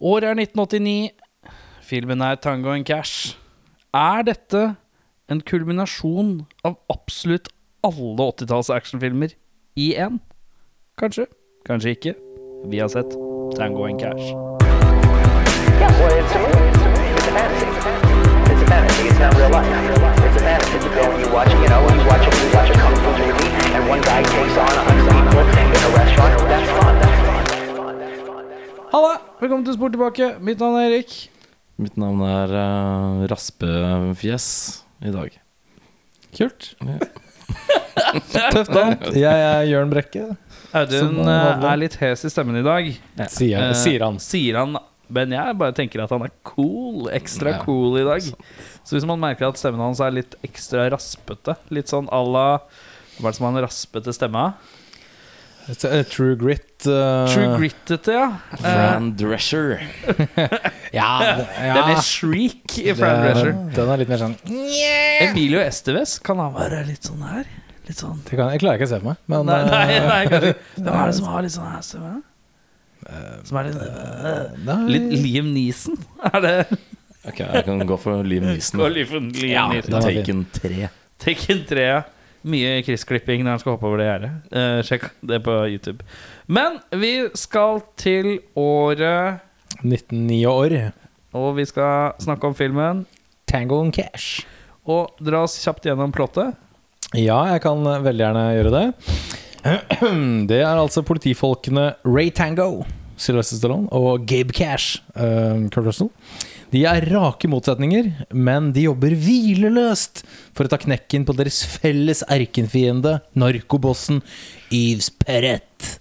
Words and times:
Året 0.00 0.24
er 0.28 0.34
1989. 0.38 1.10
Filmen 1.82 2.20
er 2.22 2.34
Tango 2.34 2.70
and 2.70 2.84
Cash. 2.86 3.36
Er 3.94 4.22
dette 4.22 4.76
en 5.28 5.40
kulminasjon 5.42 6.46
av 6.62 6.76
absolutt 6.92 7.48
alle 7.82 8.22
80-talls 8.30 8.70
actionfilmer 8.70 9.28
i 9.74 9.94
én? 9.98 10.20
Kanskje, 11.02 11.26
kanskje 11.66 11.90
ikke. 11.96 12.14
Vi 12.70 12.78
har 12.78 12.88
sett 12.94 13.10
Tango 13.58 13.90
and 13.90 13.98
Cash. 13.98 14.30
Yeah, 15.78 15.90
well, 15.98 16.14
it's 16.14 16.34
a. 16.34 16.38
It's 17.18 17.28
a. 17.34 17.42
It's 19.10 19.22
a 27.04 27.07
Halla! 28.88 29.18
Velkommen 29.36 29.66
til 29.66 29.74
Sport 29.76 29.92
tilbake. 29.92 30.26
Mitt 30.40 30.62
navn 30.62 30.78
er 30.80 30.86
Erik. 30.86 31.10
Mitt 31.76 31.98
navn 32.00 32.22
er 32.24 32.52
uh, 32.56 33.24
Raspefjes 33.28 34.46
i 35.04 35.12
dag. 35.12 35.34
Kult. 36.38 36.70
Tøft 38.32 38.72
navn. 38.72 38.96
Jeg 39.12 39.44
er 39.50 39.66
Jørn 39.68 39.92
Brekke. 39.92 40.30
Audun 40.72 41.20
eh, 41.20 41.66
er 41.68 41.82
litt 41.82 41.98
hes 42.00 42.24
i 42.24 42.32
stemmen 42.32 42.56
i 42.62 42.64
dag. 42.64 42.88
Sier, 43.28 43.60
uh, 43.60 43.76
sier 43.76 44.06
han. 44.06 44.16
Sier 44.24 44.56
han 44.56 44.80
Men 45.12 45.36
jeg 45.36 45.60
bare 45.60 45.76
tenker 45.76 46.06
at 46.06 46.16
han 46.16 46.24
er 46.24 46.32
cool. 46.48 47.10
Ekstra 47.12 47.58
Ja, 47.58 47.62
cool 47.68 48.00
i 48.00 48.08
dag. 48.08 48.24
Så 48.88 48.96
hvis 48.96 49.08
man 49.08 49.20
merker 49.20 49.50
at 49.50 49.60
stemmen 49.60 49.84
hans 49.84 50.00
er 50.00 50.16
litt 50.16 50.40
ekstra 50.48 50.88
raspete, 50.96 51.60
litt 51.68 51.92
sånn 51.92 52.08
à 52.08 52.24
la 52.24 52.48
Hva 53.18 53.28
er 53.28 53.32
det 53.34 53.36
som 53.36 53.50
har 53.50 53.58
en 53.58 53.66
raspete 53.68 54.16
et 54.16 54.22
True 55.76 56.36
grit. 56.40 56.86
Uh, 56.86 57.26
True 57.28 57.58
grittete, 57.58 58.12
ja. 58.14 58.28
Eh, 58.52 58.58
Fran 58.62 59.10
Drescher. 59.16 59.78
Ja, 60.88 61.08
ja. 61.20 61.32
det 61.44 61.66
er 61.68 61.86
mer 61.90 61.98
shriek 62.00 62.78
i 62.80 62.94
Fran 62.96 63.18
Drescher. 63.20 63.50
Den 63.76 63.90
er 63.92 64.00
litt 64.00 64.08
mer 64.08 64.22
sånn 64.22 64.36
Emilio 64.48 65.60
Esteves, 65.60 66.14
kan 66.24 66.40
han 66.40 66.54
være 66.54 66.78
litt 66.88 67.04
sånn 67.04 67.20
her? 67.28 67.44
Litt 67.84 68.00
sånn 68.00 68.22
det 68.24 68.38
kan, 68.38 68.48
Jeg 68.54 68.62
klarer 68.62 68.80
ikke 68.80 68.88
å 68.88 68.92
se 68.94 69.00
for 69.02 69.10
meg, 69.10 69.20
men 69.28 69.50
Nei, 69.50 69.58
nei, 69.68 69.82
eh, 69.92 70.06
nei 70.08 70.22
kanskje. 70.32 70.54
Hvem 70.78 70.88
er 70.94 71.04
det 71.12 71.16
som 71.18 71.28
har 71.28 71.44
litt 71.44 71.54
sånn 71.58 71.68
her 71.74 71.84
stemme? 71.84 72.14
Som 73.48 73.60
er 73.60 73.68
litt 73.68 74.64
nei. 74.64 74.78
Litt 74.96 75.12
Liam 75.26 75.52
Neeson? 75.52 76.00
Er 76.32 76.40
det 76.44 76.56
Ok, 77.28 77.42
jeg 77.44 77.64
kan 77.66 77.84
gå 77.92 77.96
for 78.00 78.24
Liam 78.24 78.48
Neeson. 78.48 78.80
Skål, 78.80 78.96
Liam 79.02 79.28
Ja, 79.44 79.66
Neeson. 79.74 79.98
Ja. 79.98 80.04
Taken 80.08 80.46
3. 80.56 80.88
Tekken 81.20 81.66
3. 81.68 81.84
ja. 81.92 82.00
Mye 82.50 82.82
Chris-klipping 82.86 83.44
når 83.44 83.56
han 83.56 83.62
skal 83.62 83.74
hoppe 83.74 83.88
over 83.88 84.00
det 84.00 84.08
gjerdet. 84.08 84.30
Eh, 84.52 84.78
sjekk 84.86 85.08
det 85.30 85.40
på 85.46 85.56
YouTube. 85.70 86.06
Men 86.48 86.80
vi 86.96 87.12
skal 87.38 87.82
til 88.00 88.38
året 88.58 89.44
1909 89.82 90.40
år. 90.50 90.76
Og 91.38 91.52
vi 91.58 91.66
skal 91.68 92.16
snakke 92.22 92.48
om 92.48 92.56
filmen. 92.56 93.04
Tango 93.48 93.80
and 93.84 93.94
Cash. 93.96 94.46
Og 94.88 95.12
dra 95.20 95.44
oss 95.44 95.58
kjapt 95.60 95.86
gjennom 95.88 96.12
plottet. 96.14 96.56
Ja, 97.16 97.40
jeg 97.54 97.62
kan 97.64 97.84
veldig 97.84 98.24
gjerne 98.24 98.46
gjøre 98.56 98.72
det. 98.74 98.86
Det 100.50 100.60
er 100.60 100.76
altså 100.76 101.02
politifolkene 101.02 101.90
Ray 102.06 102.30
Tango, 102.30 102.84
Sylvester 103.16 103.58
Stallone, 103.58 103.88
og 103.92 104.26
Gabe 104.28 104.52
Cash, 104.52 105.00
uh, 105.16 105.68
Kurt 105.72 105.88
Russell. 105.88 106.10
De 106.68 106.82
er 106.84 107.06
rake 107.08 107.48
motsetninger, 107.48 108.10
men 108.36 108.72
de 108.76 108.84
jobber 108.84 109.14
hvileløst 109.16 110.20
for 110.52 110.66
å 110.66 110.72
ta 110.72 110.76
knekken 110.82 111.24
på 111.24 111.32
deres 111.38 111.62
felles 111.64 112.20
erkenfiende, 112.28 113.18
narkobossen 113.32 114.20
Yves 114.74 115.08
Perret, 115.22 115.94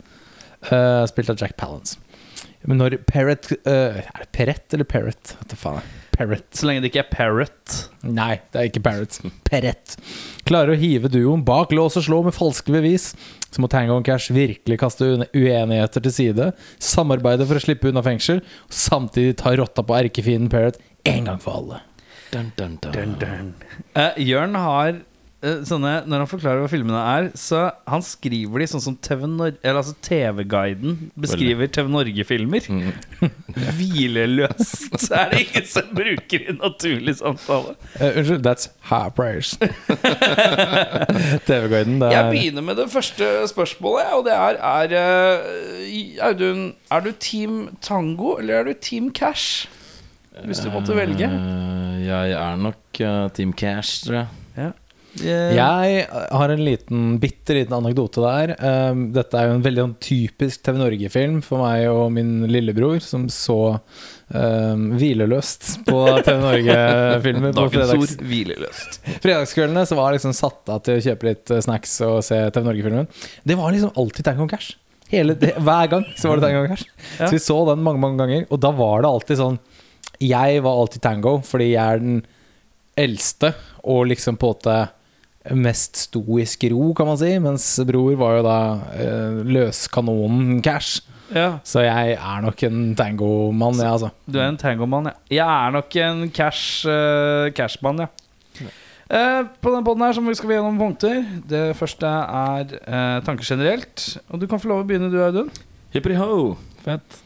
uh, 0.68 1.06
spilt 1.08 1.32
av 1.32 1.40
Jack 1.40 1.56
Palance. 1.60 1.96
Men 2.68 2.82
når 2.82 2.98
Perret 3.08 3.48
uh, 3.64 4.02
Er 4.02 4.26
det 4.26 4.32
Perret 4.36 4.76
eller 4.76 4.88
Perret? 4.90 5.38
Hva 5.38 5.48
faen 5.48 5.56
er 5.56 5.62
faen. 5.62 6.07
Perret. 6.18 6.48
Så 6.56 6.68
lenge 6.68 6.84
det 6.84 6.90
ikke 6.92 7.04
er 7.04 7.12
Parrot. 7.12 7.76
Nei, 8.04 8.40
det 8.52 8.60
er 8.60 8.70
ikke 8.72 8.84
Parrot. 8.88 9.20
Perret. 9.48 9.98
Klarer 10.48 10.74
å 10.74 10.80
hive 10.80 11.12
duoen 11.14 11.44
bak 11.46 11.74
lås 11.76 11.98
og 12.00 12.06
slå 12.08 12.22
med 12.26 12.36
falske 12.36 12.74
bevis. 12.74 13.12
Så 13.52 13.62
må 13.64 13.70
Tango 13.72 14.00
og 14.00 14.08
Cash 14.08 14.34
virkelig 14.36 14.80
kaste 14.82 15.12
uenigheter 15.32 16.04
til 16.04 16.14
side, 16.14 16.52
samarbeide 16.84 17.46
for 17.48 17.60
å 17.60 17.64
slippe 17.64 17.92
unna 17.92 18.04
fengsel, 18.06 18.42
og 18.42 18.76
samtidig 18.76 19.38
ta 19.40 19.54
rotta 19.58 19.86
på 19.86 19.96
erkefienden 20.02 20.52
Parrot 20.52 20.82
en 21.08 21.30
gang 21.30 21.40
for 21.42 21.62
alle. 21.62 21.84
Dun, 22.34 22.52
dun, 22.58 22.76
dun. 22.84 23.54
Eh, 23.96 24.18
Jørn 24.28 24.58
har 24.60 24.98
sånne 25.38 25.92
Når 26.10 26.24
han 26.24 26.30
forklarer 26.32 26.64
hva 26.64 26.70
filmene 26.72 26.98
er, 26.98 27.28
så 27.38 27.68
han 27.86 28.02
skriver 28.02 28.64
de 28.64 28.68
sånn 28.72 28.82
som 28.82 28.96
altså 28.98 29.94
TV-guiden 30.02 31.12
beskriver 31.14 31.70
TV 31.70 31.92
Norge-filmer. 31.94 32.66
Mm. 32.74 32.90
Hvileløst 33.78 35.12
er 35.12 35.30
det 35.30 35.44
ingen 35.46 35.68
som 35.70 35.92
bruker 35.94 36.42
i 36.42 36.56
naturlig 36.58 37.18
samtale. 37.20 37.76
Uh, 38.00 38.18
unnskyld, 38.18 38.42
that's 38.48 38.72
high 38.90 39.10
prayers. 39.14 39.54
TV-guiden, 41.48 42.02
det 42.02 42.12
Jeg 42.16 42.24
er 42.24 42.32
begynner 42.34 42.66
med 42.66 42.82
det 42.82 42.90
første 42.90 43.30
spørsmålet, 43.54 44.10
og 44.18 44.26
det 44.26 44.34
er, 44.34 44.58
er 44.58 44.98
eh, 45.04 46.26
Audun, 46.26 46.74
er 46.90 47.06
du 47.06 47.12
Team 47.20 47.78
Tango 47.82 48.40
eller 48.42 48.64
er 48.64 48.72
du 48.72 48.74
Team 48.74 49.14
Cash? 49.14 49.70
Hvis 50.46 50.60
du 50.62 50.70
måtte 50.74 50.98
velge. 50.98 51.30
Uh, 51.30 52.02
jeg 52.06 52.32
er 52.32 52.60
nok 52.62 53.02
uh, 53.02 53.30
Team 53.34 53.54
Cash, 53.54 54.06
tror 54.06 54.22
jeg. 54.24 54.28
Eh, 55.24 55.56
Jeg 55.58 56.08
har 56.12 56.50
en 56.54 56.62
liten, 56.64 57.04
bitte 57.22 57.56
liten 57.58 57.74
anekdote 57.78 58.22
der. 58.22 58.54
Um, 58.92 59.08
dette 59.16 59.38
er 59.40 59.48
jo 59.50 59.56
en 59.58 59.64
veldig 59.66 59.84
sånn 59.86 59.96
typisk 60.04 60.64
TV 60.66 60.78
Norge-film 60.82 61.40
for 61.46 61.64
meg 61.64 61.88
og 61.90 62.12
min 62.16 62.44
lillebror, 62.52 63.00
som 63.04 63.28
så 63.34 63.58
um, 63.78 64.84
hvileløst 65.00 65.70
på 65.88 66.02
TV 66.26 66.38
Norge-filmer 66.44 67.54
på 67.56 67.64
Dagens 67.64 67.74
fredags, 67.74 68.02
ord 68.18 68.26
hvileløst. 68.32 69.00
fredagskveldene. 69.24 69.86
Så 69.90 69.98
var 70.00 70.12
jeg 70.12 70.20
liksom 70.22 70.36
satt 70.38 70.74
av 70.76 70.84
til 70.86 71.00
å 71.00 71.06
kjøpe 71.10 71.30
litt 71.32 71.54
eh, 71.56 71.64
snacks 71.66 71.96
og 72.08 72.20
se 72.28 72.42
TV 72.52 72.68
Norge-filmen. 72.70 73.10
Det 73.48 73.58
var 73.60 73.74
liksom 73.76 73.96
alltid 73.98 74.30
Tango 74.30 74.48
Cash. 74.52 74.76
Det, 75.08 75.54
hver 75.64 75.88
gang 75.88 76.04
så 76.20 76.28
var 76.30 76.38
det 76.42 76.50
Tango 76.50 76.66
Cash. 76.68 76.84
Så 77.18 77.32
vi 77.32 77.40
så 77.40 77.62
den 77.70 77.80
mange, 77.86 78.02
mange 78.04 78.20
ganger, 78.20 78.46
og 78.52 78.60
da 78.60 78.74
var 78.76 79.06
det 79.06 79.12
alltid 79.16 79.40
sånn 79.40 79.60
Jeg 80.20 80.62
var 80.66 80.82
alltid 80.82 81.02
tango, 81.06 81.38
fordi 81.46 81.70
jeg 81.72 81.80
er 81.96 82.02
den 82.02 82.18
eldste 82.98 83.54
og 83.88 84.08
liksom 84.10 84.36
på 84.42 84.50
en 84.50 84.56
måte 84.58 84.78
mest 85.56 86.08
stoisk 86.08 86.64
ro, 86.74 86.92
kan 86.98 87.08
man 87.10 87.20
si. 87.20 87.30
Mens 87.44 87.68
bror 87.88 88.18
var 88.20 88.40
jo 88.40 88.48
da 88.48 88.58
eh, 88.98 89.44
løskanonen 89.48 90.62
cash. 90.66 91.04
Ja, 91.28 91.58
Så 91.68 91.82
jeg 91.84 92.14
er 92.16 92.44
nok 92.44 92.62
en 92.64 92.96
tangomann, 92.96 93.76
jeg, 93.76 93.92
altså. 93.92 94.10
du 94.32 94.38
er 94.40 94.48
en 94.48 94.58
tangomann, 94.58 95.10
ja. 95.10 95.16
Jeg 95.42 95.66
er 95.68 95.74
nok 95.76 95.98
en 96.00 96.22
cash 96.32 96.88
uh, 96.88 97.52
cashmann, 97.52 98.06
ja. 98.06 98.08
Uh, 99.08 99.44
på 99.64 99.72
den 99.72 99.84
poden 99.88 100.04
her 100.04 100.16
så 100.16 100.24
skal 100.36 100.50
vi 100.50 100.56
gjennom 100.56 100.80
punkter. 100.80 101.20
Det 101.48 101.76
første 101.80 102.08
er 102.08 102.74
uh, 102.88 103.20
tanker 103.28 103.44
generelt. 103.44 104.08
Og 104.32 104.40
du 104.40 104.48
kan 104.48 104.60
få 104.60 104.72
lov 104.72 104.84
å 104.84 104.88
begynne, 104.88 105.12
du, 105.12 105.20
Audun. 105.24 105.52
Hippity 105.92 106.16
ho! 106.20 106.56
Fett. 106.84 107.22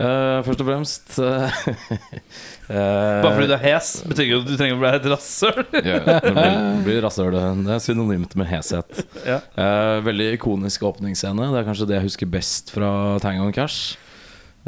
Eh, 0.00 0.38
først 0.46 0.62
og 0.62 0.68
fremst 0.68 1.16
eh, 1.20 1.56
eh, 2.72 3.18
Bare 3.20 3.32
fordi 3.34 3.48
du 3.50 3.56
er 3.58 3.64
hes, 3.66 3.90
betyr 4.08 4.24
ikke 4.24 4.38
at 4.38 4.46
du 4.48 4.54
trenger 4.54 4.78
å 4.78 4.80
bli 4.80 4.92
et 4.96 5.08
rasshøl. 5.12 5.58
ja, 5.90 5.98
Det 6.06 6.32
blir, 6.36 6.54
blir 6.86 7.02
rasshøl. 7.04 7.36
Det 7.66 7.74
er 7.74 7.82
synonymt 7.84 8.36
med 8.40 8.48
heshet. 8.48 9.02
Yeah. 9.26 9.44
Uh, 9.58 9.98
veldig 10.06 10.30
ikonisk 10.38 10.86
åpningsscene. 10.88 11.50
Det 11.52 11.60
er 11.60 11.68
kanskje 11.68 11.90
det 11.90 11.98
jeg 11.98 12.08
husker 12.08 12.32
best 12.32 12.72
fra 12.72 12.94
Tango 13.20 13.50
and 13.50 13.56
Cash. 13.56 13.98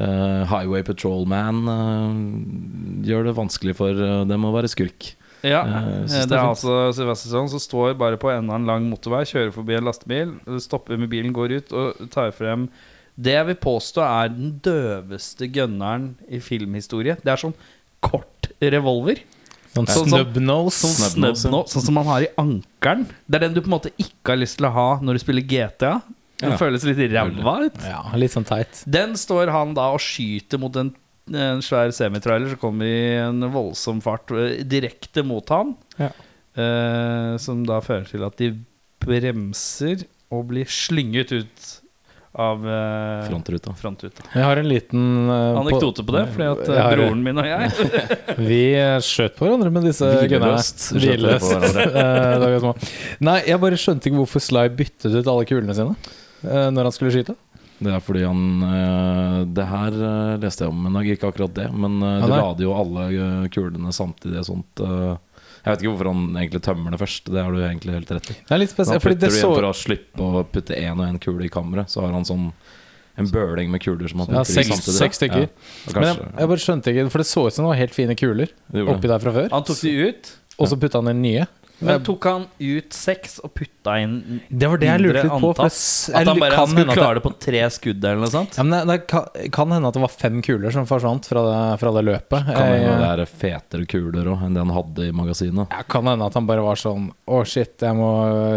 Eh, 0.00 0.42
Highway 0.48 0.80
Patrolman 0.84 1.66
uh, 1.68 2.12
gjør 3.04 3.28
det 3.28 3.36
vanskelig 3.36 3.76
for 3.76 4.04
dem 4.28 4.48
å 4.48 4.54
være 4.54 4.70
skurk. 4.72 5.14
Ja, 5.42 5.64
Det 6.06 6.28
det 6.30 6.36
er 6.36 6.44
altså 6.44 6.92
Sylvester 6.94 7.26
Stallone 7.26 7.50
som 7.50 7.60
står 7.60 7.96
bare 7.98 8.18
på 8.20 8.30
enden 8.30 8.52
av 8.52 8.60
en 8.60 8.68
lang 8.68 8.84
motorvei, 8.86 9.24
kjører 9.26 9.50
forbi 9.50 9.74
en 9.74 9.88
lastebil, 9.88 10.36
stopper 10.62 11.00
med 11.00 11.10
bilen, 11.10 11.32
går 11.34 11.56
ut 11.58 11.72
og 11.74 12.04
tar 12.14 12.30
frem 12.36 12.68
det 13.16 13.34
jeg 13.36 13.46
vil 13.50 13.58
påstå 13.60 14.02
er 14.06 14.28
den 14.32 14.54
døveste 14.64 15.48
gunneren 15.52 16.14
i 16.32 16.38
filmhistorie. 16.40 17.16
Det 17.22 17.32
er 17.34 17.40
sånn 17.42 17.54
kort 18.02 18.48
revolver. 18.62 19.20
Sånn 19.72 19.86
Sånn 19.88 20.08
snubnose. 20.10 20.78
Sånn 20.84 20.96
Snubnose. 20.96 21.42
snubnose, 21.46 21.72
sånn 21.72 21.84
som 21.86 21.94
man 21.96 22.08
har 22.08 22.24
i 22.26 22.30
ankelen. 22.40 23.06
Det 23.28 23.38
er 23.38 23.44
den 23.46 23.54
du 23.56 23.60
på 23.62 23.70
en 23.70 23.76
måte 23.78 23.92
ikke 24.00 24.34
har 24.34 24.40
lyst 24.42 24.58
til 24.60 24.66
å 24.68 24.72
ha 24.74 24.88
når 25.00 25.16
du 25.16 25.22
spiller 25.24 25.46
GTA. 25.48 25.94
Den 26.42 26.50
Ja. 26.52 26.56
føles 26.58 26.82
litt 26.84 26.98
ræva 27.12 27.54
ut. 27.66 27.78
Ja, 27.86 28.02
litt 28.18 28.32
sånn 28.32 28.44
teit. 28.44 28.82
Den 28.90 29.14
står 29.14 29.48
han 29.54 29.74
da 29.74 29.92
og 29.94 30.00
skyter 30.00 30.58
mot 30.58 30.74
en, 30.76 30.94
en 31.32 31.60
svær 31.62 31.92
semitrailer 31.94 32.50
som 32.50 32.58
kommer 32.58 32.84
i 32.84 33.16
en 33.22 33.40
voldsom 33.52 34.02
fart 34.02 34.30
eh, 34.32 34.64
direkte 34.64 35.22
mot 35.24 35.48
han. 35.48 35.76
Ja. 35.98 36.10
Eh, 36.56 37.36
som 37.38 37.62
da 37.64 37.80
fører 37.80 38.08
til 38.10 38.24
at 38.26 38.36
de 38.36 38.50
bremser 39.00 40.04
og 40.32 40.48
blir 40.50 40.66
slynget 40.68 41.32
ut 41.32 41.71
av 42.32 42.62
uh, 42.64 43.26
Frontruta. 43.28 43.74
frontruta. 43.76 44.24
Jeg 44.32 44.44
har 44.46 44.56
en 44.56 44.68
liten 44.68 45.02
uh, 45.28 45.58
Anekdote 45.60 46.04
på 46.06 46.14
det, 46.16 46.22
fordi 46.32 46.46
at 46.48 46.62
uh, 46.70 46.78
har- 46.80 46.96
broren 46.96 47.20
min 47.24 47.40
og 47.42 47.44
jeg 47.44 47.70
Vi 48.50 48.60
skjøt 49.04 49.36
på 49.36 49.44
hverandre 49.44 49.72
med 49.74 49.84
disse 49.90 50.08
gunnerne. 50.30 50.62
Hvileløst 50.96 51.52
på. 52.64 52.72
Nei, 53.28 53.38
jeg 53.50 53.60
bare 53.60 53.80
skjønte 53.80 54.08
ikke 54.08 54.22
hvorfor 54.22 54.44
Sly 54.44 54.64
byttet 54.78 55.12
ut 55.12 55.28
alle 55.28 55.48
kulene 55.48 55.76
sine 55.76 55.96
når 56.42 56.88
han 56.88 56.94
skulle 56.94 57.12
skyte. 57.14 57.36
Det 57.82 57.92
er 57.94 58.00
fordi 58.02 58.24
han 58.26 59.44
Det 59.54 59.66
her 59.66 59.94
leste 60.42 60.64
jeg 60.64 60.72
om, 60.72 60.80
men 60.88 60.96
ikke 61.06 61.28
akkurat 61.30 61.52
det. 61.54 61.68
Men 61.70 62.00
Ja, 62.02 62.16
du 62.24 62.32
lader 62.32 62.64
jo 62.64 62.72
alle 62.74 63.04
kulene 63.54 63.92
samtidig. 63.94 64.42
Sånt. 64.48 64.82
Jeg 65.62 65.70
vet 65.70 65.82
ikke 65.84 65.90
hvorfor 65.92 66.08
han 66.10 66.22
egentlig 66.40 66.60
tømmer 66.66 66.90
det 66.94 66.98
først. 66.98 67.28
Det 67.30 67.42
har 67.42 67.52
du 67.54 67.60
egentlig 67.62 67.92
helt 67.94 68.10
rett 68.16 68.30
i. 68.32 68.34
Det 68.48 68.54
er 68.56 68.62
litt 68.64 68.72
spesielt, 68.72 69.02
fordi 69.04 69.14
putter 69.20 69.30
det 69.30 69.40
så 69.40 69.50
For 69.54 69.66
å 69.68 69.72
slippe 69.78 70.18
å 70.26 70.42
putte 70.50 70.74
én 70.78 70.96
og 70.98 71.04
én 71.06 71.20
kule 71.22 71.46
i 71.46 71.50
kammeret, 71.52 71.90
så 71.92 72.02
har 72.02 72.12
han 72.16 72.26
sånn 72.26 72.48
en 73.20 73.28
bøling 73.28 73.68
med 73.70 73.82
kuler 73.84 74.08
som 74.08 74.24
han 74.24 74.38
Ja, 74.38 74.42
seks, 74.48 74.68
samtidig. 74.72 74.96
seks 74.98 75.18
stykker. 75.20 75.42
Ja, 75.46 75.92
Men 75.94 76.06
jeg, 76.08 76.28
jeg 76.40 76.48
bare 76.54 76.62
skjønte 76.64 76.94
ikke, 76.94 77.04
for 77.12 77.22
det 77.22 77.28
så 77.28 77.46
ut 77.46 77.54
som 77.54 77.66
det 77.66 77.68
var 77.74 77.80
helt 77.82 77.94
fine 77.94 78.16
kuler 78.18 78.54
oppi 78.88 79.10
der 79.10 79.22
fra 79.22 79.34
før. 79.36 79.50
Han 79.52 79.66
tok 79.68 79.82
de 79.84 79.92
ut, 80.08 80.30
Og 80.58 80.68
så 80.70 80.78
putta 80.80 81.00
han 81.02 81.12
inn 81.12 81.22
nye. 81.22 81.46
Men 81.82 82.04
tok 82.06 82.28
han 82.30 82.46
ut 82.58 82.96
seks 82.96 83.38
og 83.42 83.52
putta 83.58 83.96
inn 84.02 84.40
Det 84.48 84.68
var 84.70 84.80
det 84.80 84.88
jeg 84.88 85.02
lurte 85.02 85.24
litt 85.26 85.32
på. 85.32 85.52
For 85.52 85.66
antall? 85.66 86.20
At 86.22 86.30
han 86.30 86.40
bare 86.42 86.56
kan 86.56 86.68
skulle 86.70 86.82
hende 86.82 86.94
at 86.94 87.00
klare 87.00 87.18
det 87.18 87.24
på 87.26 87.32
tre 87.46 87.62
skudd 87.76 88.04
eller 88.04 88.22
noe 88.22 88.32
sånt? 88.32 88.58
Ja, 88.58 88.66
men 88.66 88.76
det, 88.76 88.82
det 88.92 88.98
kan, 89.12 89.26
kan 89.58 89.74
hende 89.76 89.90
at 89.90 89.98
det 89.98 90.04
var 90.04 90.14
fem 90.14 90.40
kuler 90.44 90.74
som 90.74 90.88
forsvant 90.88 91.28
fra 91.28 91.44
det, 91.48 91.60
fra 91.82 91.94
det 91.96 92.04
løpet. 92.08 92.50
Kan 92.52 92.72
hende 92.72 92.96
det 93.02 93.10
er 93.26 93.32
fetere 93.42 93.88
kuler 93.90 94.30
også 94.32 94.48
enn 94.48 94.56
det 94.58 94.64
han 94.64 94.74
hadde 94.76 95.08
i 95.08 95.14
magasinet. 95.16 95.72
Ja, 95.74 95.82
kan 95.96 96.10
hende 96.10 96.28
at 96.28 96.38
han 96.38 96.48
bare 96.48 96.64
var 96.64 96.78
sånn 96.80 97.10
Å, 97.32 97.42
shit, 97.48 97.74
jeg 97.82 97.96
må 97.96 98.10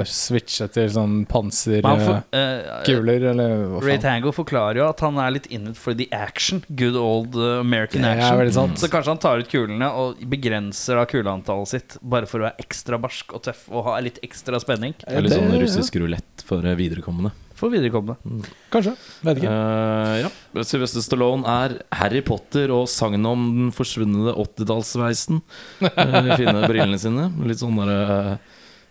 switche 0.10 0.68
til 0.74 0.89
sånn 0.92 1.22
panserkuler, 1.30 1.86
Men 1.86 2.01
han 2.01 2.24
for, 2.25 2.38
eh, 2.38 3.30
eller 3.31 3.66
hva 3.72 3.81
Ray 3.83 3.95
faen. 3.98 4.04
Tango 4.06 4.33
forklarer 4.36 4.81
jo 4.81 4.88
at 4.89 5.01
han 5.06 5.19
er 5.22 5.36
litt 5.38 5.48
in 5.54 5.69
it 5.72 5.80
for 5.80 5.98
the 5.98 6.07
action. 6.16 6.63
Good 6.69 6.98
old 7.00 7.36
uh, 7.36 7.60
American 7.62 8.04
Det 8.06 8.12
er 8.12 8.22
action. 8.22 8.39
veldig 8.42 8.56
sant. 8.57 8.81
Så 8.81 8.89
kanskje 8.92 9.13
han 9.16 9.22
tar 9.24 9.44
ut 9.44 9.51
kulene 9.51 9.89
og 9.95 10.22
begrenser 10.31 11.00
da 11.00 11.06
kuleantallet 11.10 11.72
sitt, 11.72 11.98
bare 12.01 12.30
for 12.30 12.42
å 12.42 12.50
være 12.50 12.66
ekstra 12.66 13.00
barsk 13.15 13.33
og 13.35 13.44
tøff 13.45 13.65
og 13.71 13.85
ha 13.88 13.95
litt 14.03 14.19
ekstra 14.25 14.59
spenning. 14.59 14.94
Det 15.00 15.15
er 15.15 15.23
litt 15.23 15.33
sånn 15.35 15.53
russisk 15.62 15.95
rulett 16.01 16.44
for 16.45 16.65
eh, 16.65 16.75
viderekommende. 16.75 17.31
For 17.56 17.71
viderekommende. 17.71 18.44
Kanskje. 18.73 18.95
Vet 19.23 19.39
ikke. 19.39 19.51
Uh, 19.51 20.25
ja. 20.25 20.63
Sylvester 20.67 21.01
Stallone 21.06 21.47
er 21.47 21.77
Harry 21.95 22.21
Potter 22.27 22.73
og 22.75 22.89
sagnet 22.91 23.25
om 23.29 23.45
den 23.62 23.71
forsvunne 23.75 24.33
80-tallsveisen. 24.35 25.39
Uh, 25.79 26.19
de 26.27 26.35
fine 26.41 26.57
brillene 26.67 27.00
sine. 27.00 27.29
Litt 27.47 27.62
sånn 27.63 27.79
derre 27.79 28.35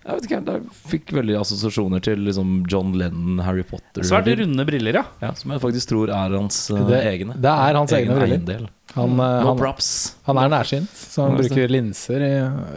Jeg 0.04 0.16
vet 0.18 0.26
ikke, 0.30 0.40
jeg 0.48 0.64
fikk 0.94 1.12
veldig 1.16 1.36
assosiasjoner 1.42 2.02
til 2.04 2.24
liksom 2.24 2.62
John 2.68 2.96
Lennon, 3.00 3.42
Harry 3.44 3.64
Potter. 3.68 4.04
Svært 4.04 4.32
runde 4.40 4.66
briller, 4.68 5.00
ja. 5.02 5.04
Ja, 5.24 5.34
som 5.36 5.52
jeg 5.54 5.60
faktisk 5.64 5.92
tror 5.92 6.12
er 6.12 6.38
hans 6.38 6.64
uh, 6.72 6.80
Det- 6.88 7.04
egne. 7.12 7.36
det 7.40 7.52
er 7.52 7.78
hans 7.82 7.92
Egen 7.92 8.08
egne 8.12 8.18
briller. 8.22 8.40
eiendel. 8.40 8.66
Han, 8.94 9.10
eh, 9.18 9.40
No 9.42 9.48
han, 9.52 9.58
props. 9.58 9.88
han 10.26 10.38
er 10.38 10.48
nærsynt, 10.52 10.90
så 10.94 11.24
han 11.28 11.36
bruker 11.40 11.68
linser 11.72 12.22
i 12.22 12.34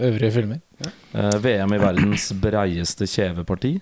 øvrige 0.10 0.32
filmer. 0.34 0.62
Eh, 1.14 1.38
VM 1.44 1.74
i 1.74 1.80
verdens 1.82 2.32
breieste 2.42 3.06
kjeveparti. 3.10 3.76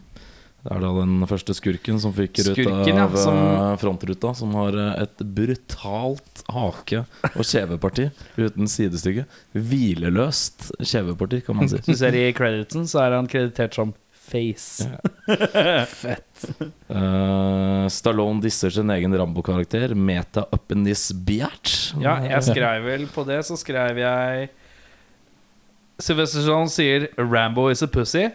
Det 0.65 0.73
er 0.73 0.79
da 0.81 0.89
den 0.97 1.19
første 1.29 1.53
skurken 1.53 1.99
som 2.01 2.11
fyker 2.15 2.47
ut 2.49 2.59
av 2.65 2.87
ja, 2.89 3.03
av 3.03 3.15
som- 3.21 3.37
eh, 3.37 3.75
frontruta, 3.77 4.31
som 4.35 4.53
har 4.57 4.73
eh, 4.73 5.03
et 5.03 5.17
brutalt 5.37 6.41
hake- 6.49 7.05
og 7.35 7.43
kjeveparti 7.45 8.07
uten 8.37 8.65
sidestykke. 8.67 9.25
Hvileløst 9.53 10.71
kjeveparti, 10.81 11.43
kan 11.45 11.55
man 11.59 11.69
si. 11.69 11.77
Du 11.85 11.93
ser 11.95 12.15
I 12.17 12.31
creditsen 12.33 12.87
så 12.89 13.03
er 13.05 13.15
han 13.19 13.27
kreditert 13.27 13.75
som 13.77 13.93
Face. 14.25 14.87
Eh, 16.89 17.87
Stallone 17.89 18.41
disser 18.43 18.69
sin 18.73 18.89
egen 18.93 19.13
Rambo-karakter, 19.17 19.93
Meta 19.95 20.45
up 20.51 20.71
in 20.71 20.83
this 20.85 21.11
biatch. 21.11 21.93
Ja, 22.01 22.17
jeg 22.25 22.43
skrev 22.49 22.85
vel 22.85 23.05
på 23.11 23.25
det, 23.27 23.41
så 23.47 23.57
skrev 23.59 23.99
jeg 24.01 24.49
Sylvester 26.01 26.43
Stallone 26.43 26.71
sier 26.71 27.07
'Rambo 27.17 27.69
is 27.71 27.83
a 27.83 27.87
pussy'. 27.87 28.31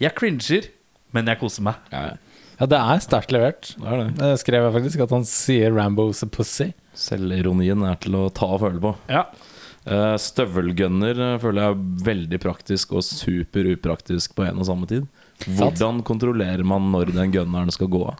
Jeg 0.00 0.14
cringer, 0.18 0.66
men 1.12 1.26
jeg 1.30 1.38
koser 1.40 1.62
meg. 1.62 1.74
Ja, 1.92 2.16
Ja, 2.58 2.66
det 2.66 2.78
er 2.78 2.98
sterkt 2.98 3.30
levert. 3.30 3.74
det 3.78 3.86
er 3.86 3.96
det. 4.02 4.14
Det 4.18 4.38
skrev 4.40 4.64
jeg 4.66 4.72
faktisk, 4.82 5.00
at 5.04 5.10
han 5.14 5.24
sier 5.24 5.70
'Rambo 5.70 6.08
is 6.10 6.22
a 6.22 6.26
pussy'. 6.26 6.72
Selvironien 6.94 7.84
er 7.86 7.94
til 8.02 8.12
å 8.18 8.32
ta 8.34 8.46
og 8.46 8.60
føle 8.60 8.80
på. 8.80 8.96
Ja, 9.08 9.26
Eh, 9.88 10.16
Støvelgunner 10.20 11.16
eh, 11.16 11.38
føler 11.40 11.62
jeg 11.62 11.70
er 11.72 12.04
veldig 12.04 12.38
praktisk 12.42 12.90
og 12.92 13.04
super 13.06 13.64
upraktisk 13.72 14.34
på 14.36 14.44
en 14.44 14.58
og 14.60 14.66
samme 14.68 14.88
tid. 14.90 15.06
Hvordan 15.46 16.00
kontrollerer 16.02 16.64
man 16.66 16.88
når 16.90 17.12
den 17.14 17.30
gunneren 17.32 17.70
skal 17.70 17.86
gå 17.92 18.00
av? 18.10 18.16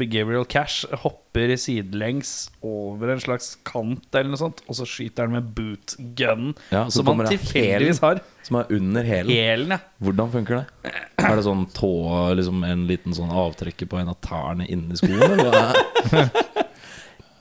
Gabriel 0.00 0.46
Cash 0.48 0.86
hopper 1.02 1.52
sidelengs 1.60 2.30
over 2.64 3.12
en 3.12 3.20
slags 3.20 3.50
kant 3.68 4.06
eller 4.16 4.32
noe 4.32 4.40
sånt, 4.40 4.62
og 4.64 4.78
så 4.78 4.86
skyter 4.88 5.26
han 5.26 5.36
med 5.36 5.50
bootgunnen, 5.56 6.54
Ja, 6.72 6.86
som 6.92 7.10
han 7.12 7.26
tilfeldigvis 7.28 8.00
har. 8.04 8.22
Som 8.46 8.60
er 8.62 8.72
under 8.78 9.04
hælen. 9.04 9.32
Hælen, 9.36 9.74
ja. 9.76 9.80
Hvordan 10.00 10.32
funker 10.32 10.62
det? 10.62 10.94
Er 11.20 11.36
det 11.36 11.44
sånn 11.44 11.66
tå 11.76 11.92
liksom 12.38 12.64
en 12.68 12.86
liten 12.88 13.16
sånn 13.16 13.32
avtrekker 13.32 13.90
på 13.90 14.00
en 14.00 14.12
av 14.14 14.18
tærne 14.24 14.68
inni 14.70 14.96
skoen? 14.96 15.36
Eller? 15.36 15.76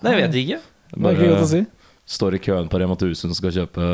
Det 0.04 0.16
vet 0.20 0.36
jeg 0.36 0.44
ikke. 0.50 0.62
Det 0.96 1.08
er 1.08 1.18
ikke 1.22 1.32
godt 1.32 1.48
å 1.48 1.54
si. 1.56 1.64
Står 2.06 2.36
i 2.38 2.44
køen 2.44 2.68
på 2.70 2.78
Rema 2.84 2.94
1000 3.00 3.32
og 3.34 3.38
skal 3.40 3.56
kjøpe 3.56 3.86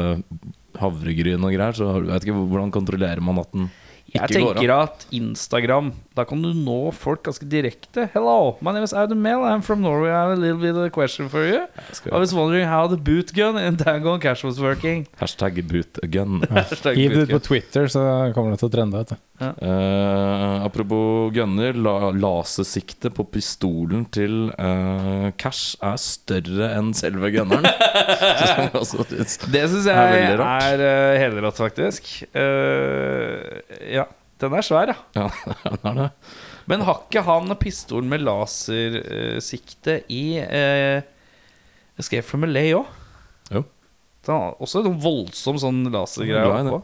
havregryn 0.81 1.45
og 1.45 1.53
greier, 1.53 1.75
så 1.77 1.87
jeg 1.93 2.09
vet 2.09 2.25
ikke 2.25 2.41
hvordan 2.49 2.73
kontrollerer 2.73 3.21
man 3.23 3.39
at 3.43 3.53
den 3.55 3.69
Jeg 4.13 4.27
tenker 4.33 4.73
at 4.75 5.05
Instagram 5.15 5.93
Da 6.11 6.25
kan 6.27 6.41
du 6.43 6.49
nå 6.51 6.91
folk 6.91 7.21
ganske 7.23 7.45
direkte. 7.47 8.09
Hello, 8.11 8.57
my 8.59 8.73
name 8.75 8.83
is 8.83 8.91
Adam 8.91 9.21
Mail. 9.23 9.45
I'm 9.47 9.61
from 9.63 9.79
Norway. 9.81 10.09
I 10.11 10.27
have 10.27 10.33
a 10.33 10.35
little 10.35 10.59
bit 10.59 10.75
of 10.75 10.83
a 10.83 10.89
question 10.89 11.29
for 11.29 11.45
you. 11.47 11.61
I 12.11 12.19
was 12.19 12.33
wondering 12.35 12.67
how 12.67 12.87
the 12.87 12.97
boot 12.97 13.31
gun 13.31 13.57
in 13.57 13.77
Tango 13.77 14.13
and 14.13 14.21
Cash 14.21 14.43
was 14.43 14.59
working. 14.59 15.07
Hashtag 15.21 15.63
boot 15.69 15.99
gun. 16.11 16.41
Hashtag 16.51 16.99
Hiv 16.99 17.15
det 17.15 17.21
ut 17.21 17.29
på 17.29 17.39
Twitter, 17.39 17.87
så 17.87 18.03
kommer 18.35 18.51
det 18.51 18.59
til 18.59 18.67
å 18.67 18.73
trende. 18.75 19.05
Vet 19.05 19.15
du. 19.15 19.23
Eh, 19.41 20.65
apropos 20.67 21.31
gunner, 21.31 21.79
la, 21.79 22.11
lasersiktet 22.11 23.15
på 23.15 23.23
pistolen 23.31 24.03
til 24.11 24.51
uh, 24.59 25.31
Cash 25.39 25.79
er 25.79 25.95
større 25.95 26.73
enn 26.75 26.91
selve 26.93 27.31
gunneren. 27.31 27.65
Det 29.51 29.63
syns 29.71 29.87
jeg 29.87 29.95
er 29.95 30.17
jeg 30.19 30.35
er 30.43 30.83
uh, 30.83 31.19
helrått, 31.23 31.57
faktisk. 31.63 32.11
Eh, 32.35 33.63
ja, 33.95 34.05
den 34.41 34.55
er 34.57 34.65
svær, 34.65 34.91
ja. 34.93 34.97
ja, 35.65 35.91
er. 35.91 36.09
Men 36.69 36.85
har 36.87 37.03
ikke 37.05 37.23
han 37.25 37.53
pistolen 37.59 38.09
med 38.11 38.23
lasersikte 38.25 40.01
i 40.13 40.25
uh, 40.41 41.01
Escape 41.99 42.25
from 42.27 42.45
LA 42.47 42.67
òg? 42.79 42.97
Jo. 43.51 43.63
Også 44.61 44.83
en 44.85 44.99
voldsom 45.01 45.57
sånn 45.61 45.85
lasergreie 45.93 46.45
er 46.45 46.69
oppå. 46.69 46.81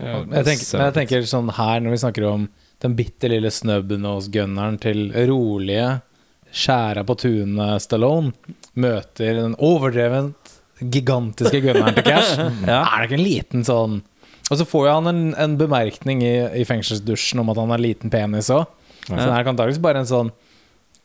Ja, 0.00 0.20
Jeg 0.22 0.46
tenker, 0.46 0.66
men 0.78 0.86
jeg 0.86 0.96
tenker 0.96 1.26
sånn 1.28 1.50
her, 1.52 1.80
når 1.82 1.92
vi 1.92 2.02
snakker 2.04 2.26
om 2.30 2.46
den 2.80 2.94
bitte 2.96 3.28
lille 3.28 3.50
snubben 3.52 4.06
hos 4.08 4.30
gunneren 4.32 4.78
til 4.80 5.10
rolige, 5.28 5.98
skjæra 6.56 7.04
på 7.06 7.18
tunet 7.20 7.84
Stallone, 7.84 8.32
møter 8.80 9.36
den 9.42 9.58
overdrevent 9.60 10.54
gigantiske 10.80 11.60
gunneren 11.60 11.98
til 11.98 12.06
Cash. 12.06 12.38
Ja. 12.70 12.80
Er 12.86 13.02
det 13.02 13.10
ikke 13.10 13.18
en 13.18 13.26
liten 13.26 13.66
sånn 13.66 14.00
Og 14.50 14.58
så 14.58 14.66
får 14.66 14.86
jo 14.88 14.94
han 14.98 15.10
en, 15.10 15.24
en 15.38 15.56
bemerkning 15.60 16.24
i, 16.26 16.34
i 16.58 16.66
fengselsdusjen 16.66 17.42
om 17.42 17.52
at 17.52 17.60
han 17.60 17.70
har 17.70 17.82
liten 17.82 18.10
penis 18.12 18.50
òg. 18.52 18.66
Så 19.06 19.14
det 19.16 19.26
er 19.26 19.48
antakeligvis 19.48 19.82
bare 19.82 20.02
en 20.02 20.10
sånn 20.10 20.32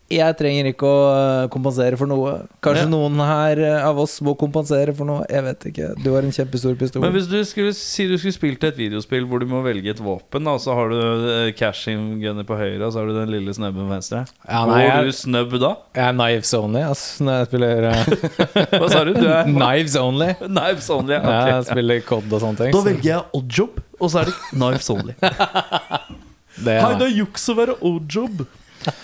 Jeg 0.06 0.36
trenger 0.38 0.68
ikke 0.70 0.86
å 0.86 0.98
øh, 1.10 1.44
kompensere 1.50 1.98
for 1.98 2.06
noe. 2.06 2.36
Kanskje 2.62 2.84
Ja. 2.84 2.90
noen 2.92 3.16
her 3.26 3.58
øh, 3.58 3.86
av 3.88 3.98
oss 4.04 4.20
må 4.22 4.36
kompensere 4.38 4.94
for 4.94 5.08
noe. 5.10 5.24
Jeg 5.34 5.42
vet 5.48 5.64
ikke. 5.72 5.88
Du 6.04 6.12
har 6.14 6.22
en 6.22 6.30
kjempestor 6.36 6.76
pistol. 6.78 7.02
Men 7.02 7.16
hvis 7.16 7.26
du 7.26 7.40
skulle 7.50 7.72
si 7.74 8.06
du 8.06 8.14
skulle 8.22 8.36
spilt 8.36 8.62
et 8.70 8.78
videospill 8.78 9.26
hvor 9.26 9.42
du 9.42 9.48
må 9.50 9.64
velge 9.66 9.90
et 9.96 10.02
våpen, 10.06 10.46
og 10.52 10.60
så 10.62 10.76
har 10.78 10.92
du 10.94 10.98
uh, 11.00 11.50
cashing 11.58 12.20
gunner 12.22 12.46
på 12.46 12.54
høyre, 12.60 12.84
og 12.86 12.94
så 12.94 13.02
har 13.02 13.10
du 13.10 13.16
den 13.18 13.32
lille 13.34 13.56
snubben 13.58 13.82
på 13.88 13.96
venstre. 13.96 14.22
Ja, 14.46 14.60
nei, 14.70 14.84
hvor 14.86 14.92
jeg- 14.92 15.08
du 15.10 15.18
snubb 15.24 15.56
da? 15.64 15.72
Jeg 15.98 16.06
er 16.06 16.14
knives 16.20 16.54
only, 16.60 16.84
ass, 16.86 17.06
når 17.26 17.40
jeg 17.40 17.50
spiller 17.50 17.88
Hva 18.84 18.90
sa 18.94 19.02
du? 19.10 19.14
Du 19.18 19.26
er 19.26 19.50
Knives 19.56 19.96
only. 19.98 20.28
Knives 20.44 20.90
only. 20.94 21.16
Ja, 21.18 21.40
jeg 21.56 21.66
spiller 21.72 22.04
COD 22.06 22.28
og 22.30 22.44
sånne 22.46 22.62
ting. 22.62 22.76
Da 22.78 22.84
så 22.84 22.86
velger 22.92 23.10
jeg 23.10 23.26
oddjob, 23.42 23.82
og 23.98 24.14
så 24.14 24.22
er 24.22 24.30
det 24.30 24.38
knives 24.54 24.92
only. 24.94 25.18
det, 26.66 26.78
Hei, 26.78 26.94
det 27.02 27.10
er 27.10 27.18
juks 27.24 27.50
å 27.50 27.58
være 27.58 27.76
oddjob. 27.82 28.46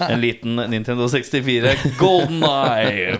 En 0.07 0.21
liten 0.21 0.55
Nintendo 0.71 1.07
64 1.09 1.75
Golden 1.99 2.43
Eye. 2.43 3.17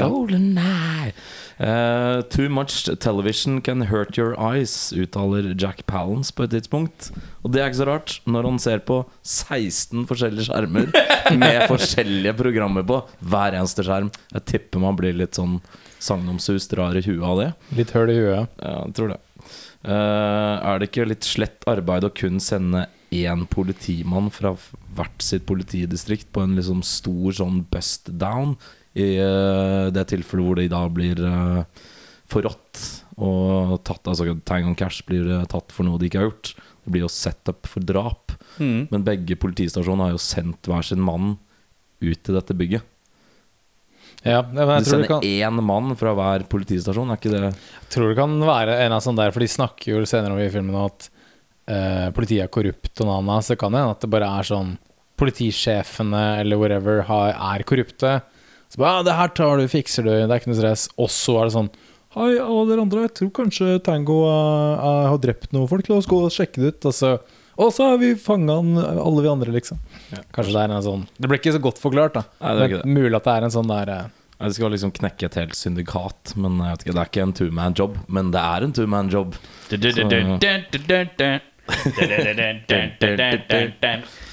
Golden 0.00 0.58
Eye. 0.58 1.12
Uh, 1.60 2.22
too 2.22 2.48
much 2.48 2.88
television 3.00 3.60
can 3.60 3.82
hurt 3.82 4.16
your 4.16 4.34
eyes, 4.40 4.94
uttaler 4.96 5.54
Jack 5.60 5.84
Palance 5.86 6.32
på 6.32 6.46
et 6.46 6.54
tidspunkt. 6.54 7.10
Og 7.44 7.52
det 7.52 7.60
er 7.60 7.68
ikke 7.68 7.80
så 7.82 7.88
rart, 7.88 8.14
når 8.24 8.48
han 8.48 8.60
ser 8.62 8.80
på 8.88 9.02
16 9.28 10.06
forskjellige 10.08 10.48
skjermer 10.48 10.88
med 11.36 11.66
forskjellige 11.72 12.32
programmer 12.38 12.86
på 12.88 13.02
hver 13.20 13.58
eneste 13.58 13.84
skjerm. 13.84 14.08
Jeg 14.32 14.46
tipper 14.54 14.80
man 14.80 14.96
blir 14.96 15.18
litt 15.20 15.36
sånn 15.36 15.58
sagnomsust 16.00 16.72
rar 16.80 16.96
i 16.96 17.04
huet 17.04 17.26
av 17.28 17.42
det. 17.42 17.50
Litt 17.76 17.92
høl 17.92 18.14
i 18.14 18.16
huet. 18.22 18.56
Ja, 18.56 18.78
jeg 18.86 18.96
tror 18.96 19.12
det. 19.12 19.20
Uh, 19.84 20.56
er 20.64 20.80
det 20.80 20.88
ikke 20.88 21.10
litt 21.12 21.28
slett 21.28 21.68
arbeid 21.68 22.08
å 22.08 22.12
kun 22.16 22.40
sende 22.40 22.86
én 23.10 23.46
politimann 23.50 24.30
fra 24.32 24.54
hvert 24.96 25.24
sitt 25.24 25.46
politidistrikt 25.48 26.30
på 26.34 26.44
en 26.44 26.56
liksom 26.58 26.84
stor 26.86 27.34
sånn 27.40 27.64
bust 27.70 28.12
down? 28.20 28.56
I 28.98 29.18
uh, 29.22 29.90
det 29.94 30.08
tilfellet 30.10 30.46
hvor 30.46 30.58
de 30.58 30.66
da 30.70 30.82
blir 30.90 31.20
uh, 31.22 31.62
forrådt 32.30 32.80
og 33.20 33.76
tatt 33.84 34.08
Altså 34.08 34.32
Tangon 34.48 34.74
Cash 34.78 35.04
blir 35.06 35.28
uh, 35.28 35.46
tatt 35.50 35.74
for 35.74 35.86
noe 35.86 36.00
de 36.00 36.08
ikke 36.08 36.22
har 36.22 36.30
gjort. 36.30 36.54
Det 36.84 36.94
blir 36.94 37.04
jo 37.04 37.12
setup 37.12 37.68
for 37.70 37.84
drap. 37.84 38.34
Mm. 38.58 38.88
Men 38.90 39.06
begge 39.06 39.36
politistasjoner 39.38 40.08
har 40.08 40.16
jo 40.16 40.22
sendt 40.22 40.70
hver 40.70 40.86
sin 40.86 41.02
mann 41.04 41.36
ut 42.00 42.22
til 42.24 42.36
dette 42.38 42.56
bygget. 42.56 42.86
Ja, 44.26 44.42
Du 44.42 44.84
sender 44.84 45.06
kan, 45.08 45.24
én 45.24 45.62
mann 45.64 45.94
fra 45.96 46.12
hver 46.16 46.44
politistasjon, 46.50 47.08
er 47.08 47.16
ikke 47.16 47.32
det 47.32 47.40
Jeg 47.46 47.86
tror 47.94 48.10
det 48.10 48.18
kan 48.18 48.34
være 48.44 48.74
en 48.84 48.92
av 48.92 49.00
sånne 49.04 49.22
der, 49.22 49.32
for 49.32 49.40
de 49.40 49.48
snakker 49.48 49.94
jo 49.94 50.02
senere 50.08 50.34
om 50.34 50.42
i 50.42 50.50
filmen 50.52 50.76
at 50.76 51.08
eh, 51.70 52.08
politiet 52.16 52.44
er 52.44 52.52
korrupt 52.52 53.02
og 53.02 53.08
nana, 53.08 53.40
så 53.40 53.54
det 53.54 53.62
kan 53.62 53.74
hende 53.76 53.94
at 53.94 54.02
det 54.02 54.10
bare 54.12 54.30
er 54.40 54.48
sånn 54.50 54.74
politisjefene 55.20 56.24
eller 56.40 56.60
whatever 56.60 57.04
har, 57.08 57.34
er 57.34 57.64
korrupte. 57.68 58.18
Så 58.70 58.80
bare, 58.80 59.00
ja, 59.00 59.06
det 59.06 59.16
her 59.18 59.32
tar 59.34 59.58
du, 59.58 59.66
fikser 59.70 60.06
du, 60.06 60.12
det 60.14 60.28
er 60.28 60.40
ikke 60.40 60.52
noe 60.52 60.60
stress. 60.60 60.86
Og 61.00 61.10
så 61.12 61.40
er 61.40 61.48
det 61.48 61.56
sånn 61.58 61.72
Hei, 62.10 62.40
alle 62.42 62.64
dere 62.66 62.82
andre, 62.82 63.04
jeg 63.04 63.12
tror 63.14 63.28
kanskje 63.38 63.76
Tango 63.86 64.24
uh, 64.26 64.80
har 64.82 65.18
drept 65.22 65.52
noen 65.54 65.68
folk. 65.70 65.86
La 65.86 66.00
oss 66.00 66.08
gå 66.10 66.16
og 66.26 66.32
sjekke 66.34 66.58
det 66.58 66.72
ut. 66.72 66.88
Og 66.90 66.94
så, 66.96 67.10
og 67.54 67.68
så 67.70 67.86
har 67.92 68.00
vi 68.02 68.08
fanga 68.18 68.56
alle 68.58 69.22
vi 69.22 69.30
andre, 69.30 69.52
liksom. 69.54 69.78
Kanskje 70.34 70.56
det 70.56 70.64
er 70.64 70.74
en 70.74 70.82
sånn 70.82 71.04
Det 71.14 71.30
ble 71.30 71.38
ikke 71.38 71.52
så 71.54 71.60
godt 71.62 71.78
forklart, 71.78 72.18
da. 72.18 72.24
Nei, 72.40 72.56
det 72.56 72.64
er 72.64 72.72
ikke 72.72 72.88
Men 72.88 72.98
mulig 72.98 73.20
at 73.20 73.28
det 73.28 73.36
er 73.36 73.46
en 73.46 73.54
sånn 73.54 73.70
der 73.70 73.92
uh, 73.94 74.00
Det 74.40 74.50
skal 74.58 74.74
liksom 74.74 74.94
knekke 74.98 75.28
et 75.28 75.38
helt 75.38 75.54
syndikat, 75.54 76.34
men 76.34 76.58
jeg 76.58 76.72
vet 76.72 76.82
ikke, 76.82 76.96
det 76.96 77.04
er 77.04 77.12
ikke 77.12 77.28
en 77.28 77.36
two-man-job. 77.42 78.02
Men 78.18 78.34
det 78.34 78.42
er 78.42 78.66
en 78.66 78.74
two-man-job. 78.80 79.38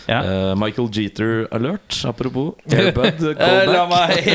Ja. 0.07 0.21
uh, 0.23 0.55
Michael 0.55 0.87
Jeter 0.95 1.47
alert, 1.51 2.03
apropos. 2.07 2.55
Airbud, 2.71 3.35
callback 3.35 3.67
La 3.67 3.83
meg 3.91 4.29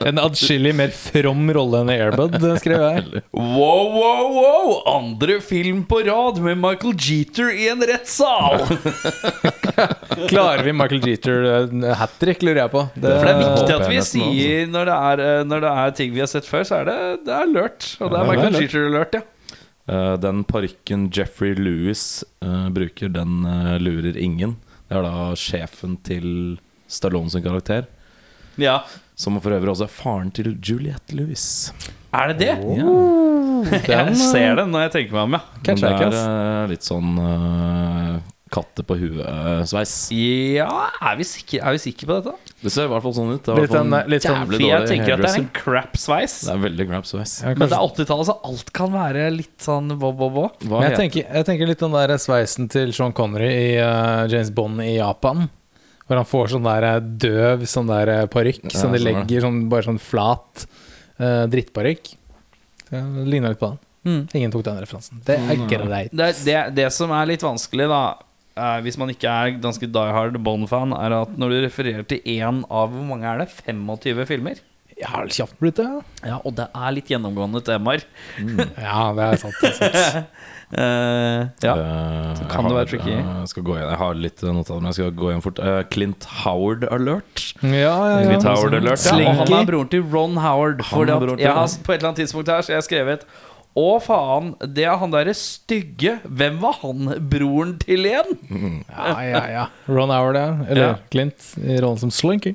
En 0.08 0.18
adskillig 0.18 0.72
mer 0.74 0.90
from 0.90 1.46
rolle 1.54 1.84
enn 1.84 1.92
Airbud, 1.94 2.34
skrev 2.58 2.82
jeg. 2.82 3.22
Wow, 3.30 3.92
wow, 3.94 4.24
wow! 4.34 4.72
Andre 4.96 5.38
film 5.44 5.84
på 5.86 6.00
rad 6.08 6.40
med 6.42 6.58
Michael 6.58 6.96
Jeter 6.98 7.52
i 7.54 7.68
en 7.70 7.84
rettssal! 7.86 8.58
Klarer 10.32 10.64
vi 10.66 10.74
Michael 10.74 11.06
Jeter 11.12 11.46
hat 12.00 12.18
trick, 12.18 12.42
lurer 12.42 12.64
jeg 12.64 12.74
på. 12.74 12.84
Det, 12.94 13.14
For 13.14 13.28
det 13.28 13.36
er 13.36 13.42
viktig 13.44 13.76
at 13.76 13.86
vi 13.90 14.02
sier 14.08 14.66
når 14.70 14.90
det, 14.90 14.98
er, 15.12 15.24
eh, 15.28 15.44
når 15.46 15.64
det 15.64 15.72
er 15.84 15.94
ting 16.00 16.14
vi 16.14 16.22
har 16.24 16.30
sett 16.30 16.48
før, 16.48 16.66
så 16.66 16.82
er 16.82 16.90
det, 16.90 16.98
det 17.28 17.34
er 17.34 17.46
alert. 17.46 17.88
Og 18.00 18.10
det 18.10 18.18
er 18.18 18.18
Ja, 18.18 18.26
er 18.26 18.34
Michael. 18.34 18.60
Jeter 18.66 18.90
alert, 18.90 19.18
ja. 19.20 19.24
Eh, 19.86 20.14
den 20.20 20.44
parykken 20.48 21.10
Jeffrey 21.12 21.54
Lewis 21.54 22.24
eh, 22.40 22.68
bruker, 22.72 23.08
den 23.12 23.44
eh, 23.44 23.78
lurer 23.78 24.16
ingen. 24.16 24.56
Det 24.88 24.96
er 24.96 25.04
da 25.04 25.32
sjefen 25.36 25.98
til 26.04 26.58
Stallone 26.88 27.32
sin 27.32 27.44
karakter. 27.44 27.88
ja. 28.56 28.82
Som 29.14 29.36
for 29.38 29.54
øvrig 29.54 29.70
også 29.70 29.86
er 29.86 29.92
faren 29.94 30.30
til 30.34 30.56
Juliette 30.58 31.14
Lewis. 31.14 31.70
Er 32.10 32.32
det 32.32 32.38
det? 32.40 32.54
Ja. 32.74 32.94
Jeg 33.94 34.16
ser 34.18 34.56
det 34.58 34.64
når 34.68 34.88
jeg 34.88 34.92
tenker 34.96 35.14
meg 35.14 35.22
om, 35.22 35.36
ja. 35.36 35.42
Men 35.68 35.78
det 35.80 35.92
er 35.92 36.16
eh, 36.18 36.64
litt 36.72 36.84
sånn 36.84 37.14
uh, 37.16 38.18
katte 38.52 38.84
på 38.86 38.96
huet-sveis. 38.98 39.94
Ja, 40.12 40.88
er 40.98 41.16
vi 41.20 41.26
sikre, 41.30 41.62
er 41.62 41.76
vi 41.76 41.82
sikre 41.86 42.10
på 42.10 42.18
dette? 42.18 42.53
Det 42.64 42.72
ser 42.72 42.86
i 42.86 42.90
hvert 42.94 43.04
fall 43.04 43.12
sånn 43.12 43.32
ut. 43.34 43.42
Det 43.44 43.52
er 43.52 43.58
Litt 43.60 43.74
en 43.76 43.90
litt 44.08 44.24
sånn- 44.24 44.38
jævlig 44.38 44.60
jeg 44.64 44.72
dårlig 44.72 44.88
tenker 44.88 45.12
at 45.14 45.20
det 45.20 45.30
er 45.30 45.40
en 45.42 45.48
crap-sveis. 45.58 46.36
Det 46.46 46.52
er 46.54 46.62
veldig 46.62 46.86
crap 46.88 47.08
sveis. 47.10 47.34
Ja, 47.42 47.52
Men 47.52 47.68
det 47.68 47.76
er 47.76 47.84
80-tallet, 47.84 48.28
så 48.30 48.36
alt 48.48 48.72
kan 48.72 48.94
være 48.94 49.26
litt 49.34 49.58
sånn 49.60 49.92
bo-bo-bo. 50.00 50.46
Hva 50.64 50.80
Men 50.80 50.86
jeg 50.86 50.94
heter 50.94 51.02
tenker, 51.02 51.26
jeg 51.28 51.48
tenker 51.50 51.68
litt 51.68 51.84
den 51.84 51.92
der 51.92 52.16
sveisen 52.16 52.70
til 52.72 52.94
Sean 52.96 53.12
Connery 53.12 53.50
i 53.52 53.68
eh, 53.76 54.24
James 54.32 54.50
Bond 54.50 54.80
i 54.80 54.96
Japan. 54.96 55.50
Hvor 56.08 56.16
han 56.16 56.28
får 56.28 56.52
sånn 56.56 56.64
der 56.64 56.88
eh, 56.88 57.00
døv 57.00 57.68
sånn 57.68 57.92
der 57.92 58.08
eh, 58.16 58.26
parykk 58.32 58.72
som 58.72 58.92
de 58.92 59.00
sånn, 59.00 59.08
legger 59.12 59.44
sånn, 59.44 59.62
bare 59.68 59.88
sånn 59.90 60.00
flat 60.00 60.66
uh, 61.20 61.44
drittparykk. 61.52 62.14
Det 62.88 63.00
ligner 63.28 63.52
litt 63.52 63.60
på 63.60 63.74
den. 63.74 63.80
Mm. 64.04 64.22
Ingen 64.40 64.52
tok 64.52 64.64
den 64.64 64.80
referansen. 64.80 65.20
Det 65.24 65.36
er 65.36 65.66
greit. 65.68 66.12
Det, 66.12 66.32
det, 66.44 66.60
det 66.76 66.92
som 66.92 67.12
er 67.12 67.28
litt 67.28 67.44
vanskelig, 67.44 67.88
da 67.92 68.02
eh, 68.56 68.78
hvis 68.86 68.98
man 69.00 69.12
ikke 69.12 69.30
er 69.30 69.58
ganske 69.62 69.88
die 69.90 70.14
hard 70.16 70.38
Bond-fan, 70.44 70.94
er 70.96 71.16
at 71.22 71.34
når 71.40 71.54
du 71.54 71.58
refererer 71.66 72.06
til 72.08 72.22
én 72.24 72.62
av 72.70 72.94
hvor 72.94 73.08
mange 73.08 73.28
er 73.28 73.44
det? 73.44 73.50
25 73.64 74.24
filmer? 74.30 74.62
Jeg 74.94 75.10
har 75.10 75.26
kjapt 75.26 75.56
blitt 75.58 75.80
det. 75.80 75.88
Ja, 76.22 76.36
og 76.46 76.54
det 76.54 76.68
er 76.70 76.92
litt 76.94 77.08
gjennomgående 77.10 77.64
temaer. 77.66 78.04
Ja, 78.38 79.08
det 79.16 79.24
er 79.26 79.40
sant. 79.42 79.56
Det 79.62 79.72
er 79.72 79.96
sant. 80.02 80.28
Eh, 80.74 81.46
ja. 81.62 81.74
Så 82.34 82.46
kan 82.50 82.66
det 82.66 82.74
være 82.74 82.88
tricky. 82.90 83.12
Jeg, 83.14 83.48
skal 83.50 83.62
gå 83.62 83.76
igjen. 83.76 83.88
jeg 83.92 83.98
har 84.00 84.16
litt 84.18 84.40
notater, 84.42 84.80
men 84.80 84.90
jeg 84.90 84.96
skal 84.96 85.12
gå 85.14 85.28
igjen 85.30 85.42
fort. 85.44 85.60
Uh, 85.62 85.82
Clint 85.92 86.26
Howard 86.40 86.86
alert. 86.88 87.44
Ja, 87.60 87.70
ja, 87.70 87.92
ja. 87.94 88.24
Clint 88.26 88.48
Howard 88.48 88.78
alert. 88.80 89.04
Ja, 89.06 89.18
og 89.20 89.42
han 89.42 89.54
er 89.60 89.68
broren 89.68 89.90
til 89.92 90.06
Ron 90.10 90.40
Howard. 90.40 90.82
Han 90.88 90.98
Fordi 90.98 91.14
er 91.14 91.22
broren 91.22 91.38
til 91.38 91.46
jeg 91.46 91.58
har, 91.60 91.76
på 91.84 91.94
et 91.94 92.00
eller 92.00 92.10
annet 92.10 92.22
tidspunkt 92.24 92.50
her 92.50 92.64
Så 92.64 92.74
jeg 92.74 92.80
har 92.80 92.86
skrevet 92.88 93.28
Å, 93.74 93.86
faen, 93.98 94.52
det 94.70 94.84
er 94.86 95.00
han 95.00 95.10
derre 95.10 95.32
stygge. 95.34 96.20
Hvem 96.22 96.60
var 96.62 96.76
han 96.84 97.08
broren 97.30 97.74
til 97.82 98.06
igjen? 98.06 98.36
Ja, 98.86 99.14
ja, 99.26 99.40
ja. 99.50 99.64
Ron 99.90 100.12
Howard, 100.14 100.38
ja. 100.38 100.50
Eller 100.68 100.84
Ja. 100.84 100.92
Clint 101.10 101.48
i 101.58 101.80
rollen 101.82 101.98
som 101.98 102.12
Slinky. 102.14 102.54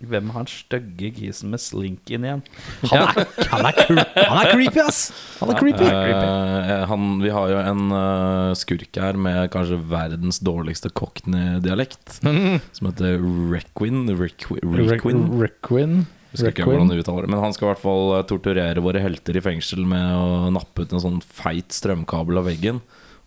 Hvem 0.00 0.30
har 0.32 0.38
han 0.40 0.48
stygge 0.48 1.10
kisen 1.12 1.50
med 1.52 1.60
slinken 1.60 2.22
igjen? 2.24 2.40
Han 2.88 3.02
er, 3.02 3.26
han 3.52 3.66
er, 3.68 3.80
han 4.16 4.38
er 4.38 4.52
creepy, 4.54 4.80
ass! 4.80 5.00
Han 5.42 5.52
er 5.52 5.58
creepy. 5.60 5.90
Eh, 5.90 6.84
han, 6.88 7.10
vi 7.20 7.32
har 7.34 7.50
jo 7.52 7.58
en 7.60 7.82
uh, 7.92 8.54
skurk 8.56 8.96
her 8.96 9.18
med 9.20 9.50
kanskje 9.52 9.76
verdens 9.90 10.40
dårligste 10.40 10.88
cockney-dialekt. 10.96 12.22
Som 12.78 12.88
heter 12.88 13.20
Requin. 13.52 14.06
Requin. 14.16 14.72
Requin. 14.88 15.26
Requin. 15.42 16.00
Husker 16.30 16.52
ikke 16.52 16.66
hvordan 16.68 16.92
uttaler 16.94 17.26
Men 17.26 17.42
han 17.42 17.54
skal 17.56 17.66
i 17.66 17.70
hvert 17.72 17.82
fall 17.82 18.14
eh, 18.16 18.24
torturere 18.30 18.84
våre 18.84 19.02
helter 19.02 19.38
i 19.38 19.42
fengsel 19.44 19.82
med 19.88 20.14
å 20.14 20.50
nappe 20.54 20.84
ut 20.84 20.94
en 20.94 21.02
sånn 21.02 21.20
feit 21.26 21.74
strømkabel 21.74 22.38
av 22.40 22.46
veggen. 22.50 22.80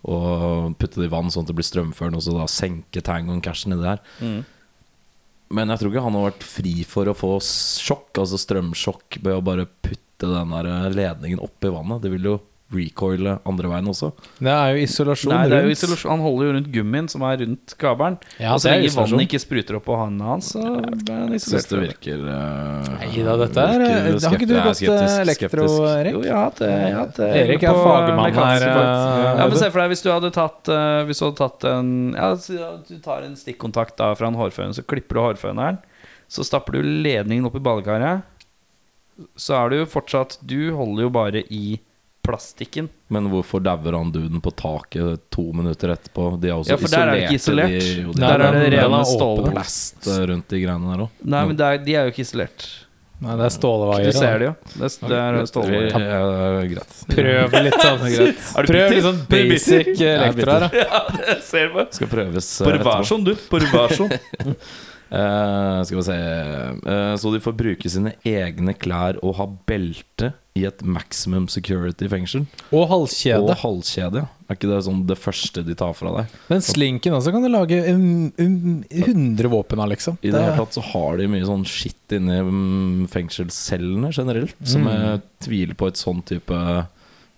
Og 0.03 0.73
putte 0.79 0.99
det 0.99 1.07
i 1.07 1.13
vann 1.13 1.31
sånn 1.31 1.45
at 1.45 1.51
det 1.51 1.57
blir 1.57 1.67
strømførende, 1.67 2.19
og 2.19 2.25
så 2.25 2.35
da 2.35 2.47
senke 2.51 3.03
tangoen 3.05 3.43
cashen 3.43 3.71
nedi 3.71 3.85
der. 3.87 4.01
Men 5.53 5.69
jeg 5.69 5.79
tror 5.79 5.91
ikke 5.93 6.05
han 6.07 6.17
har 6.17 6.25
vært 6.31 6.47
fri 6.47 6.73
for 6.87 7.07
å 7.07 7.15
få 7.15 7.35
sjokk, 7.45 8.09
altså 8.23 8.39
strømsjokk, 8.41 9.19
ved 9.21 9.37
å 9.37 9.45
bare 9.45 9.67
putte 9.85 10.27
den 10.31 10.55
der 10.55 10.69
eh, 10.71 10.89
ledningen 10.95 11.43
opp 11.43 11.63
i 11.63 11.71
vannet. 11.71 12.03
Det 12.03 12.11
vil 12.13 12.31
jo 12.31 12.37
recoile 12.73 13.35
andre 13.47 13.69
veien 13.69 13.87
også. 13.91 14.09
Det 14.39 14.51
er 14.51 14.73
jo 14.73 14.83
isolasjon 14.87 15.33
Nei, 15.33 15.41
det 15.51 15.57
er 15.57 15.67
jo 15.67 15.73
isolasjon. 15.75 16.11
Han 16.13 16.23
holder 16.23 16.47
jo 16.47 16.53
rundt 16.57 16.69
gummien 16.73 17.09
som 17.11 17.25
er 17.27 17.37
rundt 17.43 17.75
kabelen. 17.79 18.17
Ja, 18.41 18.55
og 18.55 18.63
så 18.63 18.73
lenge 18.73 18.91
vannet 18.95 19.25
ikke 19.27 19.41
spruter 19.43 19.77
opp 19.77 19.85
på 19.87 19.97
hånda 19.99 20.31
hans, 20.31 20.49
så 20.55 20.63
er 20.63 20.87
han 20.87 21.35
isolert. 21.35 21.45
syns 21.45 21.69
det 21.69 21.81
virker 21.83 22.25
uh, 22.25 22.89
Nei 23.03 23.25
da, 23.27 23.37
dette 23.43 23.67
er 23.67 23.85
Har 23.85 24.37
ikke 24.39 24.49
du 24.49 24.55
gått 24.57 24.81
skeptisk, 24.81 25.21
elektro, 25.25 25.67
Erik? 25.91 26.17
Jo, 26.17 26.25
jeg 26.25 26.33
har 26.33 26.43
hatt 26.97 27.21
det. 27.21 27.29
Erik 27.43 27.67
er 27.69 27.79
fagmann 27.83 28.39
her, 28.39 28.67
eh, 28.71 29.29
Ja, 29.43 29.47
men 29.47 29.57
se 29.59 29.69
for 29.69 29.83
deg 29.83 29.93
hvis 29.93 30.05
du 30.05 30.11
hadde 30.13 30.33
tatt 30.33 30.73
uh, 30.73 31.03
Hvis 31.07 31.21
du 31.21 31.27
hadde 31.27 31.39
tatt 31.43 31.69
en 31.69 31.95
Ja, 32.17 32.33
du 32.33 32.99
tar 33.05 33.25
en 33.27 33.37
stikkontakt 33.39 33.97
da 34.01 34.13
fra 34.17 34.29
en 34.31 34.39
hårføner, 34.39 34.75
så 34.75 34.85
klipper 34.85 35.19
du 35.19 35.25
hårføneren. 35.27 35.81
Så 36.31 36.45
stapper 36.47 36.79
du 36.79 36.93
ledningen 37.05 37.45
opp 37.45 37.57
i 37.59 37.63
badekaret. 37.63 38.23
Så 39.37 39.53
er 39.59 39.69
du 39.69 39.75
jo 39.83 39.89
fortsatt 39.89 40.39
Du 40.41 40.73
holder 40.73 41.05
jo 41.05 41.09
bare 41.13 41.43
i 41.53 41.77
plastikken. 42.23 42.87
Men 43.13 43.27
hvorfor 43.31 43.61
dauer 43.63 43.97
han 43.97 44.11
duden 44.15 44.41
på 44.41 44.51
taket 44.57 45.21
to 45.33 45.43
minutter 45.53 45.91
etterpå? 45.93 46.29
De 46.41 46.49
er 46.49 46.55
også 46.55 46.73
Ja, 46.73 46.77
for 46.79 46.87
der 46.93 47.07
er 47.07 47.11
det 47.17 47.25
ikke 47.27 47.39
isolert. 47.41 47.73
de- 47.75 48.01
jo, 48.03 48.13
de 48.13 48.19
Der 48.23 48.39
er 48.47 48.51
det 48.59 48.71
rene 48.77 49.01
stålplast. 49.05 50.07
Eh, 50.07 50.23
rundt 50.31 50.47
de 50.49 50.61
greiene 50.63 50.93
der 50.95 51.03
òg. 51.05 51.09
Nei, 51.23 51.43
men 51.45 51.55
det 51.59 51.65
er, 51.67 51.77
de 51.83 51.95
er 51.99 52.07
jo 52.07 52.11
ikke 52.15 52.25
isolert. 52.25 52.65
Nei, 53.23 53.35
det 53.39 53.45
er 53.45 53.53
stålevaier. 53.55 54.11
Du 54.11 54.17
ser 54.17 54.39
det 54.39 54.47
jo. 54.49 54.53
Det 54.73 54.87
er, 54.89 55.07
det 55.07 55.19
er 55.43 55.45
stålvaier. 55.47 55.93
Ja, 56.03 56.63
greit. 56.73 56.95
Prøv 57.13 57.53
litt 57.63 57.77
sånn 57.79 58.01
Prøv 58.67 58.89
litt 58.91 59.05
sånn 59.05 59.21
basic 59.29 60.01
elektro 60.01 60.51
her, 60.51 60.65
da. 60.65 60.69
Ja, 60.83 61.03
det 61.19 61.37
ser 61.47 61.69
du 61.69 61.77
på. 61.77 61.85
Skal 61.99 62.07
prøves 62.11 62.49
eh, 62.61 62.65
Bare 62.67 62.81
vær 62.83 63.07
sånn, 63.07 63.23
du. 63.23 63.35
Bare 63.51 63.69
vær 63.71 63.95
sånn. 63.95 64.11
Eh, 65.13 65.79
skal 65.85 65.99
vi 65.99 66.05
se 66.07 66.19
Eh, 66.83 67.15
Så 67.21 67.31
de 67.33 67.39
får 67.43 67.53
bruke 67.57 67.89
sine 67.89 68.15
egne 68.25 68.73
klær 68.73 69.19
og 69.23 69.35
ha 69.37 69.45
belte 69.67 70.33
i 70.57 70.65
et 70.67 70.83
maximum 70.85 71.47
security 71.49 72.07
fengsel. 72.09 72.45
Og 72.71 72.85
halskjede. 72.91 73.41
Og 73.41 73.57
halskjede. 73.63 74.21
ja 74.21 74.27
Er 74.49 74.57
ikke 74.57 74.69
det 74.69 74.83
sånn 74.85 75.05
det 75.09 75.17
første 75.17 75.63
de 75.65 75.73
tar 75.73 75.93
fra 75.97 76.11
deg? 76.17 76.33
Men 76.51 76.61
slinken 76.61 77.15
også 77.17 77.31
kan 77.33 77.41
du 77.41 77.49
lage 77.49 77.79
um, 77.89 78.31
um, 78.37 78.83
100 78.91 79.49
våpen 79.49 79.81
av, 79.81 79.89
liksom. 79.89 80.19
I 80.21 80.29
det 80.29 80.43
hele 80.43 80.57
tatt 80.59 80.75
så 80.77 80.83
har 80.91 81.17
de 81.17 81.29
mye 81.31 81.47
sånn 81.47 81.65
skitt 81.65 82.13
inni 82.13 82.37
mm, 82.45 83.07
fengselscellene 83.09 84.11
generelt, 84.13 84.53
som 84.67 84.85
jeg 84.91 85.23
tviler 85.47 85.79
på 85.79 85.89
et 85.89 85.97
sånn 85.97 86.21
type 86.27 86.59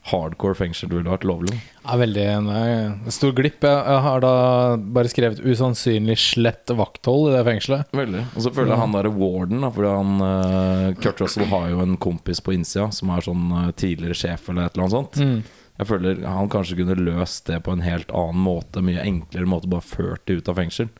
hardcore 0.05 0.53
fengsel 0.57 0.91
ville 0.91 1.09
vært 1.09 1.25
lovlig. 1.25 1.55
Ja, 1.81 1.95
veldig 1.97 2.25
nei, 2.45 2.65
stor 3.13 3.31
glipp. 3.37 3.65
Jeg, 3.65 4.01
har 4.05 4.21
da 4.21 4.33
bare 4.77 5.09
skrevet 5.09 5.41
'usannsynlig 5.41 6.17
slett 6.21 6.69
vakthold' 6.69 7.31
i 7.31 7.33
det 7.33 7.43
fengselet. 7.47 7.95
Veldig. 7.95 8.21
Og 8.35 8.45
så 8.45 8.53
føler 8.53 8.75
jeg 8.75 8.83
han 8.83 8.93
derre 8.93 9.13
warden, 9.15 9.65
da, 9.65 9.71
fordi 9.73 9.93
han 9.95 10.25
eh, 10.27 10.89
Kurt 11.01 11.23
Russell 11.25 11.49
har 11.49 11.69
jo 11.71 11.81
en 11.81 11.97
kompis 11.97 12.41
på 12.41 12.53
innsida 12.53 12.91
som 12.93 13.09
er 13.15 13.25
sånn 13.25 13.47
eh, 13.49 13.71
tidligere 13.81 14.17
sjef 14.19 14.51
eller 14.51 14.67
et 14.67 14.77
eller 14.77 14.85
annet 14.85 14.97
sånt. 14.97 15.17
Mm. 15.17 15.65
Jeg 15.75 15.89
føler 15.89 16.21
han 16.23 16.51
kanskje 16.53 16.77
kunne 16.79 16.99
løst 17.01 17.49
det 17.49 17.57
på 17.65 17.73
en 17.73 17.83
helt 17.83 18.13
annen 18.13 18.45
måte, 18.45 18.85
mye 18.85 19.01
enklere 19.01 19.49
måte, 19.49 19.71
bare 19.71 19.83
ført 19.83 20.27
det 20.29 20.37
ut 20.37 20.53
av 20.53 20.61
fengsel. 20.61 20.93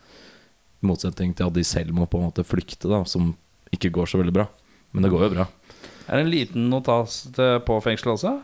I 0.81 0.89
motsetning 0.89 1.37
til 1.37 1.51
at 1.51 1.55
de 1.55 1.63
selv 1.63 1.93
må 1.93 2.09
på 2.09 2.19
en 2.19 2.31
måte 2.31 2.43
flykte, 2.43 2.89
da, 2.89 3.03
som 3.05 3.35
ikke 3.75 3.93
går 3.93 4.09
så 4.09 4.17
veldig 4.17 4.33
bra. 4.33 4.49
Men 4.97 5.05
det 5.05 5.13
går 5.13 5.27
jo 5.27 5.31
bra. 5.37 5.47
Er 6.09 6.17
det 6.17 6.25
en 6.25 6.33
liten 6.33 6.67
notas 6.73 7.21
på 7.37 7.79
fengselet 7.85 8.17
også? 8.17 8.35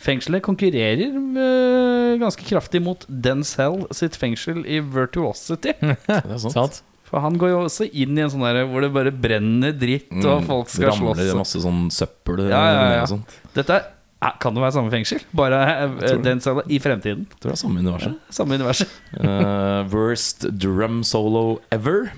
Fengselet 0.00 0.40
konkurrerer 0.46 1.10
eh, 1.12 2.14
ganske 2.20 2.44
kraftig 2.48 2.80
mot 2.84 3.02
Denzel 3.08 3.82
sitt 3.96 4.16
fengsel 4.16 4.62
i 4.64 4.78
Virtuosity. 4.80 5.74
Det 6.08 6.16
er 6.16 6.38
sant. 6.40 6.54
Sant? 6.56 6.78
For 7.10 7.18
han 7.24 7.34
går 7.42 7.50
jo 7.50 7.58
også 7.66 7.88
inn 7.90 8.14
i 8.16 8.22
en 8.22 8.30
sånn 8.30 8.44
der 8.46 8.62
hvor 8.70 8.84
det 8.84 8.92
bare 8.94 9.10
brenner 9.10 9.72
dritt, 9.74 10.12
og 10.22 10.44
folk 10.46 10.68
skal 10.70 10.92
slåss. 10.94 11.00
Ramler 11.02 11.24
slåss. 11.32 11.38
masse 11.40 11.62
sånn 11.64 11.88
søppel 11.90 12.44
Ja, 12.46 12.60
ja, 12.70 12.84
ja. 12.94 13.00
og 13.02 13.10
sånt. 13.16 13.34
Dette 13.56 13.80
er, 14.22 14.36
kan 14.38 14.54
det 14.54 14.62
være 14.62 14.76
samme 14.76 14.92
fengsel, 14.94 15.24
bare 15.34 15.58
eh, 15.88 16.14
den 16.22 16.38
cella 16.44 16.62
i 16.70 16.78
fremtiden. 16.80 17.26
Jeg 17.26 17.40
tror 17.42 17.50
det 17.50 17.56
er 17.56 17.62
samme 17.64 17.82
universet. 17.82 18.16
Samme 18.36 18.60
universet. 18.60 18.94
uh, 19.18 19.80
worst 19.90 20.46
drum 20.62 21.00
solo 21.08 21.44
ever. 21.74 22.12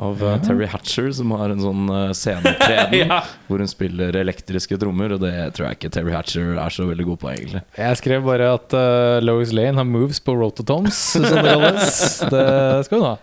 Av 0.00 0.22
eh, 0.24 0.38
Terry 0.40 0.66
Hatcher, 0.66 1.10
som 1.12 1.34
har 1.36 1.52
en 1.52 1.60
sånn 1.60 1.82
uh, 1.92 2.12
sceneopptreden 2.16 2.94
Ja. 3.02 3.18
hvor 3.48 3.60
hun 3.60 3.68
spiller 3.68 4.16
elektriske 4.16 4.78
trommer. 4.80 5.12
Og 5.16 5.20
det 5.20 5.34
tror 5.56 5.68
jeg 5.68 5.78
ikke 5.80 5.90
Terry 5.92 6.14
Hatcher 6.16 6.54
er 6.56 6.72
så 6.72 6.86
veldig 6.88 7.06
god 7.10 7.20
på, 7.22 7.32
egentlig. 7.34 7.60
Jeg 7.76 8.00
skrev 8.00 8.24
bare 8.24 8.52
at 8.56 8.72
uh, 8.78 9.18
Lois 9.24 9.52
Lane 9.52 9.76
har 9.82 9.88
moves 9.88 10.22
på 10.24 10.34
rototoms, 10.38 10.96
som 11.18 11.28
det 11.28 11.44
kalles. 11.44 12.00
Det 12.32 12.48
skal 12.88 13.02
hun 13.02 13.10
ha. 13.10 13.18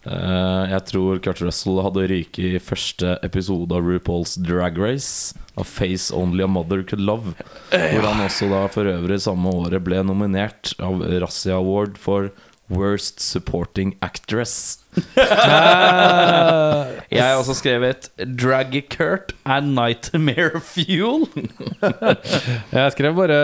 Uh, 0.00 0.64
jeg 0.72 0.80
tror 0.88 1.18
Kurt 1.20 1.42
Russell 1.44 1.76
hadde 1.84 2.06
ryket 2.08 2.44
i 2.56 2.60
første 2.64 3.18
episode 3.26 3.76
av 3.76 3.84
RuPaul's 3.84 4.34
Drag 4.40 4.78
Race. 4.80 5.36
Av 5.60 5.68
Face 5.68 6.08
Only 6.16 6.42
a 6.46 6.48
Mother 6.48 6.82
Could 6.88 7.04
Love. 7.04 7.34
Hvor 7.70 8.06
han 8.08 8.24
også 8.24 8.48
da 8.50 8.62
for 8.72 8.88
øvrig 8.88 9.20
samme 9.22 9.52
året 9.60 9.84
ble 9.84 10.00
nominert 10.08 10.72
av 10.80 11.04
Razzie 11.20 11.52
Award 11.52 11.98
for 12.00 12.30
Worst 12.70 13.20
Supporting 13.20 13.96
Actress. 14.00 14.78
Jeg 17.10 17.22
har 17.22 17.36
også 17.38 17.54
skrevet 17.58 18.10
'Draggy 18.18 18.82
Kurt 18.90 19.34
and 19.44 19.74
nightmare 19.74 20.60
fuel'. 20.62 21.26
Jeg 22.76 22.92
skrev 22.94 23.14
bare 23.18 23.40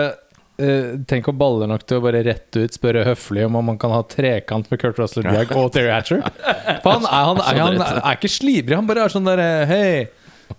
eh, 0.59 0.95
Tenk 1.07 1.27
å 1.27 1.35
balle 1.35 1.67
nok 1.69 1.83
til 1.87 1.99
å 1.99 2.05
bare 2.07 2.23
rett 2.27 2.51
ut 2.55 2.73
spørre 2.75 3.05
høflig 3.07 3.45
om 3.47 3.59
om 3.59 3.65
man 3.73 3.79
kan 3.81 3.91
ha 3.95 4.01
trekant 4.07 4.71
med 4.71 4.79
Kurt 4.81 4.99
Russell 5.01 5.27
Drag 5.27 5.51
og 5.55 5.73
Terry 5.75 5.91
Hatcher. 5.91 6.23
For 6.83 6.97
han 6.97 7.05
er, 7.05 7.27
han, 7.31 7.43
er, 7.43 7.61
han 7.83 8.01
er 8.01 8.15
ikke 8.15 8.31
slibrig, 8.31 8.75
han 8.79 8.87
bare 8.89 9.05
er 9.07 9.13
sånn 9.13 9.27
derre 9.27 9.49
Hei, 9.69 10.07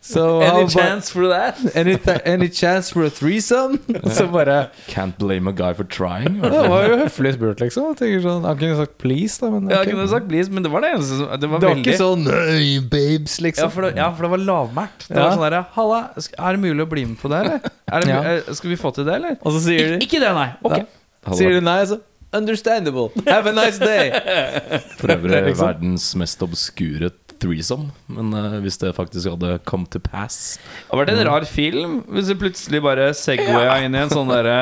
so 0.00 0.40
Any 0.40 0.69
chance 0.69 1.11
for 1.11 1.28
that? 1.28 1.59
Any, 1.76 1.97
th- 1.99 2.21
any 2.25 2.49
chance 2.49 2.90
for 2.90 3.05
a 3.05 3.11
threesome? 3.11 3.78
Så 4.17 4.26
bare 4.33 4.71
Can't 4.88 5.19
blame 5.19 5.49
a 5.49 5.52
guy 5.52 5.73
for 5.75 5.85
trying. 5.85 6.40
Det 6.40 6.50
var 6.69 6.87
jo 6.88 6.97
høflig 7.02 7.35
spurt, 7.35 7.61
liksom. 7.61 7.95
Sånn, 7.99 8.45
Han 8.47 8.59
kunne 8.61 8.76
sagt 8.78 8.97
please, 9.02 9.38
da, 9.43 9.50
men 9.50 9.69
Jeg 9.69 9.81
ok. 9.88 9.90
kunne 9.93 10.09
sagt 10.09 10.28
please, 10.28 10.50
men 10.50 10.62
det 10.62 10.71
var 10.73 10.81
det 10.87 10.93
eneste 10.95 11.19
som 11.19 11.26
Det 11.40 11.50
var, 11.50 11.59
Det 11.61 11.69
var 11.69 11.75
veldig 11.75 11.85
ikke 11.87 11.99
sånn 12.00 12.25
Nei, 12.28 12.69
babes, 12.95 13.38
ja 13.40 13.47
liksom. 13.49 13.71
for, 13.75 13.88
det, 13.88 13.97
ja, 13.99 14.11
for 14.14 14.28
det 14.28 14.33
var 14.37 14.45
lavmælt. 14.47 15.09
Det 15.09 15.17
Ja. 15.17 15.23
var 15.25 15.37
sånn 15.37 15.47
derre 15.49 15.64
Halla, 15.75 16.00
er 16.17 16.52
det 16.59 16.62
mulig 16.64 16.87
å 16.87 16.90
bli 16.95 17.05
med 17.05 17.19
på 17.21 17.28
det, 17.35 17.40
eller? 17.45 17.61
Er 17.93 18.00
det, 18.00 18.09
Ja. 18.14 18.23
eh, 18.37 18.52
Skal 18.55 18.71
vi 18.71 18.76
få 18.76 18.95
til 18.95 19.05
det, 19.05 19.14
eller? 19.19 19.37
Og 19.43 19.52
så 19.52 19.61
sier 19.67 19.97
Ik 19.99 20.07
ikke 20.09 20.21
det, 20.23 20.33
nei. 20.35 20.50
Ok. 20.64 20.78
Ja. 20.78 21.35
Sier 21.35 21.59
de 21.59 21.61
nei, 21.61 21.81
så 21.85 22.00
Understandable. 22.31 23.09
Have 23.26 23.47
a 23.49 23.52
nice 23.57 23.78
day. 23.78 24.11
For 25.00 25.09
øvrig 25.09 25.47
Liksom. 25.47 25.62
verdens 25.67 26.14
mest 26.21 26.43
obskure 26.45 27.09
threesome. 27.42 27.90
Men 28.12 28.33
uh, 28.35 28.59
hvis 28.64 28.78
det 28.83 28.95
faktisk 28.97 29.30
hadde 29.33 29.59
come 29.68 29.88
to 29.92 30.00
pass 30.02 30.59
Det 30.59 30.90
hadde 30.90 31.02
vært 31.02 31.12
en 31.14 31.26
rar 31.28 31.49
film 31.49 31.99
hvis 32.12 32.30
du 32.30 32.38
plutselig 32.40 32.83
bare 32.85 33.11
segwaya 33.16 33.78
inn 33.85 33.97
i 33.97 34.02
en 34.04 34.12
sånn 34.12 34.30
derre 34.33 34.59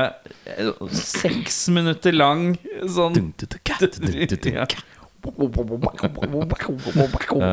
seks 0.95 1.66
minutter 1.75 2.14
lang 2.16 2.52
sånn 2.87 3.16
Ja. 7.42 7.49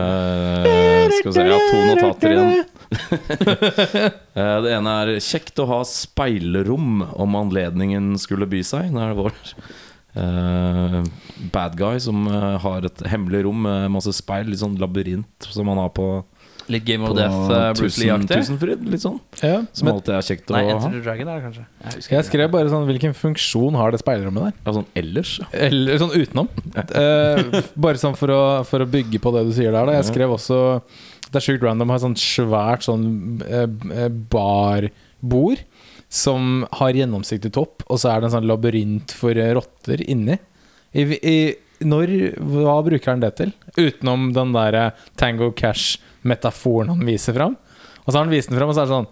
Eh, 0.67 1.07
skal 1.17 1.29
vi 1.29 1.33
se, 1.33 1.45
jeg 1.47 1.53
har 1.53 1.63
to 1.71 1.79
notater 1.89 2.35
igjen. 2.35 2.51
Eh, 4.33 4.55
det 4.65 4.71
ene 4.73 4.91
er 5.03 5.09
kjekt 5.21 5.59
å 5.61 5.67
ha 5.69 5.79
speilrom 5.85 7.03
om 7.21 7.35
anledningen 7.37 8.15
skulle 8.17 8.47
by 8.49 8.63
seg. 8.65 8.87
Nå 8.93 9.01
er 9.03 9.11
vår 9.17 9.29
eh, 9.29 9.67
bad 10.13 11.77
guy 11.79 11.97
som 12.03 12.27
eh, 12.29 12.57
har 12.61 12.85
et 12.85 13.05
hemmelig 13.09 13.43
rom 13.47 13.63
med 13.65 13.89
masse 13.95 14.13
speil, 14.13 14.51
litt 14.51 14.61
sånn 14.61 14.77
labyrint 14.81 15.49
som 15.49 15.69
han 15.71 15.81
har 15.81 15.89
på, 15.95 16.21
Litt 16.71 16.85
Game 16.87 17.03
of 17.03 17.15
Death, 17.17 17.51
uh, 17.51 17.73
Bruce 17.75 17.99
Lee-aktig. 17.99 18.37
Tusenfryd. 18.39 18.83
Litt 18.87 19.03
sånn. 19.03 19.17
Ja, 19.41 19.63
Som 19.75 19.89
men 19.89 19.97
alltid 19.97 20.13
er 20.15 20.27
kjekt 20.27 20.51
å 20.51 20.55
Nei, 20.55 20.61
ha. 20.69 20.91
Dragon 20.93 21.31
er 21.31 21.39
det 21.41 21.43
kanskje. 21.47 21.63
Jeg 21.83 22.13
jeg 22.13 22.27
skrev 22.29 22.53
bare 22.53 22.71
sånn 22.71 22.85
Hvilken 22.87 23.15
funksjon 23.17 23.75
har 23.75 23.91
det 23.91 23.99
speilrommet 23.99 24.47
der? 24.47 24.53
Ja, 24.61 24.75
sånn 24.77 24.87
ellers. 24.99 25.33
Eller 25.51 25.99
sånn 25.99 26.13
utenom. 26.15 26.47
uh, 26.77 27.59
bare 27.85 27.99
sånn 27.99 28.15
for 28.19 28.31
å, 28.31 28.43
for 28.69 28.85
å 28.85 28.87
bygge 28.89 29.19
på 29.23 29.33
det 29.35 29.43
du 29.49 29.51
sier 29.55 29.75
der. 29.75 29.89
Da. 29.89 29.97
Jeg 29.99 30.07
skrev 30.13 30.37
også 30.37 30.61
Det 31.27 31.41
er 31.41 31.47
sjukt 31.49 31.67
random. 31.67 31.91
Har 31.91 32.03
sånn 32.05 32.19
svært 32.19 32.87
sånn 32.87 33.07
uh, 33.43 33.67
eh, 33.91 34.07
barbord 34.31 35.65
som 36.13 36.61
har 36.77 36.93
gjennomsiktig 36.93 37.49
topp, 37.55 37.81
og 37.89 37.97
så 37.97 38.11
er 38.11 38.21
det 38.21 38.29
en 38.29 38.35
sånn 38.35 38.49
labyrint 38.49 39.15
for 39.17 39.33
eh, 39.33 39.53
rotter 39.57 40.03
inni. 40.05 40.37
I, 40.93 41.07
i, 41.17 41.37
når, 41.89 42.13
hva 42.37 42.75
bruker 42.85 43.15
han 43.15 43.23
det 43.23 43.31
til? 43.39 43.53
Utenom 43.79 44.27
den 44.35 44.53
der 44.53 44.77
eh, 44.77 45.05
Tango 45.17 45.49
Cash-metaforen 45.57 46.93
han 46.93 47.01
viser 47.07 47.33
fram. 47.33 47.57
Og 48.03 48.11
så 48.11 48.17
har 48.19 48.27
han 48.27 48.33
vist 48.33 48.51
den 48.51 48.59
fram, 48.59 48.69
og 48.69 48.77
så 48.77 48.83
er 48.83 48.91
det 48.91 48.97
sånn 48.97 49.09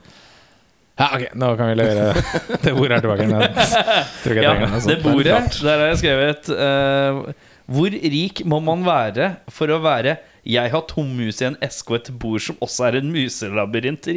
Ja, 1.01 1.07
ok, 1.07 1.23
nå 1.41 1.49
kan 1.57 1.71
vi 1.71 1.77
levere 1.79 2.23
det 2.61 2.73
bordet 2.77 2.99
her 2.99 3.05
tilbake. 3.07 3.27
Men 3.31 4.43
Ja, 4.45 4.55
det 4.85 4.99
bordet, 5.01 5.39
der 5.57 5.71
har 5.71 5.87
jeg 5.87 6.01
skrevet 6.03 6.51
uh, 6.53 7.21
Hvor 7.71 7.95
rik 7.95 8.43
må 8.45 8.59
man 8.61 8.83
være 8.85 9.37
for 9.49 9.73
å 9.73 9.79
være 9.81 10.19
'Jeg 10.41 10.71
har 10.73 10.81
tom 10.89 11.09
mus 11.17 11.41
i 11.41 11.45
en 11.45 11.57
eske 11.61 11.93
og 11.93 11.99
et 11.99 12.09
bord 12.17 12.41
som 12.41 12.57
også 12.65 12.87
er 12.87 12.97
en 12.97 13.11
muselabyrint? 13.13 14.09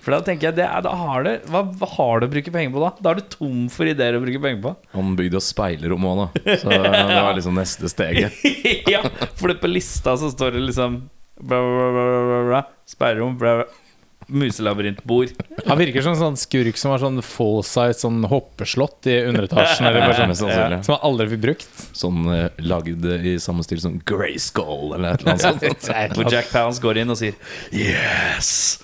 For 0.00 0.14
da 0.14 0.20
tenker 0.24 0.48
jeg 0.48 0.56
det 0.56 0.64
er, 0.64 0.84
da 0.86 0.94
har 0.96 1.26
det, 1.26 1.34
hva, 1.52 1.66
har 1.96 2.20
du 2.20 2.28
å 2.28 2.32
bruke 2.32 2.54
penger 2.54 2.72
på 2.72 2.80
da? 2.80 2.90
Da 2.96 3.12
er 3.12 3.20
du 3.20 3.28
tom 3.28 3.66
for 3.72 3.88
ideer 3.90 4.16
å 4.16 4.22
bruke 4.24 4.40
penger 4.40 4.62
på. 4.64 4.74
Han 4.96 5.12
bygde 5.18 5.36
jo 5.36 5.44
speilrom 5.44 6.08
òg, 6.08 6.22
da. 6.22 6.56
Så 6.62 6.72
det 6.72 7.20
var 7.20 7.36
liksom 7.36 7.60
neste 7.60 7.92
steget. 7.92 8.40
ja, 8.94 9.04
for 9.36 9.52
det 9.52 9.60
på 9.60 9.68
lista 9.68 10.16
så 10.20 10.32
står 10.32 10.56
det 10.56 10.64
liksom 10.70 11.02
bla, 11.40 11.60
bla, 11.60 11.88
bla, 11.92 12.04
bla, 12.30 12.42
bla, 12.48 12.62
Sperrerom, 12.88 13.36
bla, 13.38 13.58
bla, 13.60 13.83
muselabyrintbord. 14.26 15.34
Han 15.66 15.78
virker 15.80 16.04
som 16.04 16.14
en 16.14 16.20
sånn 16.20 16.38
skurk 16.40 16.78
som 16.80 16.94
har 16.94 17.02
sånn 17.02 17.20
full 17.24 17.62
size 17.66 18.00
sånn 18.04 18.24
hoppeslott 18.30 19.08
i 19.10 19.18
underetasjen. 19.28 19.88
Eller 19.88 20.06
bare 20.06 20.36
sånn, 20.36 20.52
ja. 20.52 20.80
som 20.86 20.96
han 20.96 21.04
aldri 21.10 21.28
fikk 21.34 21.42
brukt. 21.44 21.82
Sånn 21.96 22.24
uh, 22.28 22.46
lagd 22.64 23.04
i 23.04 23.36
samme 23.42 23.66
stil 23.66 23.82
som 23.84 23.98
Grey 24.08 24.38
Skull 24.42 24.94
eller 24.96 25.14
et 25.14 25.24
eller 25.24 25.36
annet 25.36 25.44
sånt. 25.48 25.90
Hvor 26.18 26.32
Jack 26.32 26.50
Pounds 26.54 26.80
går 26.84 27.02
inn 27.04 27.14
og 27.14 27.20
sier 27.20 27.36
'yes'. 27.72 28.80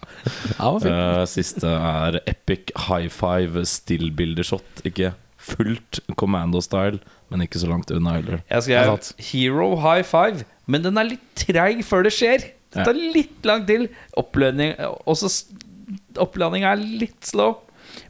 Eh, 0.60 1.22
siste 1.24 1.64
er 1.64 2.18
epic 2.28 2.68
high 2.88 3.08
five 3.08 3.62
stillbildeshot. 3.64 4.82
Ikke 4.84 5.14
fullt 5.40 6.00
commando-style, 6.20 7.00
men 7.30 7.44
ikke 7.44 7.60
så 7.62 7.70
langt 7.70 7.90
unna 7.94 8.18
heller. 8.18 8.42
Jeg 8.50 8.66
skrev. 8.66 9.12
Hero 9.30 9.68
High 9.80 10.04
Five, 10.06 10.44
men 10.66 10.84
den 10.84 11.00
er 11.00 11.14
litt 11.14 11.24
treig 11.38 11.80
før 11.86 12.04
det 12.06 12.12
skjer. 12.16 12.50
Det 12.70 12.84
tar 12.86 13.00
litt 13.16 13.48
lang 13.48 13.66
til. 13.66 13.88
Opplønning, 14.20 14.76
Også 15.10 15.30
Oppladning 16.22 16.62
er 16.68 16.78
litt 16.78 17.26
slow. 17.26 17.56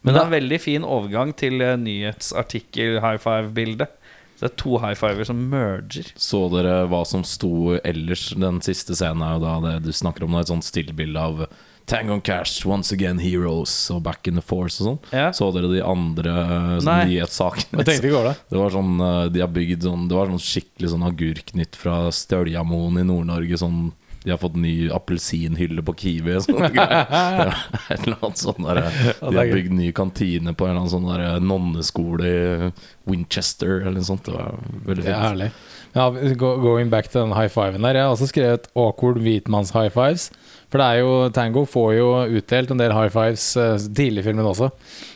Men 0.02 0.12
Men 0.12 0.14
det 0.14 0.20
er 0.20 0.26
en 0.26 0.34
veldig 0.36 0.58
fin 0.60 0.84
overgang 0.84 1.32
til 1.36 1.62
eh, 1.64 1.76
nyhetsartikkel 1.80 3.00
high 3.00 3.20
five-bildet. 3.20 3.88
Så 4.36 4.46
det 4.46 4.52
er 4.52 4.56
to 4.56 4.78
high 4.80 4.96
fiver 4.96 5.26
som 5.28 5.40
merger. 5.52 6.12
Så 6.16 6.46
dere 6.52 6.86
hva 6.88 7.02
som 7.08 7.24
sto 7.28 7.74
ellers? 7.84 8.30
Den 8.40 8.62
siste 8.64 8.96
scenen 8.96 9.24
er 9.24 9.34
jo 9.36 9.42
da 9.44 9.56
det 9.66 9.74
du 9.84 9.90
snakker 9.92 10.24
om, 10.24 10.38
et 10.40 10.48
sånt 10.48 10.64
stillbilde 10.64 11.20
av 11.20 11.42
Tang 11.90 12.08
on 12.14 12.20
Cash, 12.22 12.62
Once 12.64 12.94
Again 12.94 13.18
Heroes 13.18 13.72
og 13.92 14.04
Back 14.06 14.28
in 14.30 14.38
the 14.38 14.44
Force 14.44 14.80
og 14.80 14.86
sånn. 14.86 14.98
Ja. 15.12 15.28
Så 15.36 15.50
dere 15.52 15.68
de 15.72 15.82
andre 15.84 16.32
eh, 16.32 16.74
sånn, 16.80 17.08
nyhetssakene? 17.10 17.84
I. 17.84 17.98
Det 18.00 18.56
var 18.60 18.72
sånn 18.72 18.94
eh, 18.96 19.24
De 19.34 19.42
har 19.42 19.50
bygd 19.52 19.84
sånn 19.88 20.06
Det 20.08 20.16
var 20.16 20.30
sånn 20.30 20.44
skikkelig 20.44 20.92
sånn 20.94 21.04
agurknytt 21.08 21.76
fra 21.76 21.96
Støljamoen 22.14 23.00
i 23.02 23.06
Nord-Norge. 23.10 23.58
Sånn 23.60 23.90
de 24.24 24.30
har 24.34 24.38
fått 24.42 24.56
ny 24.60 24.90
appelsinhylle 24.92 25.80
på 25.86 25.94
Kiwi. 25.96 26.34
og 26.36 26.44
Sånne 26.44 26.68
greier. 26.74 27.06
Ja, 27.40 27.54
et 27.94 28.04
eller 28.04 28.18
annet 28.20 28.40
sånn 28.42 28.66
der, 28.66 28.80
De 29.22 29.32
har 29.38 29.52
bygd 29.54 29.72
ny 29.78 29.90
kantine 29.96 30.52
på 30.52 30.66
en 30.66 30.74
eller 30.74 30.82
annen 30.84 30.92
sånn 30.92 31.08
der 31.08 31.40
nonneskole 31.40 32.28
i 32.28 32.70
Winchester 33.08 33.80
eller 33.80 33.96
noe 34.00 34.08
sånt. 34.10 34.26
Det 34.28 34.34
var 34.36 34.58
veldig 34.90 35.06
fint. 35.06 35.16
herlig. 35.24 35.50
Ja, 35.96 36.04
going 36.38 36.90
back 36.92 37.08
til 37.10 37.24
den 37.24 37.32
high 37.34 37.50
fiven 37.50 37.82
der. 37.82 37.96
Jeg 37.98 38.06
har 38.06 38.12
også 38.14 38.28
skrevet 38.30 38.68
awkward 38.78 39.18
hvitmanns 39.24 39.72
high 39.74 39.90
fives. 39.90 40.28
For 40.70 40.78
det 40.78 40.86
er 40.86 41.00
jo 41.02 41.14
Tango 41.34 41.64
får 41.66 41.88
jo 41.96 42.10
utdelt 42.38 42.70
en 42.70 42.78
del 42.78 42.92
high 42.94 43.10
fives 43.10 43.48
eh, 43.58 43.72
tidlig 43.88 44.22
i 44.22 44.28
filmen 44.28 44.46
også. 44.46 44.68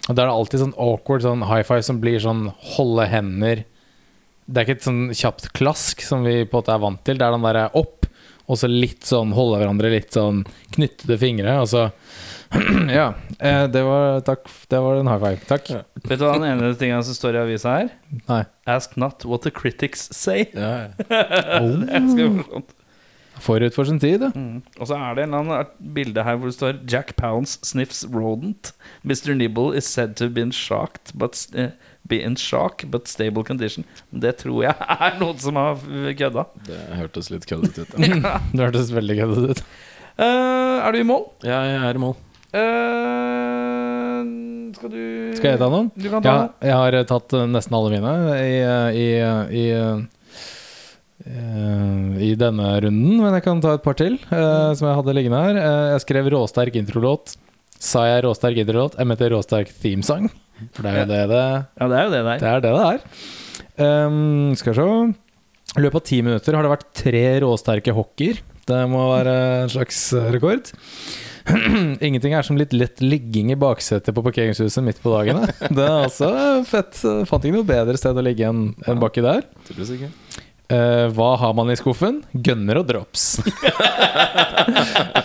Og 0.08 0.16
da 0.16 0.24
er 0.24 0.26
det 0.26 0.34
alltid 0.34 0.64
sånn 0.64 0.74
awkward 0.82 1.22
sånn 1.22 1.44
high 1.46 1.62
five 1.68 1.84
som 1.86 2.00
blir 2.02 2.18
sånn 2.24 2.48
holde 2.74 3.06
hender 3.12 3.62
Det 4.48 4.58
er 4.60 4.66
ikke 4.66 4.74
et 4.80 4.88
sånn 4.88 5.04
kjapt 5.14 5.52
klask 5.56 6.02
som 6.04 6.24
vi 6.26 6.40
på 6.42 6.56
en 6.56 6.62
måte 6.64 6.74
er 6.74 6.82
vant 6.82 7.04
til. 7.06 7.20
Det 7.20 7.28
er 7.28 7.36
den 7.36 7.46
derre 7.46 7.68
opp, 7.78 8.08
og 8.46 8.58
så 8.60 8.68
litt 8.68 9.06
sånn 9.08 9.32
holde 9.36 9.58
hverandre 9.62 9.90
litt 9.94 10.12
sånn 10.12 10.42
knyttede 10.76 11.16
fingre, 11.20 11.54
og 11.62 11.68
så 11.70 11.86
Ja. 12.92 13.06
eh, 13.40 13.64
Det 13.72 13.80
var 13.82 14.20
Takk. 14.26 14.44
Det 14.70 14.78
var 14.84 15.00
en 15.00 15.08
high 15.10 15.18
five. 15.24 15.40
Takk. 15.48 15.70
Vet 16.04 16.20
du 16.20 16.24
hva 16.26 16.34
den 16.38 16.46
ene 16.52 16.74
tingen 16.78 17.02
som 17.06 17.16
står 17.16 17.34
i 17.38 17.42
avisa 17.42 17.72
her? 17.80 17.88
Nei. 18.28 18.44
Ask 18.70 18.96
not 19.00 19.24
what 19.24 19.42
the 19.42 19.50
critics 19.50 20.08
say. 20.14 20.46
Ja, 20.54 20.90
ja. 21.08 21.22
Oh. 21.64 22.62
Forut 23.42 23.74
for 23.74 23.84
sin 23.88 23.98
tid, 23.98 24.22
ja. 24.22 24.28
Mm. 24.30 24.60
Og 24.78 24.86
så 24.86 24.94
er 24.94 25.16
det 25.18 25.24
en 25.24 25.32
eller 25.32 25.40
annen 25.42 25.56
art- 25.56 25.72
bilde 25.96 26.22
her 26.22 26.36
hvor 26.38 26.52
det 26.52 26.54
står 26.54 26.76
Jack 26.88 27.16
Pounce 27.18 27.58
sniffs 27.66 28.04
rodent. 28.06 28.70
Mr. 29.02 29.34
Nibble 29.34 29.72
is 29.76 29.88
said 29.90 30.14
to 30.16 30.28
have 30.28 30.34
been 30.36 30.52
shocked, 30.54 31.10
but 31.18 31.34
eh, 31.58 31.72
be 32.06 32.18
in 32.22 32.36
shock, 32.36 32.84
but 32.92 33.08
stable 33.08 33.44
condition. 33.48 33.84
Det 34.12 34.34
tror 34.42 34.64
jeg 34.66 34.74
er 35.08 35.18
noen 35.20 35.38
som 35.40 35.56
har 35.56 35.80
kødda. 36.18 36.44
Det 36.68 36.80
hørtes 37.00 37.30
litt 37.32 37.46
køddete 37.48 37.86
ut. 37.86 37.94
Ja. 38.04 38.38
Det 38.52 38.60
hørtes 38.66 38.92
veldig 38.92 39.16
køddete 39.22 39.54
ut. 39.56 39.62
Uh, 40.20 40.78
er 40.84 40.92
du 40.94 40.98
i 41.00 41.06
mål? 41.08 41.24
Ja, 41.42 41.62
Jeg 41.66 41.80
er 41.88 41.96
i 41.98 42.02
mål. 42.04 42.14
Uh, 42.54 44.20
skal 44.76 44.90
du 44.92 45.00
Skal 45.38 45.50
jeg 45.54 45.60
ta 45.62 45.68
noen? 45.72 45.88
Du 45.96 46.06
kan 46.12 46.22
ta 46.22 46.28
Ja, 46.28 46.36
noen. 46.44 46.52
jeg 46.68 46.76
har 46.80 46.96
eh, 47.00 47.06
tatt 47.08 47.34
nesten 47.50 47.76
alle 47.78 47.90
mine 47.94 48.12
i, 48.38 48.54
i, 49.00 49.08
i, 49.62 49.64
eh, 51.24 52.20
i 52.28 52.30
denne 52.38 52.68
runden, 52.84 53.16
men 53.22 53.36
jeg 53.38 53.44
kan 53.46 53.62
ta 53.64 53.74
et 53.78 53.84
par 53.86 53.96
til 53.98 54.18
uh, 54.30 54.70
som 54.76 54.88
jeg 54.90 54.98
hadde 55.00 55.14
liggende 55.16 55.40
her. 55.46 55.58
Eh, 55.62 55.86
jeg 55.94 56.04
skrev 56.06 56.30
råsterk 56.34 56.76
introlåt. 56.80 57.36
Sa 57.84 58.06
jeg 58.08 58.24
råsterk 58.24 58.62
introlåt? 58.62 58.96
Jeg 58.96 59.08
mente 59.10 59.28
råsterk 59.32 59.72
themesang. 59.82 60.30
For 60.72 60.86
det 60.86 60.92
er 60.92 61.02
jo 61.02 61.10
det 61.10 61.20
det, 61.34 61.42
Ja, 61.80 61.88
det 61.90 61.98
er 61.98 62.06
jo 62.06 62.14
det 62.14 62.22
der. 62.24 62.38
det, 62.40 62.48
er, 62.50 62.64
det, 62.64 62.72
det 62.72 62.86
er. 62.88 64.08
Um, 64.08 64.54
skal 64.56 64.72
vi 64.72 64.78
se. 64.80 64.88
I 65.74 65.82
løpet 65.82 65.98
av 65.98 66.06
ti 66.06 66.20
minutter 66.22 66.54
har 66.54 66.64
det 66.64 66.72
vært 66.72 66.90
tre 66.96 67.22
råsterke 67.42 67.94
hockeyer. 67.96 68.40
Det 68.64 68.80
må 68.88 69.08
være 69.10 69.34
en 69.64 69.72
slags 69.72 69.98
eh, 70.16 70.28
rekord. 70.32 70.70
Ingenting 72.06 72.32
er 72.32 72.46
som 72.46 72.56
litt 72.56 72.72
lett 72.72 73.02
ligging 73.04 73.50
i 73.52 73.58
baksetet 73.60 74.14
på 74.16 74.22
parkeringshuset 74.24 74.84
midt 74.86 75.02
på 75.02 75.12
dagen. 75.12 75.42
Det 75.76 75.84
er 75.84 76.06
altså 76.06 76.30
fett. 76.68 76.96
Fant 77.28 77.44
ikke 77.44 77.58
noe 77.58 77.68
bedre 77.68 77.98
sted 78.00 78.16
å 78.16 78.24
ligge 78.24 78.48
enn 78.48 78.70
en, 78.86 79.02
der. 79.02 79.44
Tydeligvis 79.66 79.92
ikke. 79.98 80.43
Eh, 80.74 81.06
hva 81.14 81.36
har 81.36 81.54
man 81.54 81.70
i 81.70 81.76
skuffen? 81.78 82.22
Gunner 82.32 82.80
og 82.80 82.88
drops. 82.88 83.24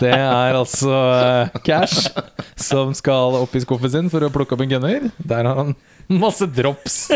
det 0.01 0.11
er 0.13 0.57
altså 0.57 0.91
uh, 0.93 1.59
Cash 1.65 2.09
som 2.59 2.91
skal 2.97 3.39
opp 3.39 3.55
i 3.55 3.63
skuffen 3.63 3.93
sin 3.93 4.11
for 4.11 4.25
å 4.25 4.31
plukke 4.33 4.57
opp 4.57 4.65
en 4.65 4.73
gunner. 4.75 5.09
Der 5.17 5.47
har 5.47 5.61
han 5.63 5.73
masse 6.09 6.45
drops 6.49 7.07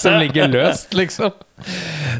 som 0.00 0.18
ligger 0.20 0.48
løst, 0.52 0.94
liksom. 0.94 1.32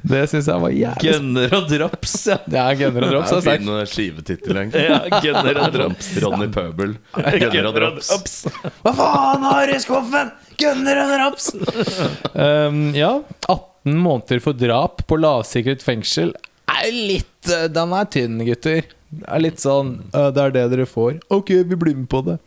Det 0.03 0.23
syns 0.31 0.47
jeg 0.49 0.63
var 0.63 0.71
jævlig 0.73 1.03
Gunner 1.03 1.57
og 1.57 1.65
drops, 1.71 2.15
ja. 2.31 2.37
Ja, 2.53 2.69
gunner 2.79 3.09
og 3.09 3.11
drops 3.11 3.33
Det 3.33 3.39
er 3.41 3.43
er 3.43 3.59
fin 3.59 3.73
eh, 3.75 3.83
skivetittel, 3.91 4.61
egentlig. 4.61 4.85
ja 4.87 5.21
Gunner 5.25 5.61
og 5.65 5.75
drops. 5.77 6.13
Ronny 6.25 6.49
Pøbel. 6.53 6.97
Gunner 7.17 7.69
og 7.73 7.77
drops. 7.81 8.39
Hva 8.85 8.95
faen 9.01 9.49
har 9.49 9.69
du 9.69 9.77
i 9.77 9.83
skuffen? 9.83 10.33
Gunner 10.61 11.05
og 11.05 11.13
drops! 11.17 11.53
um, 12.47 12.89
ja, 12.97 13.17
18 13.49 13.72
måneder 13.89 14.43
for 14.45 14.57
drap 14.57 15.03
på 15.11 15.19
lavsikret 15.19 15.83
fengsel 15.85 16.35
er 16.83 16.91
litt 16.93 17.51
eh, 17.51 17.69
Den 17.73 17.95
er 17.97 18.09
tynn, 18.13 18.41
gutter. 18.47 18.89
Det 19.13 19.29
er 19.29 19.45
litt 19.45 19.63
sånn 19.63 19.95
«Øh, 20.15 20.31
Det 20.35 20.47
er 20.47 20.55
det 20.57 20.67
dere 20.73 20.89
får. 20.89 21.21
Ok, 21.33 21.55
vi 21.69 21.79
blir 21.79 21.99
med 21.99 22.09
på 22.13 22.23
det. 22.27 22.39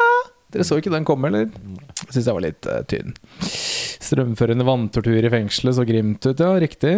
Ja, 0.00 0.10
dere 0.54 0.66
så 0.66 0.80
ikke 0.80 0.92
den 0.92 1.06
komme, 1.08 1.30
eller? 1.30 1.50
Syns 2.08 2.26
jeg 2.26 2.34
var 2.34 2.44
litt 2.44 2.66
uh, 2.66 2.80
tynn. 2.90 3.14
Strømførende 4.00 4.66
vanntortur 4.66 5.20
i 5.20 5.32
fengselet 5.32 5.76
så 5.78 5.86
grimt 5.86 6.26
ut, 6.26 6.40
ja. 6.42 6.54
Riktig. 6.58 6.94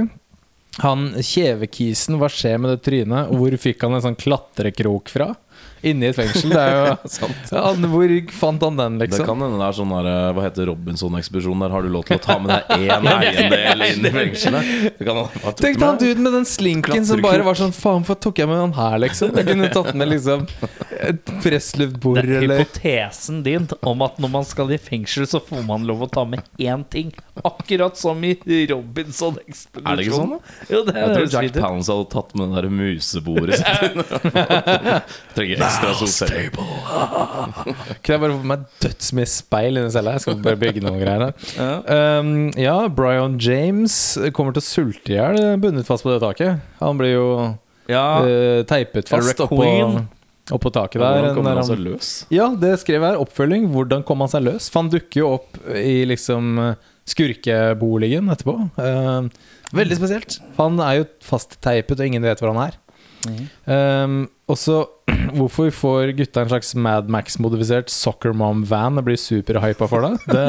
Han 0.80 1.10
kjevekisen, 1.20 2.16
hva 2.16 2.30
skjer 2.32 2.56
med 2.62 2.72
det 2.72 2.84
trynet? 2.86 3.34
Hvor 3.36 3.56
fikk 3.60 3.84
han 3.84 3.98
en 3.98 4.06
sånn 4.06 4.16
klatrekrok 4.16 5.12
fra? 5.12 5.32
Inni 5.82 6.06
et 6.06 6.14
fengsel. 6.16 6.52
Det 6.54 6.60
er 6.62 6.76
jo 6.76 6.96
Sant. 7.16 7.50
ja, 7.50 7.62
Hvor 7.92 8.12
fant 8.38 8.62
han 8.66 8.76
den, 8.78 8.98
liksom? 9.02 9.18
Det 9.24 9.26
kan 9.26 9.42
hende 9.42 9.58
det 9.58 9.66
er 9.66 9.76
sånn 9.78 9.94
der, 9.96 10.08
eh, 10.12 10.28
Hva 10.36 10.44
heter 10.46 10.68
Robinson-ekspedisjon 10.70 11.64
Der 11.64 11.74
har 11.74 11.82
du 11.82 11.90
lov 11.92 12.04
til 12.06 12.20
å 12.20 12.22
ta 12.22 12.36
med 12.42 12.52
deg 12.54 12.86
én 12.86 13.08
eiendel 13.16 13.84
inn 13.88 14.06
i 14.06 14.12
fengselet. 14.14 14.70
Tenk 15.02 15.02
du 15.02 15.82
deg 15.82 15.82
han 15.82 15.96
med? 15.96 16.04
duden 16.04 16.22
med 16.28 16.36
den 16.38 16.46
slinken 16.48 17.06
som 17.08 17.22
bare 17.24 17.42
var 17.46 17.58
sånn 17.58 17.74
Faen, 17.74 18.02
hvorfor 18.06 18.20
tok 18.28 18.42
jeg 18.42 18.50
med 18.50 18.60
han 18.62 18.76
her, 18.78 18.98
liksom? 19.02 19.34
Jeg 19.38 19.48
kunne 19.50 19.70
tatt 19.74 19.90
med 19.98 20.12
liksom 20.12 20.46
et 21.02 21.32
pressluftbord 21.42 22.20
Det 22.20 22.28
er 22.28 22.44
eller 22.44 22.62
hypotesen 22.62 23.42
din 23.46 23.66
om 23.88 24.04
at 24.06 24.18
når 24.22 24.30
man 24.36 24.46
skal 24.46 24.70
i 24.74 24.78
fengsel, 24.78 25.26
så 25.26 25.40
får 25.42 25.64
man 25.66 25.86
lov 25.88 26.04
å 26.06 26.08
ta 26.12 26.22
med 26.28 26.44
én 26.62 26.84
ting. 26.92 27.10
Akkurat 27.42 27.98
som 27.98 28.22
i 28.22 28.36
Robinson-ekspedisjonen. 28.70 29.88
Er 29.88 29.98
det 29.98 30.06
ikke 30.06 30.18
sånn, 30.20 30.34
da? 30.36 30.54
Jo, 30.70 30.82
det 30.86 30.94
Jeg 31.00 31.16
tror 31.16 31.28
Jack 31.34 31.56
Palance 31.58 31.92
hadde 31.96 32.08
tatt 32.12 32.34
med 32.38 32.52
det 32.52 32.62
der 32.62 32.68
musebordet 32.78 33.58
sitt. 33.58 34.14
Trenger 35.36 35.62
ekstra 35.72 35.92
solceller. 35.96 36.50
Kunne 36.54 38.14
jeg 38.14 38.22
bare 38.22 38.36
få 38.36 38.48
meg 38.52 38.64
dødsmye 38.82 39.28
speil 39.30 39.80
inni 39.80 39.92
cella? 39.94 40.14
Jeg 40.16 40.24
skal 40.26 40.40
bare 40.44 40.60
bygge 40.60 40.84
noen 40.84 41.00
greier 41.00 41.26
her. 41.26 41.34
Um, 42.20 42.32
ja, 42.60 42.76
Brian 42.92 43.38
James 43.42 43.96
kommer 44.36 44.56
til 44.56 44.62
å 44.62 44.66
sulte 44.66 45.14
i 45.14 45.18
hjel 45.18 45.40
bundet 45.62 45.88
fast 45.88 46.06
på 46.06 46.12
det 46.12 46.20
taket. 46.24 46.62
Han 46.82 47.00
blir 47.00 47.16
jo 47.16 47.28
Ja, 47.90 48.04
uh, 48.22 48.60
teipet 48.68 49.10
fast 49.10 49.42
oppå, 49.42 49.64
oppå 50.52 50.74
taket 50.74 51.00
der. 51.00 51.18
Hvordan 51.18 51.36
kom 51.38 51.50
han 51.50 51.64
seg 51.66 51.82
løs? 51.82 52.12
Ja, 52.34 52.52
det 52.52 52.76
skrev 52.84 53.00
jeg 53.00 53.08
her. 53.14 53.20
Oppfølging. 53.22 53.70
Hvordan 53.72 54.06
kom 54.06 54.24
han 54.24 54.32
seg 54.32 54.46
løs? 54.46 54.68
For 54.72 54.84
han 54.84 54.92
dukker 54.92 55.24
jo 55.24 55.34
opp 55.40 55.58
i 55.72 56.02
liksom 56.08 56.74
skurkeboligen 57.08 58.30
etterpå. 58.30 58.54
Uh, 58.78 59.26
veldig 59.74 59.98
spesielt. 59.98 60.38
Han 60.60 60.78
er 60.84 61.00
jo 61.00 61.10
fastteipet, 61.26 61.98
og 61.98 62.06
ingen 62.06 62.24
vet 62.26 62.42
hvor 62.42 62.52
han 62.54 62.68
er. 62.68 62.78
Um, 63.66 64.26
og 64.50 64.58
så 64.58 64.82
Hvorfor 65.36 65.70
får 65.74 66.12
gutta 66.18 66.42
en 66.42 66.50
slags 66.50 66.74
Mad 66.74 67.08
Max-modifisert 67.12 67.90
Soccer 67.92 68.34
Mom-van 68.36 68.98
og 69.00 69.06
blir 69.06 69.18
superhypa 69.20 69.88
for 69.90 70.06
det? 70.06 70.12
det 70.34 70.44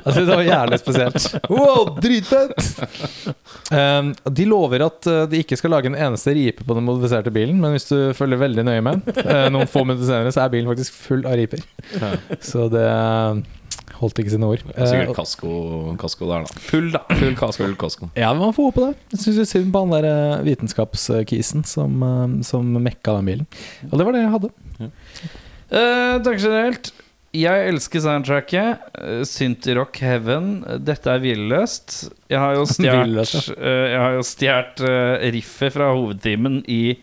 altså, 0.00 0.24
det 0.24 0.30
var 0.30 0.44
jævlig 0.46 0.78
spesielt. 0.80 1.26
Wow, 1.50 1.94
dritfett! 1.98 3.34
Um, 3.72 4.12
de 4.38 4.48
lover 4.48 4.86
at 4.86 5.10
uh, 5.10 5.24
de 5.30 5.42
ikke 5.44 5.58
skal 5.60 5.76
lage 5.76 5.90
en 5.90 5.98
eneste 5.98 6.34
ripe 6.36 6.66
på 6.66 6.78
den 6.78 6.86
modifiserte 6.86 7.32
bilen, 7.34 7.60
men 7.62 7.76
hvis 7.76 7.88
du 7.90 7.98
følger 8.16 8.42
veldig 8.44 8.66
nøye 8.66 8.84
med, 8.84 9.04
uh, 9.24 9.46
noen 9.54 9.70
få 9.70 9.84
minutter 9.86 10.08
senere, 10.08 10.34
så 10.34 10.44
er 10.44 10.54
bilen 10.54 10.70
faktisk 10.70 11.04
full 11.06 11.26
av 11.28 11.38
riper. 11.40 11.64
Så 12.44 12.68
det 12.72 12.88
holdt 14.00 14.20
ikke 14.22 14.32
sine 14.32 14.48
ord. 14.48 14.64
Sikkert 14.64 15.12
Uh, 15.12 15.16
kasko, 15.16 15.52
kasko 16.00 16.28
der, 16.30 16.46
da. 16.46 16.64
full, 16.66 16.90
da. 16.94 17.04
Full 17.20 17.38
kasko. 17.38 17.62
Full 17.62 17.76
kasko. 17.80 18.10
ja, 18.18 18.32
man 18.36 18.54
får 18.56 18.70
håpe 18.70 18.88
det. 18.88 18.92
Jeg 19.14 19.24
syns 19.26 19.54
synd 19.54 19.72
på 19.74 19.84
han 19.84 19.94
der 19.94 20.08
uh, 20.08 20.42
vitenskapskisen 20.46 21.64
som, 21.68 22.02
uh, 22.02 22.26
som 22.46 22.74
mekka 22.82 23.18
den 23.20 23.32
bilen. 23.32 23.48
Og 23.90 23.98
det 24.00 24.06
var 24.08 24.16
det 24.16 24.24
jeg 24.24 24.34
hadde. 24.34 24.52
Eh, 25.74 26.16
takk 26.24 26.38
generelt. 26.38 26.92
Jeg 27.34 27.66
elsker 27.72 28.02
soundtracket. 28.04 28.84
Uh, 28.94 29.22
i 29.26 29.74
rock 29.74 29.98
heaven. 30.04 30.52
Dette 30.86 31.10
er 31.10 31.22
villøst. 31.22 31.96
Jeg 32.30 32.38
har 32.38 32.54
jo 32.58 32.66
stjålet 32.76 33.34
uh, 33.56 33.86
Jeg 33.90 33.98
har 34.00 34.18
jo 34.18 34.26
stjålet 34.26 34.84
uh, 34.86 35.24
riffet 35.34 35.74
fra 35.74 35.90
hovedtimen 35.94 36.62
i 36.70 36.96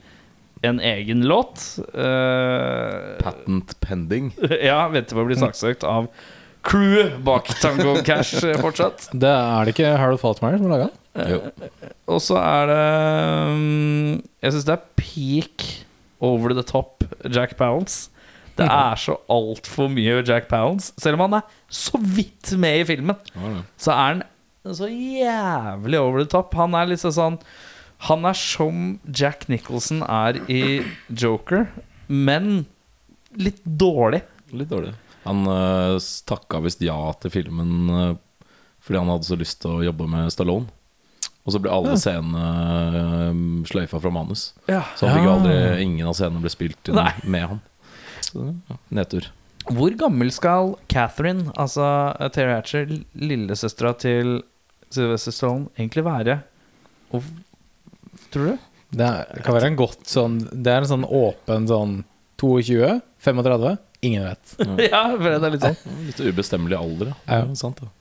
en 0.63 0.79
egen 0.79 1.25
låt. 1.27 1.59
Uh, 1.91 3.17
Patent 3.19 3.75
pending. 3.83 4.31
ja, 4.69 4.85
venter 4.93 5.17
på 5.17 5.25
å 5.25 5.27
bli 5.27 5.39
saksøkt 5.39 5.83
av 5.87 6.07
crewet 6.67 7.19
bak 7.25 7.49
Tango 7.61 7.95
Cash 8.05 8.43
uh, 8.45 8.55
fortsatt. 8.61 9.09
Det 9.13 9.29
er 9.29 9.65
det 9.65 9.75
ikke 9.75 9.93
Harold 9.97 10.21
Faltmeyer 10.21 10.59
som 10.59 10.69
har 10.69 10.77
laga 10.77 10.89
den? 10.91 10.97
Og 12.07 12.21
så 12.23 12.37
er 12.39 12.69
det 12.69 12.83
um, 13.51 14.21
Jeg 14.39 14.53
syns 14.53 14.67
det 14.69 14.75
er 14.77 14.85
peak 14.95 15.65
over 16.23 16.53
the 16.55 16.63
top 16.63 17.03
Jack 17.25 17.57
Pounds. 17.59 18.05
Det 18.57 18.67
er 18.67 18.99
så 18.99 19.15
altfor 19.31 19.89
mye 19.91 20.21
Jack 20.27 20.47
Pounds. 20.51 20.91
Selv 21.01 21.17
om 21.17 21.25
han 21.25 21.39
er 21.39 21.55
så 21.71 21.97
vidt 21.97 22.53
med 22.59 22.83
i 22.83 22.87
filmen, 22.87 23.17
så 23.79 23.95
er 23.95 24.19
han 24.19 24.23
så 24.77 24.89
jævlig 24.91 25.99
over 25.99 26.21
the 26.21 26.29
top. 26.29 26.53
Han 26.59 26.75
er 26.77 26.91
liksom 26.91 27.13
sånn 27.15 27.37
Han 28.09 28.25
er 28.25 28.37
som 28.37 28.99
Jack 29.05 29.47
Nicholson 29.49 30.01
er 30.05 30.39
i 30.49 30.81
Joker, 31.09 31.67
men 32.07 32.65
litt 33.37 33.61
dårlig. 33.65 34.23
Litt 34.53 34.69
dårlig. 34.71 34.93
Han 35.25 35.45
uh, 35.47 35.97
takka 36.25 36.61
visst 36.63 36.81
ja 36.81 36.97
til 37.21 37.33
filmen 37.33 37.73
uh, 37.93 38.13
fordi 38.81 38.97
han 38.97 39.11
hadde 39.13 39.27
så 39.27 39.37
lyst 39.37 39.59
til 39.61 39.75
å 39.77 39.83
jobbe 39.85 40.07
med 40.09 40.31
Stallone. 40.33 40.71
Og 41.41 41.53
så 41.53 41.59
ble 41.61 41.71
alle 41.73 41.93
scenene 41.97 42.41
uh, 42.95 43.65
sløyfa 43.69 43.99
fra 44.01 44.11
manus. 44.13 44.47
Ja. 44.69 44.83
Så 44.97 45.05
han 45.09 45.19
fikk 45.19 45.27
jo 45.27 45.31
Ja. 45.31 45.35
aldri 45.39 45.83
Ingen 45.85 46.09
av 46.09 46.15
scenene 46.17 46.41
ble 46.41 46.51
spilt 46.53 46.89
inn 46.89 46.97
Nei. 46.97 47.11
med 47.25 47.47
han. 47.53 47.61
Så, 48.25 48.47
ja, 48.69 48.77
nedtur. 48.97 49.29
Hvor 49.69 49.93
gammel 49.97 50.31
skal 50.33 50.75
Catherine, 50.89 51.51
altså 51.59 51.85
Terry 52.33 52.55
Hatcher, 52.57 52.89
lillesøstera 53.13 53.93
til 54.01 54.39
Sylvester 54.91 55.33
Stallone, 55.35 55.69
egentlig 55.77 56.03
være? 56.07 56.39
Og, 57.13 57.25
tror 58.33 58.53
du? 58.53 58.67
Det, 58.91 59.05
er, 59.05 59.29
det 59.37 59.43
kan 59.45 59.55
være 59.55 59.69
en 59.71 59.77
godt 59.79 60.01
sånn 60.11 60.33
Det 60.51 60.67
er 60.67 60.81
en 60.81 60.89
sånn 60.89 61.05
åpen 61.07 61.67
sånn 61.69 61.93
22? 62.41 62.97
35? 63.23 63.77
Ingen 64.01 64.23
vet. 64.25 64.55
ja, 64.91 65.03
for 65.21 65.27
det 65.29 65.39
er 65.49 65.55
litt 65.55 65.65
sånn. 65.65 65.97
Litt 66.09 66.21
ubestemmelig 66.25 66.77
alder, 66.79 67.13
Ja. 67.27 67.41
ja. 67.43 67.49
Sant, 67.57 67.81
da. 67.83 67.91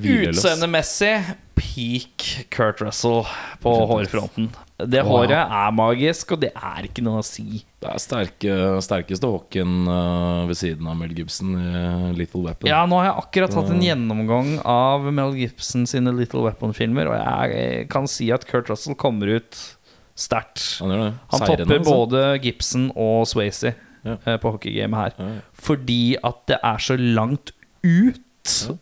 Utseendemessig 0.00 1.14
peak 1.60 2.46
Kurt 2.48 2.80
Russell 2.80 3.24
på 3.60 3.72
hårfronten. 3.90 4.46
Det 4.80 5.02
Wow. 5.04 5.26
håret 5.26 5.42
er 5.44 5.72
magisk, 5.76 6.32
og 6.32 6.40
det 6.40 6.52
er 6.56 6.86
ikke 6.88 7.02
noe 7.04 7.20
å 7.20 7.24
si. 7.26 7.64
Det 7.82 7.90
er 7.90 7.98
sterke, 8.00 8.54
sterkeste 8.80 9.28
Håken 9.28 9.74
uh, 9.88 10.46
ved 10.48 10.56
siden 10.56 10.88
av 10.88 10.96
Mel 10.96 11.12
Gibson 11.12 11.52
i 11.52 12.12
Little 12.16 12.46
Weapon. 12.46 12.70
Ja, 12.70 12.86
nå 12.88 12.96
har 13.00 13.10
jeg 13.10 13.18
akkurat 13.26 13.58
hatt 13.58 13.74
en 13.74 13.84
gjennomgang 13.84 14.54
av 14.64 15.04
Mel 15.12 15.36
Gibson 15.36 15.84
sine 15.90 16.14
Little 16.16 16.46
Weapon-filmer, 16.46 17.12
og 17.12 17.20
jeg 17.20 17.88
kan 17.92 18.08
si 18.08 18.30
at 18.32 18.46
Kurt 18.48 18.72
Russell 18.72 18.96
kommer 18.96 19.36
ut 19.36 19.60
sterkt. 20.16 20.64
Han. 20.80 21.12
Han 21.32 21.44
topper 21.44 21.76
altså. 21.76 21.84
både 21.92 22.24
Gibson 22.44 22.88
og 22.96 23.28
Swayze 23.28 23.74
Ja. 24.06 24.16
eh, 24.24 24.36
på 24.40 24.54
hockeygamet 24.54 25.18
her. 25.18 25.40
Fordi 25.52 26.16
at 26.24 26.42
det 26.48 26.58
er 26.64 26.78
så 26.82 26.96
langt 26.96 27.52
ut 27.84 28.20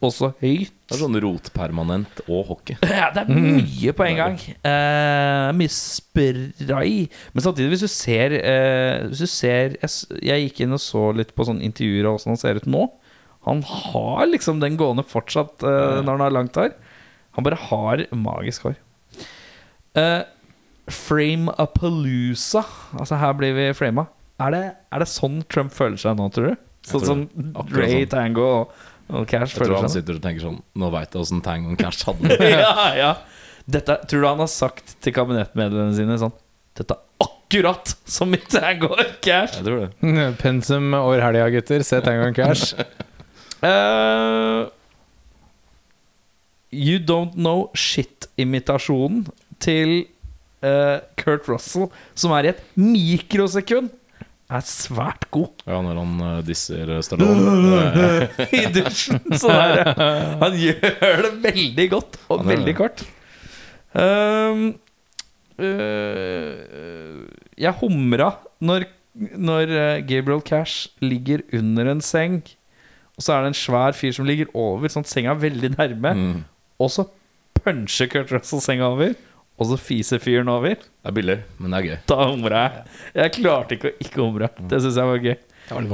og 0.01 0.13
så 0.15 0.29
høyt. 0.39 0.71
Det 0.89 0.95
er 0.95 1.01
sånn 1.03 1.19
rotpermanent 1.21 2.21
og 2.29 2.47
hockey. 2.53 2.77
Ja, 3.01 3.09
det 3.13 3.25
er 3.25 3.33
mye 3.35 3.93
på 3.97 4.07
en 4.07 4.21
gang. 4.21 4.37
Eh, 4.39 5.49
mye 5.59 5.73
spray. 5.75 7.09
Men 7.35 7.45
samtidig, 7.45 7.73
hvis 7.75 7.85
du 7.85 7.91
ser, 7.91 8.37
eh, 8.39 9.09
hvis 9.11 9.25
du 9.25 9.29
ser 9.31 9.75
jeg, 9.81 9.91
jeg 10.25 10.47
gikk 10.47 10.63
inn 10.65 10.77
og 10.79 10.83
så 10.83 11.09
litt 11.17 11.35
på 11.37 11.49
sånne 11.49 11.67
intervjuer 11.67 12.09
av 12.09 12.21
åssen 12.21 12.33
han 12.33 12.41
ser 12.41 12.61
ut 12.63 12.71
nå. 12.71 12.87
Han 13.49 13.63
har 13.67 14.29
liksom 14.31 14.63
den 14.63 14.79
gående 14.81 15.05
fortsatt 15.07 15.65
eh, 15.67 16.01
når 16.05 16.13
han 16.15 16.25
har 16.29 16.37
langt 16.39 16.59
hår. 16.59 16.73
Han 17.39 17.47
bare 17.47 17.59
har 17.69 18.05
magisk 18.15 18.67
hår. 18.67 18.79
Uh, 19.99 20.23
Frame-a-palooza. 20.91 22.63
Altså, 22.99 23.19
her 23.21 23.35
blir 23.39 23.55
vi 23.57 23.67
frama. 23.77 24.07
Er 24.39 24.55
det, 24.55 24.63
er 24.95 25.03
det 25.03 25.09
sånn 25.11 25.41
Trump 25.51 25.73
føler 25.75 25.99
seg 25.99 26.15
nå, 26.19 26.29
tror 26.35 26.53
du? 26.53 26.61
Sånn 26.89 27.03
som 27.05 27.25
Ray 27.35 27.51
Akkurat 27.59 27.73
Dre, 27.75 27.89
sånn. 27.91 28.11
Tango 28.13 28.45
og, 28.49 28.77
og 29.11 29.25
Cash 29.29 29.57
Jeg 29.57 29.59
tror 29.59 29.67
seg? 29.67 29.67
han 29.67 29.75
tror 29.75 29.87
han 29.89 29.93
sitter 29.97 30.19
og 30.21 30.23
tenker 30.25 30.45
sånn 30.47 30.61
Nå 30.79 30.91
veit 30.95 31.11
jeg 31.17 31.25
åssen 31.25 31.43
Tango 31.45 31.75
og 31.75 31.81
Cash 31.81 32.07
hadde 32.09 32.31
det. 32.39 32.53
ja, 32.55 32.87
ja. 32.97 33.11
Dette, 33.69 33.99
tror 34.09 34.23
du 34.23 34.29
han 34.31 34.41
har 34.45 34.49
sagt 34.53 34.95
til 35.05 35.13
kabinettmedlemmene 35.17 35.99
sine 35.99 36.17
sånn 36.23 36.33
Dette 36.79 36.95
er 36.97 37.27
akkurat 37.27 37.93
som 38.09 38.33
i 38.37 38.41
Tango 38.47 38.93
og 38.95 39.03
Cash. 39.25 39.59
Jeg 39.59 39.67
tror 39.67 39.89
det. 39.89 40.29
Pensum 40.41 40.93
over 40.95 41.21
helga, 41.25 41.49
gutter. 41.57 41.83
Se 41.85 41.99
Tango 42.05 42.29
og 42.31 42.37
Cash. 42.37 42.75
uh, 43.65 44.69
you 46.71 46.99
Don't 47.01 47.35
Know 47.41 47.71
Shit-imitasjonen 47.75 49.25
til 49.65 50.05
uh, 50.63 51.01
Kurt 51.19 51.49
Russell, 51.49 51.89
som 52.15 52.35
er 52.37 52.49
i 52.49 52.53
et 52.53 52.61
mikrosekund, 52.79 53.89
er 54.49 54.65
svært 54.65 55.27
god. 55.35 55.63
Ja, 55.69 55.79
når 55.85 55.99
han 56.01 56.13
uh, 56.25 56.39
disser 56.47 56.89
uh, 56.95 57.01
Stallone. 57.05 57.53
I 58.61 58.65
dusjen. 58.73 59.21
Så 59.37 59.51
der, 59.53 59.93
han 60.43 60.57
gjør 60.57 61.25
det 61.27 61.33
veldig 61.45 61.89
godt 61.93 62.17
og 62.29 62.43
Han 62.45 62.53
veldig 62.55 62.75
kort. 62.79 63.03
Um, 63.93 64.63
uh, 65.59 67.27
jeg 67.59 67.75
humra 67.81 68.31
når, 68.65 68.87
når 69.37 69.73
Gabriel 70.09 70.43
Cash 70.47 70.89
ligger 71.03 71.43
under 71.57 71.91
en 71.93 72.01
seng, 72.05 72.41
og 73.19 73.25
så 73.27 73.35
er 73.35 73.43
det 73.45 73.53
en 73.53 73.59
svær 73.59 73.97
fyr 73.99 74.13
som 74.15 74.29
ligger 74.29 74.51
over, 74.55 74.89
sånn 74.93 75.03
at 75.07 75.11
senga 75.11 75.33
er 75.35 75.41
veldig 75.49 75.73
nærme, 75.77 76.13
Mm. 76.15 76.43
og 76.79 76.91
så 76.95 77.05
puncher 77.59 78.07
Kurt 78.13 78.31
Russell 78.31 78.63
senga 78.63 78.87
over, 78.95 79.17
og 79.59 79.71
så 79.73 79.79
fiser 79.81 80.23
fyren 80.23 80.51
over. 80.53 80.79
Det 80.79 81.11
er 81.11 81.15
billig, 81.17 81.39
men 81.59 81.75
det 81.75 81.79
er 81.79 81.87
gøy. 81.89 81.97
Da 82.11 82.19
humra 82.23 82.61
jeg. 82.63 82.83
Jeg 83.19 83.35
klarte 83.41 83.79
ikke 83.79 83.91
å 83.91 83.97
ikke 84.05 84.23
humre. 84.23 84.51
Det 84.71 84.79
syns 84.85 84.99
jeg 85.01 85.11
var 85.11 85.25
gøy. 85.25 85.35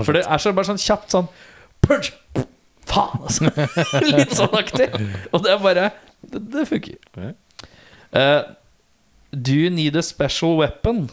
For 0.04 0.16
det 0.16 0.24
er 0.28 0.42
så 0.42 0.52
bare 0.54 0.68
sånn 0.68 0.82
kjapt 0.82 1.14
sånn 1.14 1.30
Punch! 1.84 2.12
Faen, 2.88 3.24
altså! 3.24 3.48
Litt 4.14 4.36
sånn 4.36 4.54
aktig. 4.56 4.90
Og 5.32 5.42
det 5.44 5.54
er 5.54 5.62
bare 5.64 5.88
Det, 6.22 6.40
det 6.52 6.66
funker. 6.68 7.32
Eh, 8.14 8.40
do 9.34 9.56
you 9.56 9.72
need 9.72 9.96
a 9.96 10.04
special 10.04 10.58
weapon? 10.60 11.08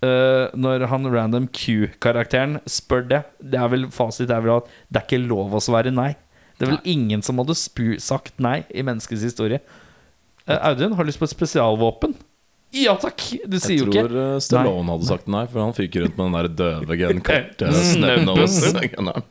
Uh, 0.00 0.48
når 0.56 0.86
han 0.88 1.04
random 1.12 1.46
Q-karakteren 1.52 2.56
spør 2.64 3.02
det. 3.04 3.18
Det 3.36 3.58
er 3.60 3.68
vel 3.68 3.82
fasit 3.92 4.30
er 4.32 4.40
vel 4.40 4.54
at 4.54 4.70
det 4.88 5.02
er 5.02 5.04
ikke 5.04 5.26
lov 5.26 5.52
å 5.52 5.60
svare 5.60 5.92
nei. 5.92 6.14
Det 6.56 6.64
er 6.64 6.72
vel 6.72 6.88
ingen 6.88 7.20
som 7.24 7.40
hadde 7.40 7.56
spu 7.56 7.98
sagt 8.00 8.40
nei 8.40 8.62
i 8.72 8.84
menneskets 8.84 9.24
historie. 9.24 9.60
Eh, 10.50 10.58
Audun, 10.70 10.92
har 10.98 11.04
du 11.06 11.10
lyst 11.12 11.20
på 11.22 11.28
et 11.28 11.34
spesialvåpen? 11.36 12.14
Ja 12.74 12.92
takk! 13.02 13.22
Du 13.50 13.56
sier 13.58 13.76
Jeg 13.76 13.80
jo 13.82 13.86
tror 13.90 13.96
Jeg 13.98 14.10
tror 14.12 14.42
Stallone 14.44 14.92
hadde 14.94 15.06
sagt 15.08 15.26
nei, 15.30 15.44
for 15.50 15.62
han 15.64 15.72
fyker 15.74 16.04
rundt 16.04 16.18
med 16.20 16.26
den 16.28 16.36
der 16.36 16.48
døve 16.60 16.98
gun 17.00 17.22
korte 17.26 17.70
Mm. 17.70 17.80
snønås-gunneren. 17.94 19.24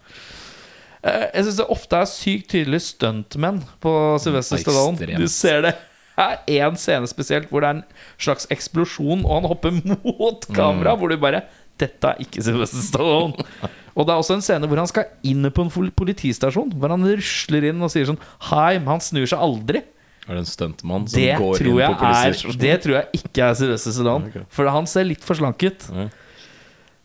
Eh, 1.03 1.27
Jeg 1.33 1.45
syns 1.45 1.57
det 1.61 1.67
ofte 1.71 1.95
er 2.01 2.09
sykt 2.11 2.49
tydelig 2.51 2.81
stuntmenn 2.83 3.61
på 3.79 3.93
Sylvester 4.19 4.57
Stallone. 4.59 4.97
ekstremt. 4.99 5.17
Du 5.23 5.27
ser 5.31 5.61
det 5.61 5.75
er 6.19 6.37
én 6.47 6.75
scene 6.77 7.07
spesielt 7.07 7.47
hvor 7.49 7.61
det 7.63 7.69
er 7.69 7.75
en 7.79 7.83
slags 8.19 8.45
eksplosjon, 8.51 9.23
og 9.23 9.31
han 9.41 9.47
hopper 9.47 9.71
mot 9.71 10.45
kamera, 10.51 10.95
Mm. 10.95 10.99
hvor 10.99 11.09
du 11.09 11.17
bare 11.17 11.43
Dette 11.79 12.03
er 12.03 12.17
ikke 12.19 12.43
Sylvester 12.43 12.81
Stallone. 12.83 13.33
og 13.95 14.05
det 14.05 14.11
er 14.11 14.19
også 14.19 14.33
en 14.35 14.41
scene 14.43 14.67
hvor 14.67 14.75
han 14.75 14.87
skal 14.87 15.05
inn 15.23 15.47
på 15.49 15.63
en 15.63 15.91
politistasjon, 15.95 16.73
hvor 16.75 16.89
han 16.91 17.05
rusler 17.07 17.69
inn 17.69 17.81
og 17.81 17.89
sier 17.89 18.03
sånn 18.05 18.19
Hei, 18.51 18.73
men 18.79 18.87
han 18.87 18.99
snur 18.99 19.23
seg 19.25 19.39
aldri. 19.39 19.81
Er 20.27 20.37
det 20.37 20.41
en 20.43 20.49
stuntmann 20.49 21.05
som 21.09 21.19
Det 21.21 21.37
går 21.39 21.61
inn 21.63 21.77
på 21.79 21.99
politistasjonen? 22.01 22.59
det 22.61 22.73
tror 22.83 22.97
jeg 22.99 23.21
ikke 23.21 23.45
er 23.45 23.55
Sylvester 23.57 23.95
Stallone. 23.95 24.29
Okay. 24.29 24.43
For 24.53 24.69
han 24.69 24.89
ser 24.89 25.07
litt 25.09 25.23
for 25.25 25.39
slank 25.39 25.63
ut. 25.65 25.87
Ja. 25.95 26.09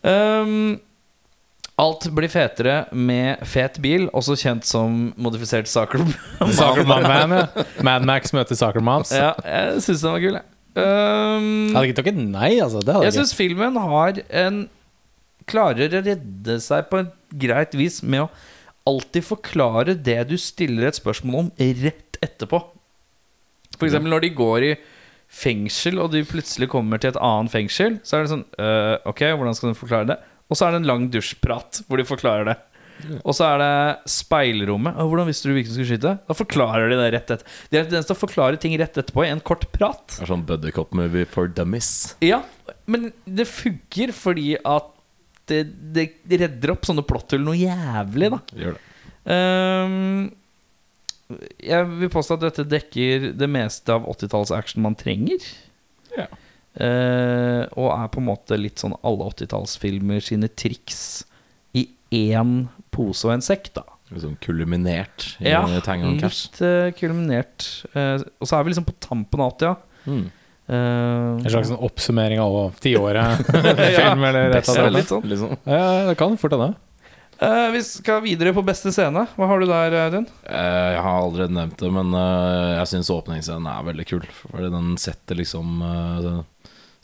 Um, 0.05 0.75
alt 1.81 2.05
blir 2.15 2.31
fetere 2.31 2.85
med 2.93 3.41
fet 3.49 3.81
bil, 3.83 4.07
også 4.15 4.37
kjent 4.39 4.69
som 4.69 5.09
modifisert 5.17 5.71
soccer. 5.71 6.05
Soccer 6.59 6.85
Mom 6.87 7.03
Man, 7.03 7.35
ja. 7.41 7.65
Mad 7.87 8.07
Max 8.07 8.35
møter 8.37 8.59
Soccermoms. 8.59 9.15
Ja, 9.17 9.33
jeg 9.43 9.83
syns 9.87 10.05
den 10.05 10.15
var 10.15 10.23
kul, 10.23 10.39
jeg. 10.39 10.51
Um, 10.75 11.71
hadde 11.71 11.87
ikke 11.87 12.01
takket 12.01 12.17
nei, 12.19 12.57
altså. 12.59 12.83
Det 12.83 12.95
hadde 12.95 13.07
jeg 13.07 13.13
jeg 13.13 13.21
syns 13.21 13.37
filmen 13.39 13.77
har 13.79 14.25
en 14.43 14.65
Klarer 15.45 15.93
å 15.93 16.01
redde 16.01 16.55
seg 16.65 16.87
på 16.89 17.03
et 17.03 17.11
greit 17.37 17.75
vis 17.77 17.99
med 18.01 18.23
å 18.25 18.31
alltid 18.89 19.27
forklare 19.27 19.93
det 19.93 20.23
du 20.31 20.39
stiller 20.41 20.89
et 20.89 20.97
spørsmål 20.97 21.43
om, 21.43 21.51
rett 21.83 22.19
etterpå. 22.25 22.61
For 23.79 23.89
eksempel 23.89 24.15
når 24.15 24.27
de 24.27 24.35
går 24.39 24.69
i 24.69 24.75
fengsel, 25.35 25.99
og 26.03 26.13
de 26.13 26.23
plutselig 26.29 26.69
kommer 26.71 27.01
til 27.03 27.15
et 27.15 27.19
annet 27.23 27.53
fengsel, 27.53 27.99
så 28.07 28.19
er 28.19 28.25
det 28.25 28.33
sånn 28.35 28.47
øh, 28.61 28.95
Ok, 29.11 29.25
hvordan 29.35 29.57
skal 29.57 29.73
de 29.73 29.79
forklare 29.79 30.11
det? 30.13 30.21
Og 30.53 30.59
så 30.59 30.67
er 30.67 30.75
det 30.75 30.83
en 30.83 30.91
lang 30.93 31.09
dusjprat 31.11 31.83
hvor 31.89 31.99
de 31.99 32.07
forklarer 32.07 32.53
det. 32.53 32.57
Og 33.25 33.35
så 33.35 33.47
er 33.49 33.59
det 33.59 34.11
speilrommet. 34.11 34.95
Og 35.03 35.11
'Hvordan 35.11 35.27
visste 35.27 35.49
du 35.49 35.55
hvilken 35.57 35.73
du 35.73 35.77
skulle 35.77 35.91
skyte?' 35.91 36.13
Da 36.29 36.37
forklarer 36.37 36.93
de 36.93 36.99
det 37.01 37.09
rett 37.17 37.33
etter. 37.35 37.47
De 37.71 37.79
har 37.79 37.89
tendens 37.89 38.07
til 38.07 38.15
å 38.15 38.21
forklare 38.21 38.61
ting 38.61 38.77
rett 38.79 38.95
etterpå 38.95 39.25
i 39.27 39.33
en 39.33 39.43
kort 39.43 39.67
prat. 39.75 40.05
Det 40.15 40.23
er 40.23 40.31
sånn 40.31 40.47
buddycop-movie 40.47 41.27
for 41.27 41.51
dummies. 41.51 42.15
Ja, 42.23 42.43
men 42.87 43.13
det 43.27 43.49
funker 43.51 44.15
fordi 44.15 44.55
at 44.63 44.93
det, 45.51 45.65
det 45.93 46.07
redder 46.31 46.73
opp 46.73 46.87
sånne 46.87 47.05
plotthull 47.05 47.43
noe 47.45 47.59
jævlig, 47.59 48.31
da. 48.33 48.41
Gjør 48.57 48.79
det. 48.79 48.81
Ehm, 49.35 50.33
jeg 51.65 51.87
vil 52.01 52.11
påstå 52.13 52.37
at 52.37 52.45
dette 52.49 52.65
dekker 52.69 53.31
det 53.39 53.49
meste 53.51 53.95
av 53.95 54.05
80-talls-action 54.13 54.85
man 54.85 54.97
trenger. 54.99 55.45
Ja. 56.17 56.27
Uh, 56.75 57.65
og 57.79 57.89
er 57.95 58.09
på 58.11 58.19
en 58.21 58.27
måte 58.29 58.59
litt 58.59 58.83
sånn 58.83 58.97
alle 59.07 59.29
80-tallsfilmer 59.31 60.23
sine 60.27 60.51
triks 60.51 61.23
i 61.79 61.87
én 62.15 62.65
pose 62.95 63.29
og 63.29 63.37
en 63.37 63.45
sekk, 63.47 63.71
da. 63.79 63.87
Sånn 64.15 64.37
kulminert 64.45 65.33
i 65.41 65.49
Ja, 65.51 65.63
Tango 65.83 66.11
and 66.13 66.21
Cash. 66.23 66.45
litt 66.53 66.61
uh, 66.63 66.89
kulminert. 66.99 67.69
Uh, 67.97 68.21
og 68.39 68.47
så 68.51 68.59
er 68.59 68.67
vi 68.67 68.75
liksom 68.75 68.87
på 68.91 68.97
tampen 69.03 69.43
av 69.43 69.55
80, 69.57 69.71
ja. 69.71 69.77
Mm. 70.05 70.25
Eh, 70.65 71.45
En 71.45 71.51
slags 71.53 71.69
sånn 71.69 71.81
oppsummering 71.85 72.41
av 72.41 72.77
tiåret. 72.81 73.41
Film 73.99 74.23
eller 74.25 74.55
et 74.55 74.69
eller 74.69 74.79
er 74.79 74.87
annet. 74.87 74.95
litt 74.97 75.11
sånn. 75.11 75.27
Liksom. 75.29 75.51
Ja, 75.69 75.83
det 76.09 76.15
kan 76.21 76.37
fort 76.41 76.55
hende. 76.57 76.71
Eh, 77.39 77.71
vi 77.75 77.83
skal 77.83 78.23
videre 78.25 78.55
på 78.55 78.63
beste 78.67 78.93
scene. 78.95 79.25
Hva 79.35 79.49
har 79.51 79.61
du 79.61 79.67
der, 79.69 79.97
Audun? 80.05 80.27
Uh, 80.47 80.95
Jeg 80.95 81.03
har 81.03 81.19
allerede 81.19 81.57
nevnt 81.57 81.81
det, 81.81 81.91
men 81.93 82.15
uh, 82.15 82.79
jeg 82.79 82.91
syns 82.93 83.13
åpningsscenen 83.15 83.67
er 83.71 83.89
veldig 83.89 84.07
kul. 84.09 84.27
Fordi 84.45 84.71
den 84.73 84.95
setter 85.01 85.41
liksom 85.41 85.83
eh, 85.89 86.31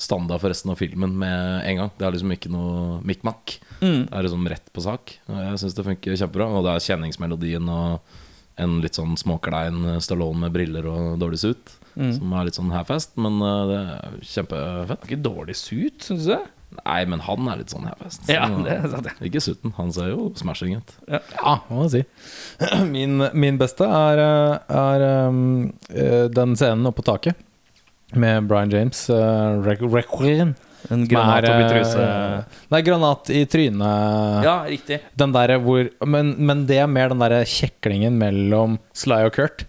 standard 0.00 0.40
for 0.42 0.52
resten 0.52 0.72
av 0.72 0.80
filmen 0.80 1.18
med 1.20 1.66
en 1.66 1.82
gang. 1.82 1.92
Det 1.98 2.06
er 2.06 2.16
liksom 2.16 2.34
ikke 2.36 2.52
noe 2.52 3.00
mikk-makk. 3.06 3.58
Mm. 3.80 4.06
Det 4.06 4.16
er 4.16 4.26
liksom 4.28 4.48
rett 4.54 4.72
på 4.72 4.86
sak. 4.86 5.16
Jeg 5.26 5.60
syns 5.62 5.76
det 5.76 5.86
funker 5.88 6.16
kjempebra. 6.16 6.48
Og 6.54 6.66
det 6.66 6.76
er 6.76 6.86
kjenningsmelodien 6.90 7.68
og 7.74 8.18
en 8.60 8.80
litt 8.84 8.96
sånn 8.98 9.14
småklein 9.16 10.00
Stallone 10.04 10.44
med 10.46 10.54
briller 10.54 10.88
og 10.90 11.20
dårlig 11.20 11.40
suit. 11.42 11.76
Mm. 11.98 12.12
Som 12.16 12.32
er 12.36 12.46
litt 12.46 12.56
sånn 12.58 12.72
half-fast, 12.72 13.16
men 13.20 13.40
eh, 13.42 13.60
det 13.70 13.78
er 13.80 14.16
kjempefett. 14.36 15.06
Ikke 15.08 15.22
dårlig 15.24 15.56
suit, 15.58 15.98
syns 16.06 16.28
det? 16.30 16.40
Nei, 16.78 17.00
men 17.10 17.20
han 17.26 17.48
er 17.50 17.58
litt 17.60 17.72
sånn 17.74 17.86
her 17.88 17.96
fest 17.98 18.28
Ja, 18.30 18.44
det 18.62 18.70
er 18.76 18.84
sant, 18.92 19.08
ja. 19.10 19.14
Ikke 19.26 19.40
sutten. 19.42 19.72
Han 19.76 19.90
ser 19.92 20.12
jo 20.12 20.28
smashing 20.38 20.76
ut. 20.78 20.92
Ja, 21.10 21.56
må 21.68 21.88
jeg 21.88 21.92
si. 21.96 22.02
Min, 22.94 23.18
min 23.34 23.58
beste 23.60 23.88
er, 23.90 24.22
er 24.70 25.04
um, 25.28 25.40
eh, 25.90 26.28
den 26.30 26.54
scenen 26.60 26.86
oppe 26.86 27.02
på 27.02 27.08
taket 27.10 27.40
med 28.14 28.46
Brian 28.50 28.70
James. 28.74 29.04
Uh, 29.10 29.60
Requiem. 29.66 30.54
En 30.90 31.02
granat 31.06 31.44
er, 31.44 31.50
oppi 31.52 31.66
truse. 31.74 32.00
eh, 32.02 32.60
Nei, 32.72 32.80
granat 32.86 33.28
i 33.36 33.42
trynet. 33.50 34.46
Ja, 34.46 34.54
riktig. 34.66 34.96
Den 35.20 35.34
der 35.36 35.52
hvor, 35.62 35.90
men, 36.08 36.32
men 36.40 36.64
det 36.70 36.78
er 36.80 36.88
mer 36.90 37.12
den 37.12 37.20
der 37.22 37.34
kjeklingen 37.46 38.16
mellom 38.18 38.78
Sly 38.96 39.20
og 39.28 39.34
Kurt. 39.36 39.66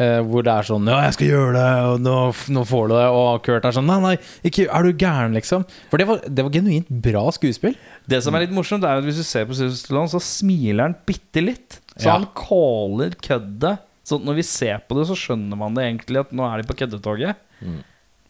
Eh, 0.00 0.22
hvor 0.24 0.40
det 0.40 0.48
er 0.48 0.64
sånn 0.64 0.86
'Ja, 0.88 1.02
jeg 1.04 1.12
skal 1.14 1.26
gjøre 1.28 1.52
det, 1.52 1.84
og 1.84 2.00
nå, 2.00 2.14
nå 2.48 2.62
får 2.64 2.88
du 2.88 2.94
det.' 2.96 3.10
Og 3.12 3.42
Kurt 3.44 3.64
er 3.68 3.72
sånn 3.76 3.84
'Nei, 3.84 4.00
nei, 4.00 4.16
ikke, 4.42 4.64
er 4.72 4.82
du 4.82 4.92
gæren', 4.94 5.34
liksom. 5.36 5.66
For 5.90 5.98
det 5.98 6.06
var, 6.08 6.18
det 6.24 6.42
var 6.46 6.50
genuint 6.50 6.88
bra 6.88 7.28
skuespill. 7.30 7.76
Det 8.08 8.22
som 8.24 8.34
er 8.34 8.46
litt 8.46 8.54
morsomt, 8.56 8.84
er 8.84 8.96
at 8.96 9.04
hvis 9.04 9.20
du 9.20 9.22
ser 9.22 9.44
på 9.44 9.52
Sylvester 9.54 9.92
Stallone, 9.92 10.08
så 10.08 10.20
smiler 10.20 10.82
han 10.88 10.96
bitte 11.04 11.44
litt. 11.44 11.80
Så 11.98 12.06
Ja. 12.08 12.12
han 12.16 12.26
caller 12.34 13.10
køddet. 13.20 13.78
Så 14.02 14.18
når 14.18 14.34
vi 14.36 14.42
ser 14.42 14.78
på 14.88 14.96
det, 14.96 15.06
så 15.06 15.14
skjønner 15.14 15.56
man 15.56 15.74
det 15.74 15.84
egentlig 15.84 16.20
at 16.20 16.32
nå 16.32 16.42
er 16.42 16.62
de 16.62 16.66
på 16.72 16.74
køddetoget. 16.80 17.36
Mm. 17.62 17.84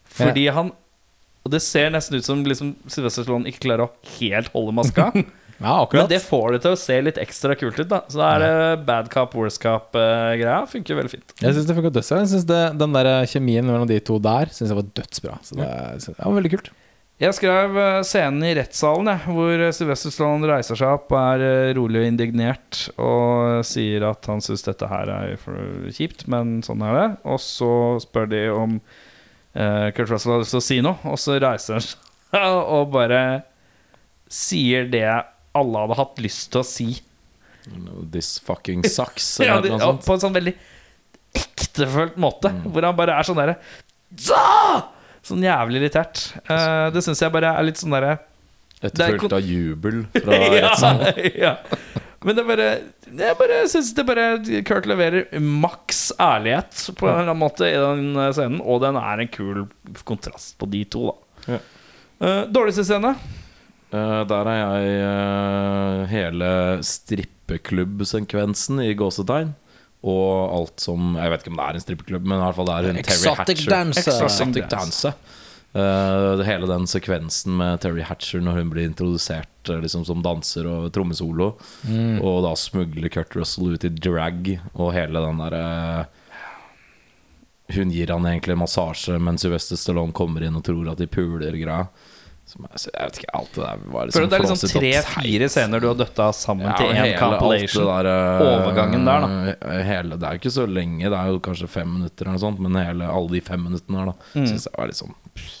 Fordi 0.05 0.51
han 0.53 0.71
Og 1.45 1.51
det 1.51 1.61
ser 1.61 1.89
nesten 1.89 2.15
ut 2.15 2.23
som 2.23 2.41
liksom, 2.45 2.73
Sylvester 2.87 3.23
Stallone 3.23 3.43
ikke 3.51 3.67
klarer 3.67 3.89
å 3.89 3.91
helt 4.19 4.47
holde 4.53 4.71
maska. 4.71 5.11
Ja, 5.59 5.75
akkurat 5.83 6.05
Men 6.05 6.11
det 6.11 6.21
får 6.25 6.55
det 6.55 6.61
til 6.65 6.75
å 6.75 6.79
se 6.79 6.99
litt 7.05 7.19
ekstra 7.21 7.55
kult 7.59 7.77
ut. 7.79 7.87
da 7.91 8.01
Så 8.11 8.19
da 8.19 8.29
er 8.35 8.43
det 8.43 8.85
bad 8.87 9.09
cop, 9.13 9.35
worst 9.37 9.61
cop-greia. 9.63 10.63
Funker 10.69 10.97
veldig 10.99 11.13
fint. 11.13 11.35
Jeg 11.39 11.55
syns 11.55 11.69
det 11.69 11.77
funka 11.77 11.93
dødsbra. 11.93 12.21
Jeg 12.23 12.31
synes 12.33 12.47
det, 12.49 12.61
Den 12.81 12.95
der 12.97 13.11
kjemien 13.29 13.67
mellom 13.67 13.87
de 13.89 13.99
to 14.03 14.17
der 14.23 14.51
Synes 14.51 14.73
jeg 14.73 14.79
var 14.79 14.89
dødsbra. 15.01 15.37
Så 15.45 15.59
det, 15.59 15.69
det 16.07 16.17
var 16.19 16.39
veldig 16.39 16.55
kult. 16.57 16.73
Jeg 17.21 17.35
skrev 17.37 17.77
eh, 17.77 17.99
scenen 18.03 18.41
i 18.43 18.55
rettssalen, 18.57 19.07
jeg, 19.11 19.33
hvor 19.35 19.61
Sylvester 19.77 20.11
Stallone 20.11 20.47
reiser 20.49 20.75
seg 20.79 20.95
opp, 20.97 21.13
er 21.13 21.43
eh, 21.45 21.73
rolig 21.77 22.01
og 22.01 22.07
indignert 22.09 22.79
og 22.97 23.61
sier 23.69 24.03
at 24.09 24.25
han 24.27 24.41
syns 24.43 24.65
dette 24.65 24.89
her 24.89 25.11
er 25.13 25.35
kjipt, 25.93 26.25
men 26.31 26.57
sånn 26.65 26.81
er 26.83 26.97
det. 26.97 27.05
Og 27.29 27.37
så 27.39 27.69
spør 28.03 28.27
de 28.33 28.41
om 28.51 28.79
eh, 29.53 29.93
Kurt 29.93 30.09
Russell 30.09 30.33
har 30.33 30.41
lyst 30.41 30.55
til 30.57 30.63
å 30.63 30.65
si 30.65 30.79
noe, 30.83 30.97
og 31.05 31.21
så 31.21 31.37
reiser 31.37 31.77
han 31.77 31.85
seg 31.85 32.09
og 32.73 32.89
bare 32.95 33.21
sier 34.33 34.89
det 34.89 35.05
alle 35.57 35.83
hadde 35.83 35.97
hatt 35.99 36.21
lyst 36.23 36.51
til 36.53 36.63
å 36.63 36.67
si. 36.67 36.87
This 38.11 38.35
fucking 38.43 38.83
sucks. 38.95 39.37
Ja, 39.43 39.59
de, 39.63 39.73
sånt. 39.77 40.05
på 40.05 40.17
en 40.17 40.23
sånn 40.25 40.35
veldig 40.35 40.55
ektefølt 41.33 42.19
måte, 42.21 42.51
hvor 42.67 42.85
han 42.85 42.97
bare 42.97 43.17
er 43.17 43.27
sånn 43.27 43.39
derre 43.39 43.57
Sånn 45.23 45.41
jævlig 45.41 45.79
irritert. 45.79 46.19
Uh, 46.49 46.91
det 46.93 47.01
syns 47.05 47.21
jeg 47.23 47.31
bare 47.33 47.53
er 47.55 47.65
litt 47.65 47.79
sånn 47.79 47.93
derre 47.95 48.17
er 48.17 48.89
Etterfulgt 48.89 49.35
av 49.37 49.45
jubel 49.47 50.01
fra 50.25 50.39
rettssalen. 50.51 51.21
ja. 51.45 51.53
Men 52.23 52.37
det 52.37 52.43
bare 52.47 52.67
Jeg 53.07 53.37
bare 53.39 53.61
syns 53.71 53.91
det 53.95 54.05
bare 54.07 54.25
Kurt 54.67 54.87
leverer 54.87 55.39
maks 55.39 56.05
ærlighet 56.19 56.89
på 56.99 57.07
en 57.07 57.13
eller 57.13 57.31
annen 57.31 57.39
måte 57.41 57.67
i 57.67 57.79
den 57.79 58.15
eh, 58.15 58.31
scenen, 58.35 58.59
og 58.59 58.81
den 58.83 58.99
er 58.99 59.23
en 59.23 59.31
kul 59.31 59.65
kontrast 60.07 60.57
på 60.59 60.67
de 60.71 60.83
to, 60.91 61.07
da. 61.09 61.55
Ja. 61.55 61.61
Uh, 62.23 62.43
dårligste 62.51 62.85
scene? 62.87 63.15
Eh, 63.93 64.21
der 64.25 64.47
er 64.49 64.57
jeg 64.57 64.93
uh, 65.05 65.99
hele 66.09 66.47
strippeklubbsekvensen 66.87 68.81
i 68.81 68.93
gåsetegn. 68.97 69.53
Og 70.03 70.31
alt 70.51 70.81
som 70.83 71.13
Jeg 71.15 71.31
vet 71.31 71.41
ikke 71.45 71.51
om 71.53 71.59
det 71.61 71.65
er 71.65 71.77
en 71.77 71.83
strippeklubb, 71.85 72.25
men 72.27 72.37
i 72.39 72.43
hvert 72.43 72.57
fall 72.57 72.67
det 72.67 72.75
er 72.75 72.87
hun 72.89 72.97
Terry 73.07 73.27
Hatcher. 73.37 73.69
dancer. 73.71 74.25
Exotic 74.25 74.65
dancer. 74.71 75.13
Uh, 75.73 76.41
hele 76.45 76.67
den 76.69 76.85
sekvensen 76.89 77.55
med 77.57 77.79
Terry 77.81 78.03
Hatcher 78.05 78.41
når 78.43 78.53
hun 78.59 78.69
blir 78.73 78.85
introdusert 78.85 79.49
liksom 79.65 80.03
som 80.05 80.21
danser 80.21 80.67
og 80.67 80.91
trommesolo, 80.93 81.47
og 82.19 82.37
da 82.43 82.51
smugler 82.59 83.09
Kurt 83.09 83.33
Russell 83.39 83.71
ut 83.73 83.85
i 83.87 83.89
drag, 83.89 84.59
og 84.75 84.91
hele 84.93 85.21
den 85.23 85.39
derre 85.39 86.05
Hun 87.73 87.89
gir 87.95 88.11
han 88.11 88.27
egentlig 88.27 88.59
massasje 88.59 89.15
mens 89.23 89.41
Sylvester 89.41 89.79
Stallone 89.79 90.11
kommer 90.11 90.43
inn 90.43 90.59
og 90.59 90.65
tror 90.67 90.91
at 90.91 90.99
de 90.99 91.07
puler 91.07 91.55
greia. 91.55 91.87
Som 92.45 92.65
jeg, 92.67 92.81
jeg 92.91 93.07
vet 93.07 93.17
ikke, 93.21 93.29
alt 93.39 93.53
det 93.55 93.63
der 93.63 93.83
var 93.93 94.07
liksom 94.09 94.25
det 94.29 94.35
er 94.37 94.43
liksom 94.43 94.71
tre-fire 94.75 95.47
scener 95.49 95.79
du 95.81 95.87
har 95.87 95.95
døtta 95.97 96.25
sammen 96.35 96.67
Ja, 96.67 96.73
til 96.77 96.91
én 96.91 97.13
compilation? 97.17 97.85
der, 97.87 98.09
eh, 98.11 98.43
Overgangen 98.43 99.05
der, 99.07 99.83
Hele, 99.87 100.17
det 100.19 100.27
er 100.27 100.35
jo 100.35 100.41
ikke 100.43 100.51
så 100.57 100.65
lenge, 100.67 101.07
det 101.07 101.17
er 101.17 101.31
jo 101.31 101.39
kanskje 101.47 101.69
fem 101.71 101.87
minutter, 101.95 102.27
eller 102.27 102.35
noe 102.35 102.43
sånt 102.43 102.59
men 102.59 102.75
hele, 102.77 103.07
alle 103.07 103.31
de 103.31 103.41
fem 103.47 103.63
minuttene 103.63 104.03
der, 104.03 104.11
da 104.11 104.39
Mm. 104.41 104.47
syns 104.51 104.67
jeg 104.67 104.75
var 104.77 104.91
litt 104.91 104.99
sånn 104.99 105.15
pff, 105.33 105.55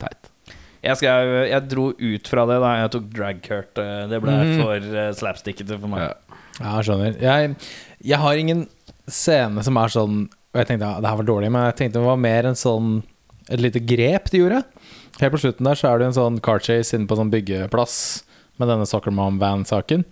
teit. 0.00 0.30
Jeg, 0.86 0.96
skal, 0.96 1.34
jeg 1.50 1.68
dro 1.68 1.90
ut 1.92 2.28
fra 2.32 2.46
det 2.48 2.60
da 2.62 2.70
jeg 2.78 2.90
tok 2.94 3.10
Drag 3.18 3.42
Kurt. 3.44 3.78
eh, 3.82 4.06
Det 4.08 4.22
ble 4.22 4.32
mm. 4.38 4.54
for 4.62 4.76
uh, 4.96 5.10
slapstickete 5.12 5.76
for 5.82 5.88
meg. 5.92 6.06
Ja. 6.06 6.14
Ja, 6.60 6.76
jeg 6.78 6.86
skjønner. 6.88 7.18
Jeg, 7.20 7.56
jeg 8.04 8.18
har 8.22 8.34
ingen 8.40 8.66
scene 9.10 9.62
som 9.64 9.76
er 9.80 9.88
sånn 9.92 10.16
Og 10.30 10.58
jeg 10.60 10.66
tenkte 10.68 10.86
ja, 10.88 11.00
det 11.00 11.08
her 11.10 11.16
var 11.20 11.24
dårlig, 11.28 11.50
men 11.52 11.66
jeg 11.68 11.76
tenkte 11.78 11.98
det 12.00 12.06
var 12.06 12.16
mer 12.20 12.48
en 12.50 12.58
sånn 12.58 13.02
et 13.50 13.58
lite 13.60 13.80
grep 13.82 14.28
de 14.30 14.38
gjorde. 14.44 14.58
Helt 15.18 15.32
på 15.34 15.40
slutten 15.42 15.66
der 15.66 15.74
så 15.74 15.88
er 15.90 15.98
det 15.98 16.06
en 16.10 16.16
sånn 16.16 16.40
car 16.44 16.60
chase 16.62 16.94
inne 16.96 17.06
på 17.10 17.16
en 17.16 17.24
sånn 17.24 17.32
byggeplass 17.34 17.96
med 18.60 18.68
denne 18.70 18.86
Soccer 18.86 19.10
Mom 19.12 19.38
Van-saken. 19.40 20.04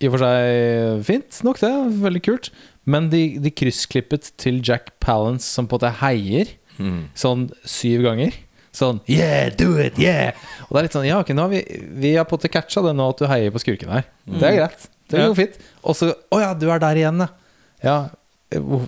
I 0.00 0.08
og 0.08 0.14
for 0.16 0.22
seg 0.24 1.02
fint 1.08 1.40
nok, 1.44 1.58
det. 1.60 1.70
Veldig 2.04 2.22
kult. 2.24 2.50
Men 2.88 3.08
de, 3.12 3.38
de 3.42 3.50
kryssklippet 3.52 4.30
til 4.40 4.60
Jack 4.64 4.94
Palance 5.00 5.44
som 5.48 5.66
på 5.68 5.76
en 5.76 5.80
måte 5.80 5.96
heier 6.04 6.56
Mm. 6.80 7.10
sånn 7.18 7.42
syv 7.68 8.06
ganger. 8.06 8.32
Sånn 8.72 9.00
Yeah, 9.10 9.50
do 9.52 9.74
it! 9.82 9.98
Yeah! 10.00 10.30
Og 10.68 10.70
det 10.72 10.78
er 10.78 10.86
litt 10.86 10.94
sånn 10.94 11.04
Ja, 11.08 11.18
okay, 11.20 11.34
nå 11.36 11.42
har 11.42 11.50
vi 11.52 11.58
Vi 12.00 12.12
har 12.14 12.24
på 12.24 12.36
en 12.36 12.38
måte 12.38 12.48
catcha 12.54 12.80
det 12.86 12.94
nå 12.96 13.08
at 13.10 13.18
du 13.20 13.26
heier 13.28 13.50
på 13.52 13.60
skurken 13.60 13.90
her. 13.92 14.06
Det 14.24 14.46
er 14.48 14.54
greit. 14.56 14.86
Det 15.10 15.18
Ja. 15.18 15.26
går 15.28 15.34
fint. 15.36 15.58
Og 15.84 15.94
så 15.98 16.14
Å 16.32 16.40
ja, 16.40 16.54
du 16.54 16.70
er 16.70 16.78
der 16.78 16.94
igjen, 16.96 17.18
ja. 17.20 17.28
Ja, 17.84 17.96
hvor, 18.54 18.86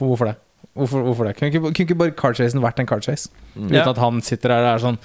hvorfor 0.00 0.32
det? 0.32 0.36
Hvorfor, 0.78 1.02
hvorfor 1.08 1.28
det? 1.28 1.34
Kunne 1.38 1.50
ikke, 1.52 1.60
kunne 1.66 1.86
ikke 1.88 1.98
bare 1.98 2.14
cardchasen 2.18 2.62
vært 2.62 2.78
en 2.82 2.86
cardchase? 2.90 3.28
Uten 3.56 3.74
Ja. 3.74 3.84
at 3.90 3.98
han 4.00 4.20
sitter 4.24 4.54
der 4.54 4.64
og 4.64 4.70
er 4.76 4.84
sånn 4.86 4.98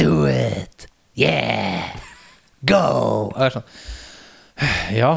Do 0.00 0.12
it! 0.30 0.86
Yeah! 1.18 1.92
Go! 2.64 2.82
Og 3.30 3.38
det 3.38 3.48
er 3.50 3.56
sånn 3.60 3.68
Ja, 4.98 5.12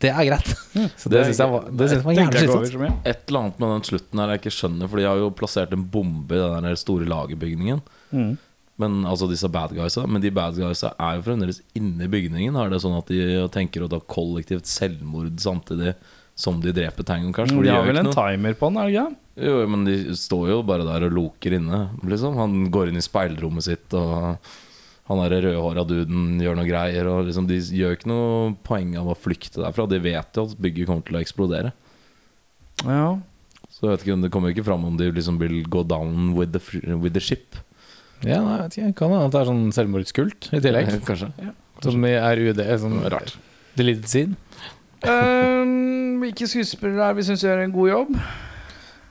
det 0.00 0.08
er 0.14 0.24
greit. 0.30 0.52
Så 0.96 1.10
det 1.12 1.26
syns 1.28 1.40
jeg 1.42 1.50
var, 1.52 1.66
det 1.68 1.88
synes 1.90 1.98
jeg 1.98 2.06
var 2.06 2.14
jævlig 2.16 2.44
slitsomt. 2.46 3.08
Et 3.10 3.24
eller 3.28 3.40
annet 3.42 3.58
med 3.60 3.72
den 3.74 3.82
slutten 3.90 4.22
her 4.22 4.30
jeg 4.32 4.40
ikke 4.40 4.52
skjønner, 4.56 4.88
for 4.88 4.96
de 5.02 5.04
har 5.10 5.18
jo 5.20 5.26
plassert 5.36 5.74
en 5.76 5.82
bombe 5.92 6.38
i 6.38 6.40
den 6.40 6.68
der 6.70 6.78
store 6.80 7.08
lagerbygningen. 7.10 7.82
Mm. 8.14 8.30
Men 8.80 8.94
altså 9.04 9.26
disse 9.28 9.44
bad 9.52 9.74
guysa 9.76 10.06
Men 10.08 10.22
de 10.24 10.30
bad 10.32 10.56
guysa 10.56 10.94
er 10.96 11.18
jo 11.18 11.26
fremdeles 11.26 11.58
inne 11.76 12.06
i 12.06 12.08
bygningen. 12.08 12.56
Er 12.56 12.70
det 12.72 12.78
sånn 12.80 12.96
at 12.96 13.10
de 13.12 13.20
tenker 13.52 13.84
å 13.84 13.90
ta 13.92 13.98
kollektivt 14.00 14.64
selvmord 14.70 15.36
samtidig 15.44 15.92
som 16.40 16.62
de 16.64 16.72
dreper 16.72 17.04
Tango 17.04 17.34
Cash? 17.36 17.52
For 17.52 17.60
De 17.60 17.68
de 17.68 17.74
har 17.76 17.84
vel 17.84 18.00
en 18.00 18.08
noe. 18.08 18.16
timer 18.16 18.56
på 18.56 18.70
den, 18.72 18.80
er 18.80 18.88
det 18.88 18.94
ikke? 18.96 19.16
Jo, 19.40 19.60
men 19.72 19.86
de 19.86 20.16
står 20.18 20.50
jo 20.50 20.58
bare 20.66 20.84
der 20.84 21.06
og 21.06 21.14
loker 21.16 21.56
inne, 21.56 21.86
liksom. 22.04 22.36
Han 22.40 22.66
går 22.72 22.90
inn 22.90 23.00
i 23.00 23.04
speilrommet 23.04 23.64
sitt, 23.64 23.94
og 23.96 24.36
han 25.10 25.22
derre 25.24 25.40
rødhåra 25.46 25.84
duden 25.88 26.42
gjør 26.42 26.58
noe 26.58 26.68
greier. 26.68 27.08
Og 27.10 27.24
liksom, 27.30 27.48
de 27.48 27.56
gjør 27.58 27.96
ikke 27.96 28.10
noe 28.10 28.52
poeng 28.66 28.92
av 29.00 29.08
å 29.10 29.16
flykte 29.18 29.62
derfra. 29.62 29.88
De 29.90 29.98
vet 30.02 30.38
jo 30.38 30.44
at 30.46 30.60
bygget 30.60 30.90
kommer 30.90 31.06
til 31.06 31.18
å 31.18 31.22
eksplodere. 31.22 31.72
Ja. 32.84 33.16
Så 33.70 33.86
jeg 33.86 33.94
vet 33.94 34.04
ikke, 34.04 34.18
det 34.26 34.30
kommer 34.34 34.52
jo 34.52 34.58
ikke 34.58 34.66
fram 34.68 34.84
om 34.86 35.00
de 35.00 35.08
liksom 35.16 35.40
vil 35.40 35.62
gå 35.72 35.82
down 35.88 36.34
with 36.36 36.52
the, 36.54 36.60
with 36.94 37.16
the 37.16 37.22
ship. 37.24 37.56
Ja, 38.20 38.42
nei, 38.44 38.58
jeg 38.58 38.62
vet 38.66 38.76
ikke. 38.76 38.92
Kan 39.00 39.14
hende 39.16 39.32
det 39.32 39.40
er 39.40 39.48
sånn 39.48 39.64
selvmordskult 39.72 40.50
i 40.52 40.60
tillegg. 40.60 40.92
Kanskje. 41.08 41.32
Som 41.80 42.04
i 42.04 42.12
RUD. 42.12 42.60
Sånn 42.82 43.00
Rart. 43.08 43.34
Deleted 43.78 44.10
scene. 44.10 44.38
Um, 45.00 46.20
hvilke 46.20 46.44
skuespillere 46.50 47.08
er 47.08 47.16
vi 47.16 47.24
syns 47.24 47.42
gjør 47.46 47.64
en 47.64 47.72
god 47.72 47.88
jobb? 47.88 48.16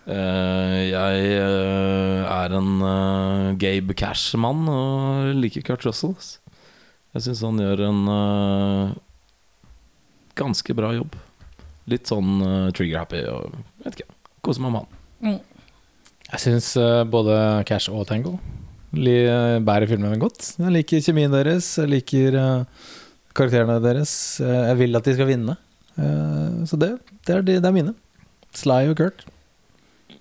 Eh, 0.10 0.76
jeg 0.90 1.26
eh, 1.38 2.22
er 2.26 2.56
en 2.58 2.70
eh, 2.82 3.50
Gabe 3.62 3.94
Cash-mann 3.98 4.64
og 4.74 5.30
liker 5.38 5.66
Kurt 5.68 5.86
Russell. 5.86 6.16
Jeg 7.14 7.26
syns 7.26 7.44
han 7.46 7.62
gjør 7.62 7.84
en 7.88 8.02
ganske 10.38 10.76
bra 10.78 10.92
jobb. 10.96 11.16
Litt 11.90 12.06
sånn 12.06 12.36
uh, 12.46 12.68
trigger-happy 12.78 13.24
og 13.34 13.56
vet 13.82 13.96
ikke. 13.98 14.14
Koser 14.46 14.62
meg 14.62 14.76
med 14.76 14.84
han. 14.84 15.40
Jeg 16.30 16.42
syns 16.44 16.68
både 17.10 17.34
Cash 17.66 17.90
og 17.90 18.06
Tango 18.08 18.36
bærer 18.94 19.90
filmene 19.90 20.20
godt. 20.22 20.52
Jeg 20.62 20.74
liker 20.76 21.02
kjemien 21.02 21.34
deres, 21.34 21.72
jeg 21.82 21.90
liker 21.90 22.38
karakterene 23.38 23.80
deres. 23.82 24.14
Jeg 24.38 24.78
vil 24.80 25.02
at 25.02 25.10
de 25.10 25.18
skal 25.18 25.30
vinne. 25.34 25.58
Eh, 26.00 26.62
så 26.70 26.78
det, 26.80 26.94
det, 27.26 27.36
er, 27.36 27.42
de- 27.46 27.58
det 27.60 27.70
er 27.70 27.76
mine. 27.76 27.94
Sly 28.56 28.86
og 28.94 28.98
Kurt. 29.02 29.26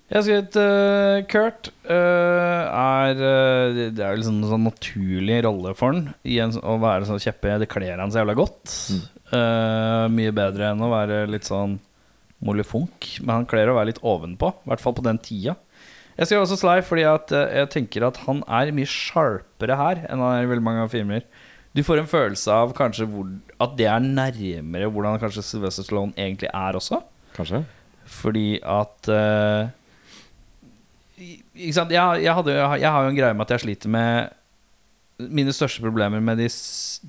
Jeg 0.08 0.16
har 0.16 0.24
skrevet 0.24 0.54
uh, 0.56 1.18
Kurt 1.28 1.68
uh, 1.84 2.64
er 2.72 3.18
uh, 3.20 3.76
Det 3.92 4.00
er 4.00 4.14
jo 4.14 4.20
liksom 4.22 4.38
en 4.40 4.52
sånn 4.54 4.64
naturlig 4.64 5.42
rolle 5.44 5.74
for 5.76 5.92
han 5.92 6.14
i 6.24 6.38
en, 6.40 6.54
å 6.64 6.78
være 6.80 7.08
sånn 7.10 7.20
kjeppe. 7.20 7.58
Det 7.60 7.68
kler 7.68 8.00
han 8.00 8.12
så 8.12 8.22
jævla 8.22 8.36
godt. 8.38 8.72
Uh, 9.28 10.08
mye 10.08 10.32
bedre 10.32 10.70
enn 10.72 10.84
å 10.84 10.88
være 10.94 11.26
litt 11.28 11.48
sånn 11.48 11.76
mollefunk. 12.40 13.10
Men 13.20 13.34
han 13.34 13.48
kler 13.50 13.68
å 13.68 13.76
være 13.76 13.92
litt 13.92 14.00
ovenpå. 14.00 14.54
I 14.64 14.72
hvert 14.72 14.84
fall 14.86 14.96
på 14.96 15.04
den 15.04 15.20
tida. 15.20 15.58
Jeg 16.16 16.30
skrev 16.30 16.46
også 16.46 16.56
Sly 16.58 16.80
fordi 16.82 17.04
at 17.06 17.30
jeg 17.30 17.70
tenker 17.76 18.08
at 18.08 18.16
han 18.24 18.40
er 18.48 18.72
mye 18.74 18.88
sharpere 18.90 19.76
her 19.78 20.00
enn 20.08 20.24
han 20.24 20.38
er 20.38 20.48
i 20.48 20.50
veldig 20.50 20.66
mange 20.66 20.88
filmer. 20.90 21.28
Du 21.76 21.84
får 21.84 22.00
en 22.00 22.08
følelse 22.10 22.50
av 22.64 22.72
kanskje 22.74 23.06
hvor, 23.12 23.28
at 23.60 23.76
det 23.78 23.86
er 23.92 24.02
nærmere 24.02 24.88
hvordan 24.90 25.20
kanskje 25.20 25.44
Sylvester 25.46 25.84
Stallone 25.86 26.16
egentlig 26.16 26.48
er 26.48 26.78
også. 26.80 27.04
Kanskje? 27.36 27.60
Fordi 28.08 28.56
at 28.64 29.10
eh, 29.12 29.68
jeg, 31.58 32.22
jeg, 32.24 32.34
hadde, 32.34 32.54
jeg, 32.54 32.90
har- 32.90 33.04
jo 33.04 33.10
en 33.12 33.16
greie 33.18 33.34
med 33.36 33.46
at 33.46 33.54
jeg 33.56 33.64
sliter 33.66 33.92
med 33.94 34.34
Mine 35.34 35.50
største 35.50 35.82
problemer 35.82 36.20
med 36.22 36.38
de, 36.38 36.46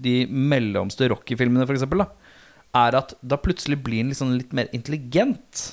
de 0.02 0.14
mellomste 0.34 1.06
Rocky-filmene, 1.12 1.68
f.eks., 1.70 1.84
er 2.80 2.96
at 2.98 3.12
da 3.22 3.38
plutselig 3.38 3.78
blir 3.86 4.02
han 4.02 4.10
liksom 4.10 4.32
litt 4.34 4.52
mer 4.58 4.66
intelligent. 4.74 5.68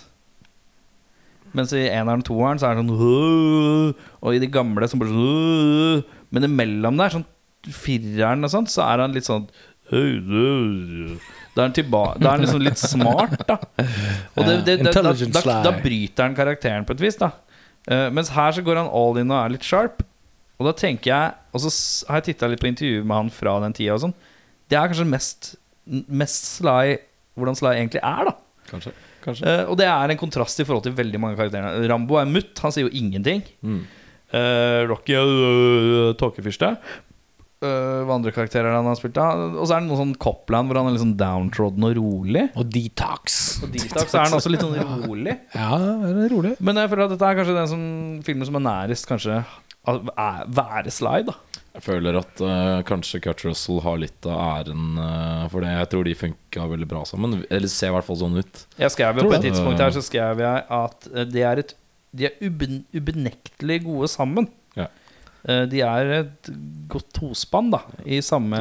Mens 1.57 1.73
i 1.73 1.87
eneren 1.89 2.21
og 2.21 2.27
toeren 2.29 2.61
så 2.61 2.69
er 2.69 2.77
han 2.77 2.91
sånn 2.91 3.95
Og 4.21 4.35
i 4.37 4.41
de 4.43 4.49
gamle 4.53 4.85
så 4.91 4.99
bare 5.01 5.13
sånn 5.15 6.03
Men 6.35 6.45
imellom 6.51 6.99
der, 7.01 7.15
sånn 7.15 7.25
fireren 7.73 8.45
og 8.45 8.53
sånt, 8.53 8.69
så 8.73 8.85
er 8.85 9.01
han 9.07 9.15
litt 9.17 9.25
sånn 9.29 9.47
Da 11.57 11.65
er 11.65 11.73
da 12.21 12.29
er 12.29 12.35
han 12.35 12.43
liksom 12.45 12.61
litt 12.67 12.81
smart, 12.83 13.39
da. 13.49 13.57
Og 14.37 14.45
det, 14.45 14.57
det, 14.67 14.75
det, 14.83 14.93
da, 14.93 15.13
da, 15.33 15.41
da 15.65 15.73
bryter 15.81 16.27
han 16.27 16.35
karakteren 16.37 16.85
på 16.85 16.93
et 16.99 17.05
vis, 17.07 17.17
da. 17.23 17.31
Eh, 17.87 18.09
mens 18.15 18.33
her 18.35 18.55
så 18.55 18.65
går 18.67 18.81
han 18.81 18.91
all 18.91 19.19
in 19.21 19.31
og 19.31 19.39
er 19.39 19.55
litt 19.55 19.67
sharp. 19.67 20.03
Og 20.57 20.65
da 20.65 20.73
tenker 20.73 21.11
jeg 21.11 21.35
Og 21.53 21.61
så 21.61 21.71
har 22.09 22.23
jeg 22.23 22.31
titta 22.31 22.49
litt 22.49 22.63
på 22.63 22.71
intervjuer 22.71 23.05
med 23.05 23.19
han 23.19 23.29
fra 23.33 23.59
den 23.61 23.75
tida 23.77 23.97
og 23.97 24.07
sånn. 24.07 24.15
Det 24.67 24.79
er 24.79 24.89
kanskje 24.89 25.09
mest, 25.09 25.51
mest 26.09 26.49
Sly 26.57 26.97
hvordan 27.37 27.59
Sly 27.59 27.75
egentlig 27.77 28.01
er, 28.01 28.31
da. 28.31 28.33
Kanskje. 28.71 28.95
Kanskje. 29.27 29.45
Uh, 29.45 29.71
og 29.73 29.77
det 29.81 29.87
er 29.91 30.13
en 30.13 30.21
kontrast 30.21 30.61
i 30.63 30.65
forhold 30.67 30.87
til 30.87 30.95
veldig 30.97 31.21
mange 31.21 31.37
karakterer. 31.39 31.85
Rambo 31.91 32.17
er 32.21 32.31
mutt, 32.31 32.55
han 32.63 32.73
sier 32.73 32.87
jo 32.87 32.95
ingenting. 32.97 33.43
Mm. 33.61 33.83
Uh, 34.33 34.87
Rocky 34.89 35.15
er 35.19 35.29
uh, 35.29 36.15
tåkefyrste. 36.19 36.73
Eh, 37.65 38.01
hva 38.05 38.19
andre 38.19 38.35
karakterer 38.37 38.75
han 38.77 38.85
har 38.85 38.99
spilt 38.99 39.17
av. 39.17 39.55
Og 39.57 39.65
så 39.65 39.77
er 39.79 39.81
det 39.81 39.89
noe 39.89 39.97
sånn 39.97 40.17
Copland 40.21 40.69
hvor 40.69 40.77
han 40.77 40.91
er 40.91 40.97
litt 40.97 41.01
sånn 41.01 41.17
downtrodden 41.17 41.87
og 41.89 41.95
rolig. 41.97 42.43
Og 42.53 42.69
Detox. 42.69 43.39
Og 43.65 43.71
Detox 43.73 44.13
er 44.13 44.27
han 44.27 44.37
også 44.37 44.53
litt 44.53 44.65
sånn 44.65 44.77
rolig. 45.07 45.39
Ja, 45.57 45.79
det 45.81 46.27
er 46.27 46.35
rolig. 46.35 46.53
Men 46.61 46.83
jeg 46.83 46.91
føler 46.93 47.07
at 47.07 47.15
dette 47.15 47.31
er 47.31 47.39
kanskje 47.39 47.55
den 47.57 47.71
som, 47.71 47.87
filmen 48.27 48.49
som 48.49 48.59
er 48.61 48.65
nærest 48.67 49.09
kanskje 49.09 49.39
være 49.87 50.93
slide. 50.93 51.33
da 51.33 51.63
Jeg 51.79 51.85
føler 51.87 52.19
at 52.21 52.43
uh, 52.45 52.83
kanskje 52.89 53.23
Kurt 53.25 53.47
Russell 53.47 53.81
har 53.87 53.97
litt 54.03 54.29
av 54.29 54.43
æren 54.43 55.01
uh, 55.01 55.47
for 55.49 55.65
det. 55.65 55.73
Jeg 55.79 55.91
tror 55.95 56.05
de 56.11 56.15
funka 56.27 56.69
veldig 56.75 56.91
bra 56.93 57.07
sammen. 57.09 57.39
Eller 57.49 57.73
ser 57.73 57.95
i 57.95 57.97
hvert 57.97 58.09
fall 58.11 58.21
sånn 58.21 58.37
ut. 58.37 58.63
Jeg 58.77 58.93
skrev 58.93 59.23
jo 59.23 59.31
På 59.31 59.39
et 59.39 59.49
tidspunkt 59.49 59.81
her 59.81 59.97
så 59.97 60.05
skrev 60.05 60.45
jeg 60.45 60.65
at 60.83 61.11
de 61.33 61.49
er, 61.55 61.65
et, 61.65 61.75
de 62.13 62.29
er 62.29 62.37
uben, 62.45 62.83
ubenektelig 62.93 63.81
gode 63.89 64.13
sammen. 64.13 64.53
Ja. 64.77 64.91
Eh, 65.49 65.63
De 65.71 65.81
er 65.87 66.11
et 66.21 66.49
godt 66.91 67.09
tospann, 67.15 67.71
da. 67.71 67.81
I 68.05 68.19
samme 68.25 68.59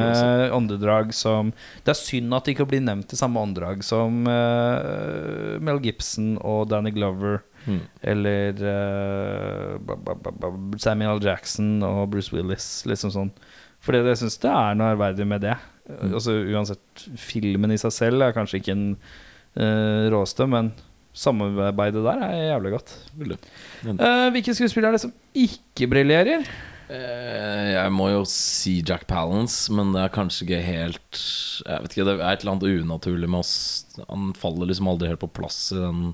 åndedrag 0.54 1.12
som 1.14 1.52
Det 1.84 1.92
er 1.94 1.98
synd 1.98 2.34
at 2.36 2.46
de 2.46 2.54
ikke 2.54 2.66
blir 2.70 2.82
nevnt 2.84 3.12
i 3.12 3.18
samme 3.18 3.42
åndedrag 3.42 3.82
som 3.86 4.22
uh, 4.30 5.58
Mel 5.62 5.80
Gibson 5.82 6.36
og 6.42 6.68
Danny 6.70 6.92
Glover. 6.94 7.40
Mm. 7.66 7.80
Eller 8.06 8.62
ba- 9.82 10.78
Samuel. 10.78 11.22
Jackson 11.22 11.82
og 11.82 12.10
Bruce 12.12 12.30
Willis. 12.34 12.84
Liksom 12.86 13.10
sånn 13.14 13.32
For 13.82 13.92
det 13.94 14.04
jeg 14.12 14.20
syns 14.24 14.38
det 14.42 14.50
er 14.52 14.76
noe 14.78 14.92
ærverdig 14.94 15.26
med 15.28 15.42
det. 15.46 15.56
Mm. 15.86 16.12
Altså 16.18 16.34
Uansett, 16.54 17.06
filmen 17.20 17.70
i 17.74 17.78
seg 17.78 17.92
selv 17.94 18.22
er 18.26 18.34
kanskje 18.36 18.58
ikke 18.60 18.74
den 18.74 18.86
uh, 19.58 20.06
råeste, 20.14 20.46
men 20.50 20.72
samarbeidet 21.16 22.02
der 22.04 22.22
er 22.26 22.40
jævlig 22.50 22.72
godt. 22.74 22.94
Uh, 23.86 24.26
hvilke 24.34 24.52
skuespillere 24.56 24.90
er 24.92 24.96
det 24.98 25.04
som 25.06 25.14
ikke 25.38 25.86
briljerer? 25.92 26.42
Eh, 26.88 27.72
Jeg 27.74 27.90
må 27.94 28.08
jo 28.12 28.22
si 28.30 28.76
Jack 28.86 29.06
Palance, 29.10 29.72
men 29.74 29.92
det 29.94 30.04
er 30.04 30.12
kanskje 30.14 30.44
ikke 30.46 30.60
helt 30.62 31.20
Jeg 31.66 31.82
vet 31.82 31.94
ikke, 31.96 32.04
Det 32.06 32.14
er 32.20 32.28
et 32.30 32.44
eller 32.44 32.52
annet 32.54 32.84
unaturlig 32.84 33.28
med 33.32 33.40
oss. 33.40 33.54
Han 34.08 34.32
faller 34.38 34.70
liksom 34.70 34.88
aldri 34.92 35.08
helt 35.10 35.22
på 35.24 35.32
plass 35.40 35.72
i 35.74 35.80
den 35.80 36.12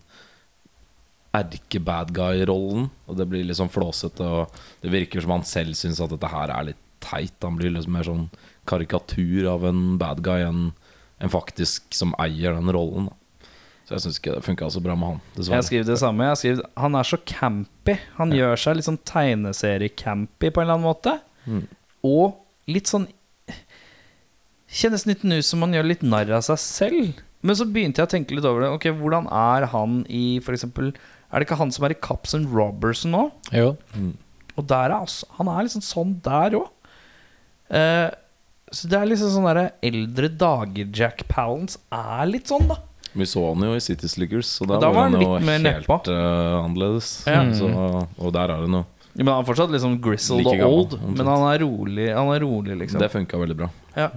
erke-bad 1.32 2.12
guy-rollen. 2.12 2.90
Og 3.08 3.16
det 3.16 3.26
blir 3.30 3.44
liksom 3.48 3.70
flåsete, 3.72 4.20
og 4.24 4.52
det 4.84 4.92
virker 4.92 5.24
som 5.24 5.32
han 5.36 5.44
selv 5.48 5.76
syns 5.78 6.00
at 6.04 6.12
dette 6.12 6.28
her 6.28 6.52
er 6.52 6.70
litt 6.70 6.82
teit. 7.02 7.36
Han 7.42 7.56
blir 7.60 7.72
liksom 7.72 7.94
mer 7.96 8.08
sånn 8.08 8.26
karikatur 8.68 9.48
av 9.50 9.64
en 9.68 9.96
bad 10.00 10.20
guy 10.24 10.44
enn 10.44 10.70
en 11.22 11.30
faktisk 11.32 11.94
som 11.94 12.14
eier 12.20 12.56
den 12.56 12.72
rollen. 12.74 13.08
Da. 13.08 13.16
Så 13.92 13.98
jeg 13.98 14.04
syns 14.06 14.18
ikke 14.22 14.34
det 14.38 14.44
funka 14.46 14.68
så 14.72 14.80
bra 14.80 14.94
med 14.96 15.08
han, 15.10 15.18
Jeg 15.20 15.36
dessverre. 15.36 15.64
skriver 15.66 15.84
det 15.90 15.98
samme. 16.00 16.28
Jeg 16.30 16.38
skriver, 16.40 16.68
han 16.80 16.94
er 16.96 17.02
så 17.04 17.18
campy. 17.28 17.96
Han 18.16 18.30
gjør 18.32 18.56
seg 18.62 18.76
litt 18.78 18.86
sånn 18.88 19.00
tegneserie-campy 19.04 20.48
på 20.48 20.62
en 20.62 20.64
eller 20.64 20.78
annen 20.78 20.86
måte. 20.88 21.20
Mm. 21.44 21.66
Og 22.08 22.38
litt 22.72 22.88
sånn 22.88 23.08
Kjennes 24.72 25.04
litt 25.04 25.20
ut 25.20 25.44
som 25.44 25.60
han 25.60 25.74
gjør 25.76 25.84
litt 25.84 26.02
narr 26.06 26.30
av 26.32 26.40
seg 26.46 26.56
selv. 26.62 27.18
Men 27.44 27.58
så 27.58 27.66
begynte 27.68 28.00
jeg 28.00 28.08
å 28.08 28.12
tenke 28.14 28.32
litt 28.32 28.46
over 28.48 28.64
det. 28.64 28.70
Ok, 28.72 28.86
Hvordan 28.96 29.26
er 29.28 29.66
han 29.68 29.98
i 30.08 30.38
eksempel 30.40 30.94
Er 31.28 31.38
det 31.42 31.44
ikke 31.44 31.58
han 31.60 31.72
som 31.74 31.84
er 31.84 31.92
i 31.92 31.98
Cups 32.00 32.32
and 32.38 32.48
Robbers 32.48 33.04
nå? 33.04 33.26
Jo. 33.52 33.74
Og 34.56 34.66
der 34.68 34.88
er 34.94 35.02
også, 35.02 35.28
han 35.36 35.48
er 35.52 35.66
liksom 35.66 35.84
sånn 35.84 36.14
der 36.24 36.56
òg. 36.56 36.70
Eh, 37.68 38.08
så 38.72 38.88
det 38.88 38.96
er 38.96 39.08
liksom 39.10 39.32
sånn 39.34 39.48
derre 39.48 39.66
eldre 39.84 40.28
dager 40.40 40.88
Jack 40.96 41.26
Palance 41.28 41.76
er 41.92 42.24
litt 42.30 42.48
sånn, 42.48 42.64
da. 42.68 42.78
Vi 43.12 43.26
så 43.28 43.42
han 43.50 43.64
jo 43.66 43.74
i 43.76 43.82
City 43.84 44.08
Sliggers, 44.08 44.50
og 44.62 44.70
der 44.70 44.80
Da 44.80 44.90
var 44.92 45.08
han 45.08 45.16
han 45.18 45.22
jo 45.22 45.32
helt 45.36 46.08
eh, 46.08 46.54
annerledes. 46.62 47.10
Ja. 47.28 47.42
Så, 47.56 47.68
og 47.68 48.32
der 48.34 48.54
er 48.54 48.64
det 48.64 48.72
noe. 48.72 48.86
Ja, 49.12 49.24
Men 49.26 49.34
han 49.34 49.42
er 49.42 49.48
fortsatt 49.50 49.74
liksom 49.74 49.98
grizzled 50.00 50.40
Like 50.40 50.54
og 50.54 50.62
gammel, 50.62 50.78
old. 50.78 50.94
omtrent. 50.96 51.18
Men 51.18 51.28
han 51.28 51.44
er 51.50 51.64
rolig, 51.66 52.08
han 52.16 52.32
er 52.32 52.46
rolig 52.46 52.78
liksom. 52.80 53.02
Det 53.02 53.10
funka 53.12 53.40
veldig 53.42 53.58
bra. 53.58 53.68
Ja. 53.98 54.08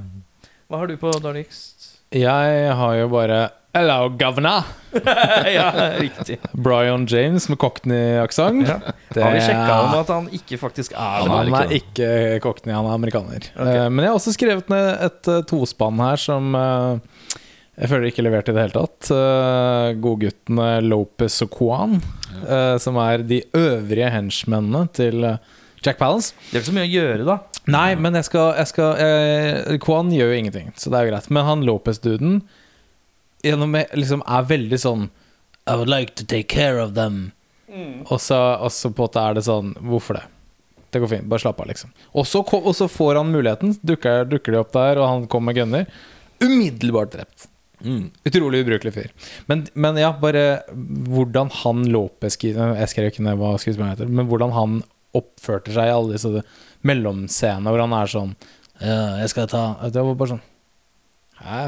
Hva 0.72 0.80
har 0.82 0.88
du 0.88 0.96
på 1.02 1.12
dårligst? 1.20 1.92
Jeg 2.16 2.74
har 2.80 2.98
jo 3.02 3.12
bare 3.12 3.44
Hello, 3.76 4.08
governor! 4.16 4.64
ja, 5.52 5.66
riktig. 6.00 6.38
Brian 6.54 7.04
James 7.12 7.50
med 7.52 7.58
cockney-aksent. 7.60 8.70
Ja. 8.70 8.94
Har 9.18 9.34
vi 9.36 9.42
sjekka 9.44 9.74
om 9.82 9.96
at 10.00 10.14
han 10.14 10.30
ikke 10.32 10.56
faktisk 10.62 10.96
er 10.96 11.26
det? 11.26 11.34
Han 11.34 11.58
er 11.60 11.74
ikke 11.76 12.08
cockney, 12.46 12.72
han 12.72 12.88
er 12.88 12.96
amerikaner. 12.96 13.50
Eh, 13.52 13.82
men 13.92 14.06
jeg 14.06 14.14
har 14.14 14.16
også 14.22 14.32
skrevet 14.38 14.72
ned 14.72 14.88
et 15.10 15.28
eh, 15.34 15.42
tospann 15.52 16.00
her 16.00 16.24
som 16.24 16.56
jeg 17.76 17.92
føler 17.92 18.08
ikke 18.08 18.24
levert 18.24 18.50
i 18.50 18.56
det 18.56 18.64
hele 18.64 18.76
tatt. 18.76 19.10
Uh, 19.12 19.92
Godguttene 20.00 20.70
Lopez 20.86 21.42
og 21.44 21.52
Kwan, 21.52 21.98
eh, 22.46 22.76
som 22.82 23.00
er 23.04 23.26
de 23.28 23.42
øvrige 23.58 24.12
henchmennene 24.14 24.86
til 24.96 25.26
eh, 25.28 25.42
Jack 25.84 26.00
Palance. 26.00 26.34
Det 26.48 26.56
er 26.56 26.64
ikke 26.64 26.70
så 26.72 26.76
mye 26.78 26.88
å 26.88 26.94
gjøre, 26.94 27.26
da. 27.28 27.38
Nei, 27.76 27.90
men 28.00 28.16
jeg 28.20 28.28
skal, 28.30 28.54
jeg 28.60 28.70
skal 28.72 29.02
eh, 29.02 29.76
Kwan 29.84 30.14
gjør 30.14 30.32
jo 30.32 30.38
ingenting, 30.40 30.70
så 30.80 30.92
det 30.92 31.00
er 31.00 31.08
jo 31.08 31.14
greit. 31.14 31.32
Men 31.34 31.48
han 31.50 31.66
Lopez-duden 31.68 32.38
gjennom, 33.46 33.76
liksom, 33.98 34.24
er 34.24 34.48
veldig 34.50 34.80
sånn 34.82 35.10
I 35.66 35.76
would 35.76 35.92
like 35.92 36.16
to 36.16 36.26
take 36.26 36.48
care 36.54 36.80
of 36.82 36.94
them. 36.96 37.34
Og, 38.08 38.22
så, 38.24 38.38
og 38.64 38.72
så 38.72 38.88
på 38.88 39.04
en 39.04 39.10
måte 39.10 39.20
er 39.20 39.34
det 39.36 39.42
sånn 39.44 39.74
Hvorfor 39.84 40.16
det? 40.16 40.22
Det 40.94 41.02
går 41.04 41.10
fint, 41.12 41.26
bare 41.28 41.44
slapp 41.44 41.58
av, 41.60 41.68
liksom. 41.68 41.92
Og 42.16 42.24
så, 42.30 42.40
og 42.40 42.72
så 42.78 42.88
får 42.88 43.18
han 43.20 43.34
muligheten, 43.34 43.74
dukker, 43.84 44.30
dukker 44.32 44.56
de 44.56 44.62
opp 44.62 44.72
der, 44.72 45.02
og 45.02 45.10
han 45.10 45.26
kommer 45.28 45.52
med 45.52 45.58
gunner. 45.60 45.90
Umiddelbart 46.40 47.12
drept. 47.18 47.50
Mm. 47.86 48.10
Utrolig 48.26 48.64
ubrukelig 48.66 48.94
fyr. 48.96 49.12
Men, 49.50 49.66
men 49.78 50.00
ja, 50.02 50.10
bare 50.18 50.64
hvordan 50.74 51.52
han 51.62 51.86
Lopez 51.94 52.38
Jeg 52.42 52.90
skrev 52.90 53.12
ikke 53.12 53.26
ned 53.26 53.38
hva 53.40 53.54
skuespilleren 53.62 53.94
heter, 53.94 54.10
men 54.10 54.30
hvordan 54.32 54.56
han 54.56 54.80
oppførte 55.16 55.74
seg 55.76 55.90
i 55.90 55.94
alle 55.94 56.18
disse 56.18 56.44
mellomscenene 56.86 57.72
hvor 57.72 57.84
han 57.86 57.96
er 57.96 58.12
sånn 58.12 58.36
Ja, 58.82 59.22
jeg 59.22 59.32
skal 59.32 59.48
ta 59.52 59.62
Det 59.94 60.04
var 60.04 60.18
bare 60.20 60.34
sånn 60.34 60.44
Hæ? 61.46 61.64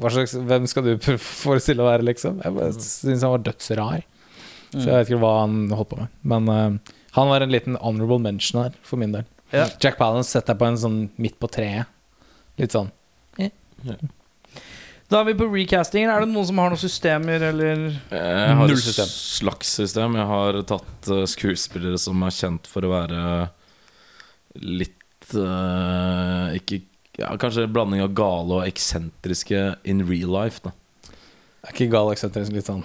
Slags, 0.00 0.34
hvem 0.34 0.66
skal 0.68 0.86
du 0.86 0.94
forestille 1.44 1.84
å 1.84 1.88
være, 1.90 2.06
liksom? 2.08 2.40
Jeg 2.44 2.56
bare 2.56 2.72
syns 2.72 3.24
han 3.26 3.34
var 3.34 3.42
dødsrar. 3.44 4.06
Så 4.72 4.86
jeg 4.86 4.94
vet 4.94 5.10
ikke 5.10 5.18
hva 5.20 5.32
han 5.42 5.58
holdt 5.76 5.90
på 5.90 5.98
med. 5.98 6.14
Men 6.32 6.48
uh, 6.48 6.94
han 7.18 7.28
var 7.28 7.44
en 7.44 7.52
liten 7.52 7.76
honorable 7.82 8.16
mention 8.24 8.62
her, 8.62 8.78
for 8.86 9.02
min 9.02 9.12
del. 9.12 9.26
Ja. 9.52 9.66
Jack 9.82 9.98
Palance 10.00 10.32
setter 10.32 10.54
deg 10.54 10.62
på 10.62 10.70
en 10.70 10.80
sånn 10.80 10.98
midt 11.20 11.36
på 11.42 11.50
treet. 11.52 11.90
Litt 12.60 12.72
sånn. 12.72 12.88
Da 15.10 15.20
er 15.20 15.26
vi 15.26 15.34
på 15.34 15.48
recastingen. 15.50 16.10
Er 16.12 16.22
det 16.22 16.30
noen 16.30 16.46
som 16.46 16.58
har 16.62 16.70
noen 16.70 16.78
systemer, 16.78 17.42
eller 17.50 17.80
Jeg 18.14 18.54
har 18.54 18.60
Null 18.60 18.76
et 18.76 18.84
system. 18.84 19.08
slags 19.10 19.72
system. 19.80 20.14
Jeg 20.20 20.28
har 20.30 20.60
tatt 20.70 21.08
eh, 21.10 21.24
skuespillere 21.26 21.98
som 21.98 22.22
er 22.22 22.36
kjent 22.36 22.68
for 22.70 22.86
å 22.86 22.92
være 22.92 23.24
litt 24.60 24.96
uh, 25.38 26.50
Ikke 26.58 26.80
ja, 27.20 27.28
Kanskje 27.38 27.66
en 27.68 27.74
blanding 27.74 28.00
av 28.02 28.14
gale 28.18 28.56
og 28.60 28.64
eksentriske 28.66 29.60
in 29.90 30.04
real 30.08 30.30
life. 30.34 30.62
Da. 30.64 30.72
Er 31.66 31.74
ikke 31.74 31.90
gal 31.92 32.10
eksentrisk 32.14 32.54
litt 32.56 32.66
sånn 32.70 32.82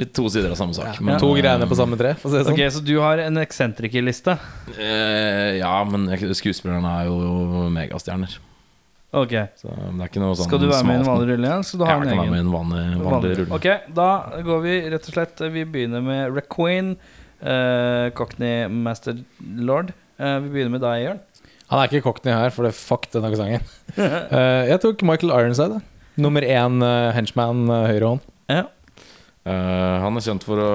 Litt 0.00 0.14
to 0.16 0.24
sider 0.32 0.48
av 0.50 0.56
samme 0.58 0.72
sak. 0.74 0.96
men 1.04 1.20
To 1.20 1.28
eh, 1.36 1.42
greiene 1.42 1.68
på 1.68 1.76
samme 1.76 1.98
tre, 2.00 2.14
for 2.16 2.30
å 2.30 2.32
si 2.32 2.38
det 2.40 2.46
sånn. 2.48 2.56
Ok, 2.56 2.62
Så 2.72 2.80
du 2.88 2.94
har 3.04 3.20
en 3.20 3.36
eksentrikerliste? 3.42 4.38
eh, 4.80 5.58
Ja, 5.60 5.74
men 5.84 6.08
skuespillerne 6.32 6.94
er 7.02 7.10
jo 7.10 7.68
megastjerner. 7.76 8.38
Ok. 9.12 9.32
Så 9.60 9.68
det 9.68 9.88
er 10.00 10.08
ikke 10.08 10.22
noe 10.22 10.36
sånn 10.38 10.48
Skal 10.48 10.62
du 10.62 10.68
være 10.70 10.86
med 10.88 10.96
i 10.96 11.00
en 11.02 11.08
vanlig 11.10 11.26
rulle 11.34 11.48
igjen? 11.48 11.64
Skal 11.68 11.82
du 11.82 11.84
ha 11.84 11.90
jeg 11.92 11.98
en 11.98 12.04
kan 12.06 12.12
være 12.12 12.22
egen? 12.22 12.32
med 12.32 12.40
i 12.40 12.44
en 12.46 12.52
vanlig, 12.52 12.84
vanlig 13.04 13.32
rulle. 13.40 13.58
Ok, 13.58 13.68
da 13.98 14.08
går 14.46 14.62
vi 14.64 14.76
rett 14.94 15.10
og 15.10 15.16
slett 15.18 15.42
Vi 15.52 15.64
begynner 15.74 16.06
med 16.06 16.38
Requeen, 16.38 16.94
uh, 17.44 18.06
Cockney 18.16 18.68
Master 18.72 19.20
Lord. 19.40 19.92
Eh, 20.16 20.38
vi 20.44 20.52
begynner 20.54 20.76
med 20.76 20.84
deg, 20.84 21.04
Jørn. 21.04 21.22
Han 21.72 21.80
er 21.80 21.88
ikke 21.88 22.04
cockney 22.04 22.34
her, 22.36 22.52
for 22.52 22.68
det 22.68 22.74
fuck 22.76 23.08
den 23.14 23.36
sangen. 23.38 23.64
Eh, 23.96 24.68
jeg 24.70 24.80
tok 24.80 25.02
Michael 25.04 25.32
Ironside. 25.34 25.78
da. 25.78 26.06
Nummer 26.20 26.44
én 26.44 26.84
uh, 26.84 27.10
henchman 27.16 27.64
uh, 27.68 27.86
høyre 27.88 28.14
hånd. 28.14 28.24
Ja. 28.52 28.66
Eh, 29.42 29.96
han 30.04 30.16
er 30.16 30.24
kjent 30.24 30.44
for 30.46 30.60
å 30.60 30.72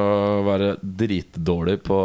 være 0.47 0.73
dritdårlig 0.81 1.79
på 1.87 1.99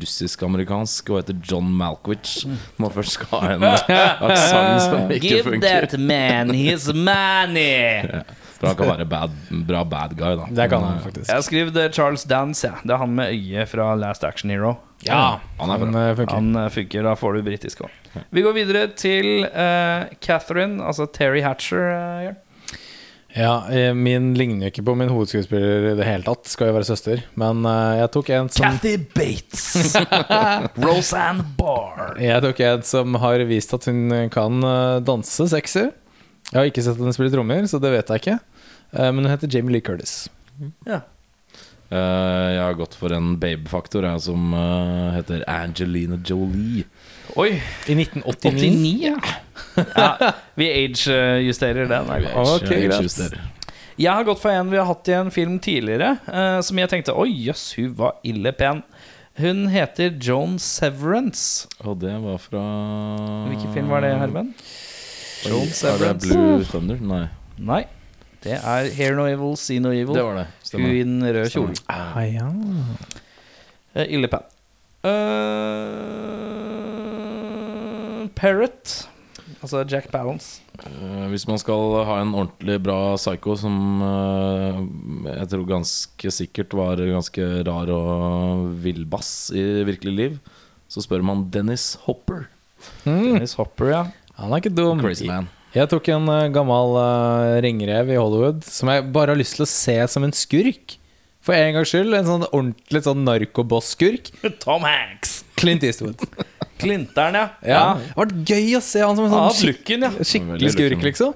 russisk-amerikansk 0.00 1.10
og 1.12 1.20
heter 1.22 1.36
John 1.50 1.68
Malkovich. 1.78 2.46
Når 2.80 2.94
først 2.96 3.18
skal 3.18 3.42
ha 3.42 3.50
en 3.56 3.66
aksent 3.68 4.86
som 4.86 5.10
ikke 5.16 5.28
Give 5.28 5.42
funker. 5.44 5.86
that 5.90 5.98
man 6.00 6.54
his 6.54 6.88
money! 6.94 8.02
For 8.62 8.68
han 8.70 8.76
kan 8.78 8.86
være 8.92 9.04
bad, 9.10 9.32
bra 9.66 9.80
bad 9.82 10.12
guy, 10.14 10.36
da. 10.38 10.44
Det 10.54 10.68
kan 10.70 10.84
han 10.86 11.00
faktisk. 11.02 11.26
Jeg 11.26 11.34
har 11.34 11.42
skrevet 11.42 11.94
Charles 11.96 12.22
Dance. 12.30 12.68
Ja. 12.68 12.78
Det 12.86 12.94
er 12.94 13.00
han 13.00 13.10
med 13.16 13.32
øyet 13.34 13.68
fra 13.72 13.88
Last 13.98 14.22
Action 14.24 14.50
Hero. 14.54 14.76
Ja, 15.02 15.40
han 15.58 15.72
er 15.74 15.82
han 15.82 15.96
uh, 15.96 16.12
funker. 16.14 16.34
Han 16.36 16.54
eh, 16.60 16.68
funker, 16.70 17.02
da 17.02 17.16
får 17.18 17.34
du 17.34 17.42
britisk 17.42 17.82
òg. 17.82 17.90
Vi 18.30 18.44
går 18.44 18.54
videre 18.54 18.84
til 18.94 19.48
uh, 19.48 20.06
Catherine, 20.22 20.78
altså 20.86 21.08
Terry 21.10 21.42
Hatcher. 21.42 21.88
eh, 21.90 22.24
Jørn. 22.28 22.38
Ja, 23.34 23.64
eh, 23.72 23.94
min 23.96 24.34
ligner 24.36 24.66
jo 24.66 24.70
ikke 24.74 24.82
på 24.84 24.94
min 24.98 25.08
hovedskuespiller 25.08 25.86
i 25.92 25.94
det 25.96 26.04
hele 26.04 26.24
tatt, 26.26 26.50
skal 26.52 26.68
jo 26.68 26.74
være 26.76 26.84
søster. 26.88 27.22
Men 27.40 27.62
eh, 27.64 28.00
jeg 28.02 28.10
tok 28.12 28.28
en 28.36 28.50
som 28.52 28.66
Kathy 28.66 28.98
Bates. 29.16 29.94
Roseanne 30.84 31.46
Barr. 31.56 32.12
Jeg 32.20 32.44
tok 32.44 32.60
en 32.66 32.84
som 32.84 33.16
har 33.22 33.44
vist 33.48 33.72
at 33.76 33.88
hun 33.88 34.12
kan 34.34 34.58
eh, 34.68 34.98
danse 35.08 35.48
sexy. 35.54 35.86
Jeg 36.52 36.58
har 36.58 36.68
ikke 36.68 36.84
sett 36.84 37.00
henne 37.00 37.14
spille 37.16 37.32
trommer, 37.32 37.64
så 37.70 37.80
det 37.80 37.94
vet 37.94 38.12
jeg 38.12 38.20
ikke. 38.24 38.36
Eh, 38.92 39.08
Men 39.08 39.24
hun 39.24 39.32
heter 39.32 39.48
Jamie 39.48 39.78
Lee 39.78 39.86
Curtis. 39.86 40.26
Ja. 40.84 41.00
Eh, 41.88 42.48
jeg 42.58 42.60
har 42.66 42.76
gått 42.76 42.98
for 43.00 43.16
en 43.16 43.38
babefaktor 43.40 44.04
jeg, 44.10 44.26
som 44.28 44.52
heter 45.16 45.46
Angelina 45.48 46.20
Jolie. 46.20 46.84
Oi. 47.40 47.54
I 47.88 47.96
1989. 47.96 48.60
89, 48.60 48.92
ja. 49.08 49.16
ja. 49.96 50.32
Vi 50.58 50.66
age-justerer 50.70 51.88
den. 51.90 52.10
er 52.10 52.20
greit. 52.26 52.36
Ok, 52.36 52.70
Jeg 53.98 54.12
har 54.12 54.24
gått 54.24 54.40
for 54.42 54.50
en 54.50 54.70
vi 54.72 54.76
har 54.80 54.86
hatt 54.88 55.08
i 55.08 55.12
en 55.16 55.30
film 55.30 55.58
tidligere, 55.62 56.16
eh, 56.26 56.60
som 56.64 56.78
jeg 56.80 56.88
tenkte 56.92 57.14
Oi, 57.16 57.30
jøss, 57.48 57.74
hun 57.78 57.94
var 57.98 58.12
ille 58.26 58.52
pen. 58.56 58.82
Hun 59.40 59.68
heter 59.72 60.10
Joan 60.20 60.58
Severance. 60.60 61.68
Og 61.80 62.00
det 62.02 62.12
var 62.20 62.36
fra 62.42 62.62
Hvilken 63.48 63.72
film 63.72 63.88
var 63.88 64.00
det, 64.04 64.10
Herman? 64.20 64.50
Joan 65.48 65.62
Er 65.62 65.66
det 65.70 65.76
Severance? 65.76 66.28
Blue 66.28 66.64
Thunder? 66.68 66.96
Nei, 67.00 67.26
Nei. 67.58 67.84
Det 68.42 68.52
er 68.58 68.88
Hear 68.96 69.14
No 69.14 69.24
Evil, 69.30 69.56
See 69.56 69.78
No 69.78 69.90
Evil. 69.94 70.14
det 70.16 70.24
var 70.24 70.34
det. 70.40 70.46
Hun 70.72 70.86
i 70.90 71.02
den 71.04 71.22
røde 71.22 71.50
kjolen. 71.52 71.76
Ah, 71.88 72.18
ja. 72.26 72.48
Eh, 73.94 74.06
ille 74.16 74.28
pen. 74.32 74.40
Uh, 75.04 75.10
Parrot. 78.34 79.08
Altså 79.62 79.84
Jack 79.86 80.08
Palance. 80.10 80.60
Eh, 80.82 81.26
hvis 81.30 81.44
man 81.46 81.60
skal 81.62 82.00
ha 82.08 82.18
en 82.18 82.34
ordentlig 82.34 82.80
bra 82.82 83.14
psycho 83.14 83.54
som 83.60 84.02
eh, 84.02 84.80
jeg 85.28 85.50
tror 85.52 85.68
ganske 85.68 86.32
sikkert 86.34 86.74
var 86.74 86.98
ganske 86.98 87.46
rar 87.68 87.92
og 87.94 88.72
villbass 88.82 89.52
i 89.54 89.62
virkelig 89.86 90.14
liv, 90.18 90.38
så 90.90 91.04
spør 91.04 91.22
man 91.26 91.46
Dennis 91.54 91.92
Hopper. 92.08 92.48
Mm, 93.06 93.38
Dennis 93.38 93.54
Hopper, 93.60 93.92
ja. 93.92 94.02
han 94.40 94.50
er 94.50 94.64
ikke 94.64 94.74
dum. 94.74 95.02
Crazy 95.02 95.30
man. 95.30 95.46
Jeg 95.72 95.88
tok 95.88 96.10
en 96.12 96.26
eh, 96.28 96.50
gammel 96.52 96.98
ringrev 97.64 98.10
i 98.10 98.18
Hollywood 98.18 98.66
som 98.66 98.90
jeg 98.90 99.06
bare 99.14 99.36
har 99.36 99.40
lyst 99.40 99.60
til 99.60 99.68
å 99.68 99.70
se 99.70 99.96
som 100.10 100.26
en 100.26 100.34
skurk. 100.36 100.98
For 101.42 101.58
en 101.58 101.74
gangs 101.74 101.90
skyld. 101.90 102.14
En 102.14 102.28
sånn 102.28 102.44
ordentlig 102.50 103.02
sånn 103.02 103.24
narkoboss-skurk. 103.26 104.30
Tom 104.62 104.86
Hanks. 104.86 105.40
Clint 105.58 105.82
Eastwood. 105.86 106.22
Klinteren, 106.82 107.38
ja. 107.38 107.46
Ja. 107.64 107.80
Det 107.98 108.12
har 108.12 108.20
vært 108.24 108.52
gøy 108.52 108.76
å 108.78 108.82
se 108.84 109.02
han 109.04 109.16
som 109.18 109.26
en 109.28 109.32
sånn 109.34 109.46
hatt 109.48 109.62
looken, 109.70 110.06
ja. 110.08 110.12
Skikkelig 110.20 110.74
skurk, 110.76 111.06
liksom. 111.08 111.34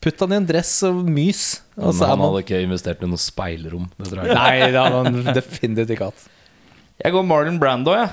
Putt 0.00 0.22
han 0.24 0.32
i 0.32 0.38
en 0.40 0.46
dress 0.48 0.72
og 0.88 1.02
mys. 1.04 1.44
Og 1.76 1.90
Men 1.90 1.98
så 1.98 2.08
han 2.08 2.22
hadde 2.24 2.40
ikke 2.46 2.62
investert 2.64 3.02
i 3.04 3.08
noe 3.10 3.20
speilrom. 3.20 3.90
Det 3.98 4.08
tror 4.08 4.22
jeg. 4.24 4.38
Nei, 4.38 4.70
det 4.72 4.80
hadde 4.80 5.02
han 5.04 5.34
definitivt 5.36 5.92
ikke 5.96 6.08
hatt. 6.08 6.24
Jeg 7.00 7.14
går 7.16 7.24
Marlon 7.28 7.60
Brando, 7.60 7.92
jeg. 7.96 8.08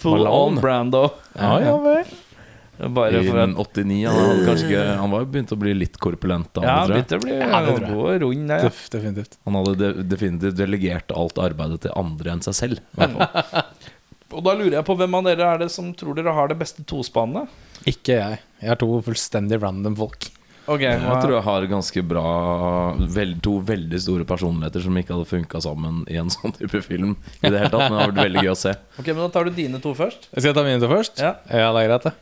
Full 0.00 0.18
Malone. 0.18 0.56
on 0.56 0.58
Brando. 0.64 1.04
Ja, 1.36 1.52
ja 1.60 1.76
vel. 1.80 2.10
Bare 2.96 3.20
I 3.20 3.26
for 3.28 3.36
at 3.42 3.52
89 3.52 4.06
han, 4.08 4.16
hadde 4.16 4.44
kanskje 4.46 4.68
ikke, 4.70 4.84
han 4.96 5.10
var 5.12 5.24
jo 5.24 5.28
begynt 5.34 5.50
å 5.52 5.58
bli 5.60 5.72
litt 5.76 5.98
korpulent 6.00 6.48
da, 6.56 6.62
Ja, 6.64 6.76
han 6.78 6.92
begynte 6.94 7.18
å 7.18 7.22
bli 7.26 7.34
Ja, 7.36 7.58
god 7.66 7.88
og 7.92 8.14
rund 8.22 8.46
der. 8.48 8.62
Ja. 8.64 8.70
Def, 8.70 8.78
definitivt. 8.94 9.36
Han 9.44 9.58
hadde 9.58 9.74
de, 9.76 10.04
definitivt 10.08 10.56
delegert 10.56 11.12
alt 11.12 11.40
arbeidet 11.44 11.82
til 11.84 11.92
andre 12.00 12.32
enn 12.32 12.44
seg 12.46 12.56
selv. 12.56 12.80
Og 14.30 14.44
da 14.46 14.52
lurer 14.54 14.76
jeg 14.78 14.86
på 14.86 14.94
hvem 14.98 15.14
av 15.18 15.24
dere 15.26 15.46
er 15.54 15.58
det 15.64 15.70
som 15.74 15.88
tror 15.98 16.14
dere 16.14 16.32
har 16.36 16.48
det 16.52 16.58
beste 16.60 16.84
tospannet? 16.86 17.48
Ikke 17.88 18.14
jeg. 18.18 18.38
Jeg 18.62 18.70
er 18.74 18.78
to 18.78 18.88
fullstendig 19.02 19.58
random 19.62 19.96
folk. 19.98 20.28
Ok, 20.70 20.82
Jeg 20.84 21.00
hva- 21.02 21.16
tror 21.18 21.32
jeg 21.34 21.42
har 21.42 21.64
ganske 21.66 22.02
bra 22.06 22.24
vel, 23.10 23.32
To 23.42 23.56
veldig 23.66 23.98
store 23.98 24.24
personligheter 24.28 24.80
som 24.84 24.94
ikke 25.00 25.16
hadde 25.16 25.26
funka 25.26 25.60
sammen 25.64 26.04
i 26.06 26.14
en 26.20 26.28
sånn 26.34 26.54
type 26.54 26.82
film. 26.86 27.16
I 27.42 27.48
det 27.50 27.58
hele 27.64 27.70
tatt, 27.72 27.88
Men 27.88 27.96
det 27.96 28.00
har 28.04 28.12
vært 28.12 28.20
veldig 28.22 28.44
gøy 28.44 28.52
å 28.52 28.58
se. 28.60 28.74
Ok, 29.00 29.06
men 29.08 29.16
Da 29.24 29.28
tar 29.34 29.44
du 29.44 29.50
dine 29.56 29.80
to 29.82 29.94
først. 29.98 30.28
Skal 30.30 30.50
jeg 30.52 30.54
ta 30.60 30.62
mine 30.68 30.78
to 30.84 30.86
først? 30.92 31.18
Ja. 31.18 31.32
det 31.48 31.64
er 31.64 31.88
greit, 31.90 32.06
det. 32.06 32.12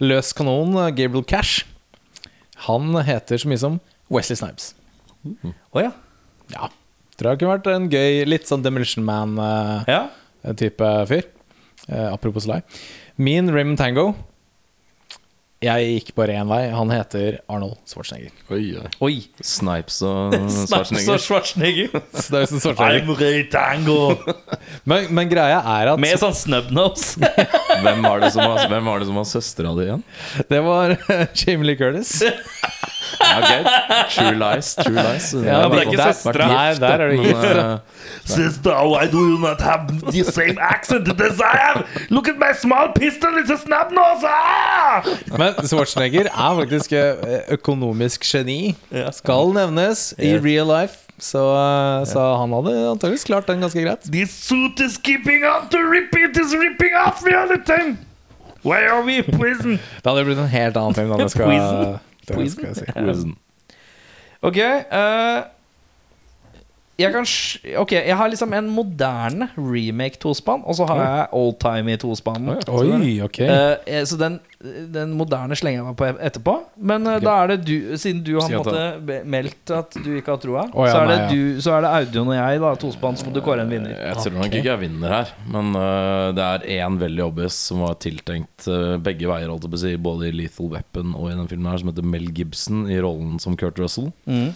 Løs 0.00 0.32
kanon, 0.32 0.72
eh, 0.86 0.90
Gabriel 1.02 1.24
Cash. 1.28 1.66
Han 2.68 2.94
heter 3.04 3.36
så 3.36 3.46
mye 3.50 3.58
som 3.60 3.80
Wesley 4.08 4.36
Snipes. 4.40 4.72
Å 5.74 5.82
ja. 5.84 5.92
Ja. 6.54 6.70
Tror 7.18 7.34
jeg 7.34 7.40
kunne 7.42 7.58
vært 7.58 7.68
en 7.74 7.90
gøy, 7.92 8.24
litt 8.30 8.46
sånn 8.48 8.62
Demolition 8.64 9.04
Man-type 9.04 9.88
ja. 10.88 11.04
fyr. 11.10 11.26
Eh, 11.88 12.12
apropos 12.12 12.44
Sly. 12.44 12.60
Min 13.16 13.48
Raymond 13.50 13.78
Tango 13.80 14.12
Jeg 15.64 15.86
gikk 15.90 16.12
bare 16.14 16.36
én 16.38 16.46
vei. 16.46 16.68
Han 16.70 16.90
heter 16.92 17.40
Arnold 17.50 17.80
Schwarzenegger. 17.88 18.30
Oi, 18.54 18.76
oi. 18.78 18.90
Oi. 19.02 19.14
Snipes 19.42 19.96
og 20.06 20.36
Schwarzenegger. 20.68 21.18
Schwarzenegger. 21.18 21.18
og 21.18 21.24
Schwarzenegger. 21.24 21.88
I'm 21.98 22.28
det 22.28 22.38
er 22.38 22.44
jo 22.44 22.60
sånn 22.62 23.16
Ray 23.18 23.40
Tango. 23.50 23.96
Men, 24.88 25.08
men 25.16 25.28
greia 25.32 25.58
er 25.58 25.90
at 25.94 26.00
Med 26.00 26.20
sånn 26.20 26.36
snubnose. 26.36 27.18
Hvem 27.82 28.04
var 28.06 28.22
det 28.22 28.30
som 28.36 28.44
var, 28.44 28.68
var, 28.70 29.02
det 29.02 29.10
var 29.18 29.26
søstera 29.28 29.74
di 29.74 29.88
igjen? 29.88 30.04
det 30.52 30.62
var 30.64 30.94
Jamie 31.34 31.72
Lee 31.72 31.80
Curtis. 31.80 32.20
True 33.18 34.34
lies. 34.38 34.74
True 34.74 34.94
lies. 34.94 35.32
Ja, 35.32 35.68
men 35.68 35.70
det 35.72 35.80
er 35.80 35.90
ikke 35.90 36.06
søstera. 36.12 36.46
Nei, 36.52 36.74
der 36.80 37.04
er 37.04 37.10
du 37.10 37.22
gift, 37.22 37.44
eh, 37.44 37.78
Sister, 38.28 38.74
why 38.88 39.06
do 39.10 39.18
you 39.18 39.38
not 39.42 39.60
have 39.60 39.88
the 40.12 40.24
same 40.24 40.58
accent 40.60 41.08
as 41.08 41.40
I 41.40 41.56
have? 41.56 41.84
Look 42.10 42.28
at 42.28 42.38
my 42.38 42.52
small 42.52 42.92
pistol, 42.94 43.38
it's 43.40 43.50
a 43.50 43.58
snap 43.58 43.90
nose! 43.90 44.24
Ah! 44.24 45.02
Men 45.38 45.54
Schwarzenegger 45.66 46.28
er 46.30 46.56
faktisk 46.62 46.92
eh, 46.92 47.38
økonomisk 47.58 48.24
geni. 48.28 48.76
Skal 49.12 49.54
nevnes 49.56 50.12
i 50.18 50.36
real 50.38 50.66
life. 50.68 51.04
Så, 51.18 51.40
eh, 51.42 52.04
så 52.06 52.24
han 52.38 52.52
hadde 52.54 52.74
antakeligvis 52.92 53.24
klart 53.26 53.48
den 53.50 53.60
ganske 53.64 53.82
greit. 53.82 54.04
This 54.12 54.30
suit 54.30 54.78
is 54.80 54.98
keeping 55.02 55.42
on 55.44 55.66
to 55.72 55.78
rip, 55.90 56.14
it 56.14 56.36
is 56.38 56.54
ripping 56.54 56.94
off 56.94 57.24
the 57.26 57.34
other 57.34 57.58
time. 57.66 57.98
Where 58.62 58.92
are 58.92 59.02
we 59.02 59.22
prison? 59.22 59.78
Det 60.02 60.06
hadde 60.10 60.24
blitt 60.26 60.38
en 60.38 60.48
helt 60.50 60.76
annen 60.76 60.94
film. 60.94 61.10
Da, 61.10 61.24
det 61.24 61.30
skal, 61.30 61.44
Poison. 61.50 61.98
Det 62.28 62.50
skal 62.52 62.66
jeg 62.66 62.76
si. 62.76 63.34
Ok, 64.42 64.56
eh, 64.56 65.42
jeg 66.98 67.12
kan 67.14 67.26
sj- 67.28 67.76
Ok, 67.78 67.92
jeg 67.94 68.16
har 68.18 68.28
liksom 68.30 68.52
en 68.58 68.68
moderne 68.74 69.46
remake 69.54 70.18
tospann, 70.18 70.64
og 70.66 70.74
så 70.74 70.86
har 70.88 70.98
jeg 71.04 71.26
oldtimey 71.38 71.96
tospann. 72.00 72.48
Oi, 72.74 73.20
ok. 73.22 73.38
Eh, 73.46 74.00
så 74.08 74.18
den, 74.18 74.40
den 74.90 75.12
moderne 75.18 75.54
slenger 75.58 75.78
jeg 75.78 75.86
meg 75.86 75.96
på 76.00 76.08
etterpå. 76.26 76.54
Men 76.90 77.06
eh, 77.06 77.20
da 77.22 77.36
er 77.44 77.52
det 77.52 77.58
du, 77.68 77.74
siden 78.00 78.24
du 78.26 78.32
har 78.40 78.48
Si 78.48 78.56
måtte, 78.58 79.22
meldt 79.30 79.70
at 79.76 79.94
du 80.02 80.10
ikke 80.18 80.34
har 80.34 80.40
troa, 80.42 80.64
oh, 80.72 80.88
ja, 80.88 80.92
så, 80.96 81.02
er 81.04 81.12
det 81.12 81.18
nei, 81.18 81.22
ja. 81.22 81.28
du, 81.30 81.60
så 81.62 81.76
er 81.76 81.86
det 81.86 81.92
Audun 82.00 82.32
og 82.32 82.36
jeg, 82.38 82.62
da, 82.64 82.72
tospann, 82.82 83.20
som 83.20 83.30
du 83.34 83.40
kårer 83.46 83.62
en 83.62 83.70
vinner. 83.76 83.94
Jeg 83.94 84.18
tror 84.24 84.34
nok 84.40 84.56
ikke 84.58 84.72
jeg 84.72 84.82
vinner 84.82 85.14
her, 85.20 85.34
men 85.54 85.70
uh, 85.78 86.30
det 86.34 86.48
er 86.48 86.66
én 86.80 86.98
veldig 86.98 87.24
obvious 87.28 87.60
som 87.68 87.84
var 87.86 87.94
tiltenkt 88.02 88.66
begge 89.06 89.28
veier, 89.30 89.46
holdt 89.52 89.68
jeg 89.68 89.72
på 89.76 89.78
å 89.78 89.84
si, 89.84 89.94
både 90.08 90.32
i 90.32 90.34
Lethal 90.34 90.72
Weapon 90.74 91.14
og 91.14 91.30
i 91.30 91.36
den 91.38 91.46
filmen 91.50 91.70
her, 91.70 91.78
som 91.78 91.92
heter 91.92 92.10
Mel 92.16 92.26
Gibson 92.34 92.88
i 92.90 92.98
rollen 92.98 93.38
som 93.42 93.54
Kurt 93.58 93.78
Russell. 93.78 94.10
Mm. 94.26 94.50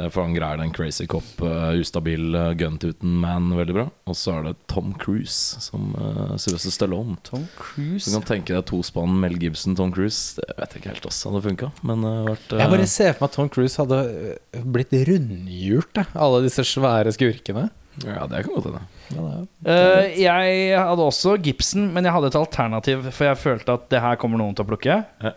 Eh, 0.00 0.08
For 0.12 0.24
han 0.24 0.34
greier 0.36 0.60
den 0.60 0.72
crazy 0.74 1.06
cop, 1.10 1.26
uh, 1.44 1.70
ustabil 1.80 2.34
uh, 2.34 2.50
gun-tuten-man 2.58 3.50
veldig 3.58 3.76
bra. 3.76 3.84
Og 4.08 4.16
så 4.18 4.38
er 4.38 4.46
det 4.48 4.54
Tom 4.72 4.94
Cruise 5.00 5.60
som 5.62 5.92
uh, 5.98 6.36
Sylvester 6.40 6.72
Stallone. 6.74 7.18
Tom 7.26 7.44
Cruise 7.58 8.08
Du 8.08 8.14
kan 8.16 8.24
tenke 8.30 8.54
deg 8.56 8.64
tospann 8.70 9.18
Mel 9.22 9.36
Gibson, 9.40 9.76
Tom 9.78 9.92
Cruise. 9.94 10.38
Det 10.40 10.46
vet 10.56 10.76
jeg 10.76 10.82
ikke 10.82 10.94
helt 10.94 11.04
hvordan 11.08 11.34
hadde 11.34 11.44
funka, 11.48 11.70
men 11.90 12.06
har 12.08 12.30
vært 12.30 12.56
Jeg 12.62 12.72
bare 12.76 12.88
ser 12.94 13.12
for 13.12 13.24
meg 13.26 13.30
at 13.30 13.36
Tom 13.38 13.52
Cruise 13.52 13.80
hadde 13.82 14.00
eh, 14.32 14.64
blitt 14.76 14.96
rundhjult, 15.10 16.00
alle 16.14 16.40
disse 16.46 16.64
svære 16.66 17.12
skurkene. 17.16 17.68
Ja, 18.06 18.24
det 18.30 18.44
kan 18.46 18.54
godt 18.54 18.68
hende. 18.70 18.82
Ja, 19.10 19.22
det 19.26 19.70
Eh, 19.70 20.20
Jeg 20.22 20.78
hadde 20.78 21.04
også 21.04 21.34
Gibson, 21.42 21.88
men 21.92 22.06
jeg 22.06 22.14
hadde 22.14 22.30
et 22.30 22.38
alternativ, 22.38 23.02
for 23.12 23.26
jeg 23.28 23.40
følte 23.42 23.74
at 23.76 23.88
det 23.92 24.00
her 24.00 24.16
kommer 24.20 24.40
noen 24.40 24.54
til 24.56 24.64
å 24.64 24.70
plukke. 24.70 25.00
Ja. 25.26 25.32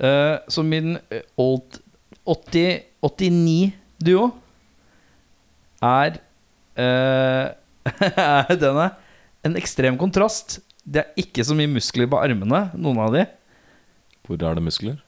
Eh, 0.00 0.36
så 0.48 0.64
min 0.64 0.94
eh, 1.10 1.26
old 1.36 1.80
80, 2.24 2.86
89-duo 3.04 3.79
er 5.80 6.18
eh, 6.80 7.46
er 8.20 8.56
denne 8.60 8.90
en 9.46 9.56
ekstrem 9.56 9.98
kontrast. 10.00 10.58
Det 10.84 11.02
er 11.02 11.20
ikke 11.20 11.44
så 11.46 11.56
mye 11.56 11.70
muskler 11.70 12.08
på 12.10 12.18
armene, 12.20 12.66
noen 12.76 13.00
av 13.04 13.14
de. 13.14 13.26
Hvor 14.26 14.40
er 14.40 14.58
det 14.58 14.64
muskler? 14.64 14.98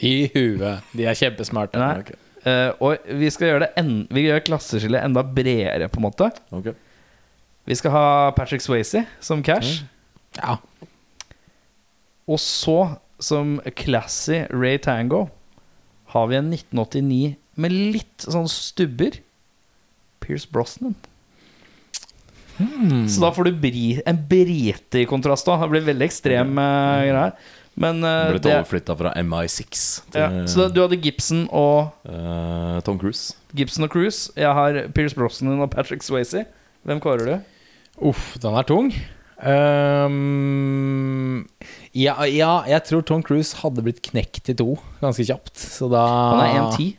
I 0.00 0.30
huet. 0.32 0.84
De 0.96 1.06
er 1.08 1.18
kjempesmarte. 1.18 1.80
Nei. 1.80 2.02
Okay. 2.02 2.18
Uh, 2.42 2.70
og 2.82 3.12
vi 3.20 3.28
skal 3.30 3.52
gjøre 3.52 3.60
det 3.62 3.68
en, 3.78 3.90
Vi 4.10 4.24
gjør 4.24 4.40
klasseskillet 4.48 5.04
enda 5.04 5.22
bredere, 5.22 5.86
på 5.92 6.00
en 6.00 6.06
måte. 6.08 6.30
Okay. 6.50 6.74
Vi 7.68 7.76
skal 7.78 7.94
ha 7.94 8.06
Patrick 8.34 8.64
Swayze 8.64 9.04
som 9.22 9.44
cash. 9.46 9.84
Ja. 10.38 10.56
Og 12.26 12.40
så, 12.42 12.96
som 13.22 13.60
classy 13.78 14.42
Ray 14.50 14.80
Tango, 14.82 15.26
har 16.14 16.26
vi 16.30 16.38
en 16.38 16.50
1989 16.50 17.36
med 17.60 17.72
litt 17.72 18.24
sånn 18.24 18.48
stubber. 18.50 19.18
Pierce 20.22 20.48
Brosnan. 20.48 20.94
Så 23.08 23.22
da 23.22 23.32
får 23.34 23.48
du 23.48 23.56
bri, 23.62 23.86
en 24.06 24.18
brite 24.28 25.02
i 25.02 25.08
kontrast. 25.08 25.48
da 25.48 25.56
Det 25.62 25.70
blir 25.72 25.86
veldig 25.88 26.06
ekstrem 26.06 26.52
uh, 26.58 27.02
greie. 27.08 27.32
Men 27.82 28.02
uh, 28.04 28.28
Blitt 28.34 28.46
overflytta 28.50 28.94
fra 28.98 29.14
MI6 29.16 29.86
til 30.12 30.20
ja, 30.20 30.42
Så 30.50 30.66
du 30.68 30.82
hadde 30.82 30.98
Gibson 31.00 31.46
og 31.48 31.94
uh, 32.04 32.76
Tom 32.84 33.00
Cruise. 33.00 33.32
Gibson 33.56 33.88
og 33.88 33.94
Cruise. 33.94 34.28
Jeg 34.36 34.52
har 34.52 34.82
Pierce 34.92 35.16
Brosnan 35.16 35.64
og 35.64 35.72
Patrick 35.72 36.04
Swayze. 36.04 36.44
Hvem 36.84 37.00
kårer 37.00 37.24
du? 37.24 37.34
Uff, 38.12 38.34
den 38.42 38.58
er 38.58 38.68
tung. 38.68 38.92
Um, 39.42 41.48
ja, 41.96 42.14
ja, 42.30 42.50
jeg 42.68 42.84
tror 42.86 43.02
Tom 43.02 43.24
Cruise 43.26 43.56
hadde 43.58 43.82
blitt 43.82 43.98
knekt 44.04 44.52
i 44.52 44.54
to 44.58 44.76
ganske 45.00 45.24
kjapt. 45.26 45.56
Så 45.56 45.88
da 45.90 46.04
Han 46.36 46.44
er 46.44 46.76
1,10. 46.76 46.92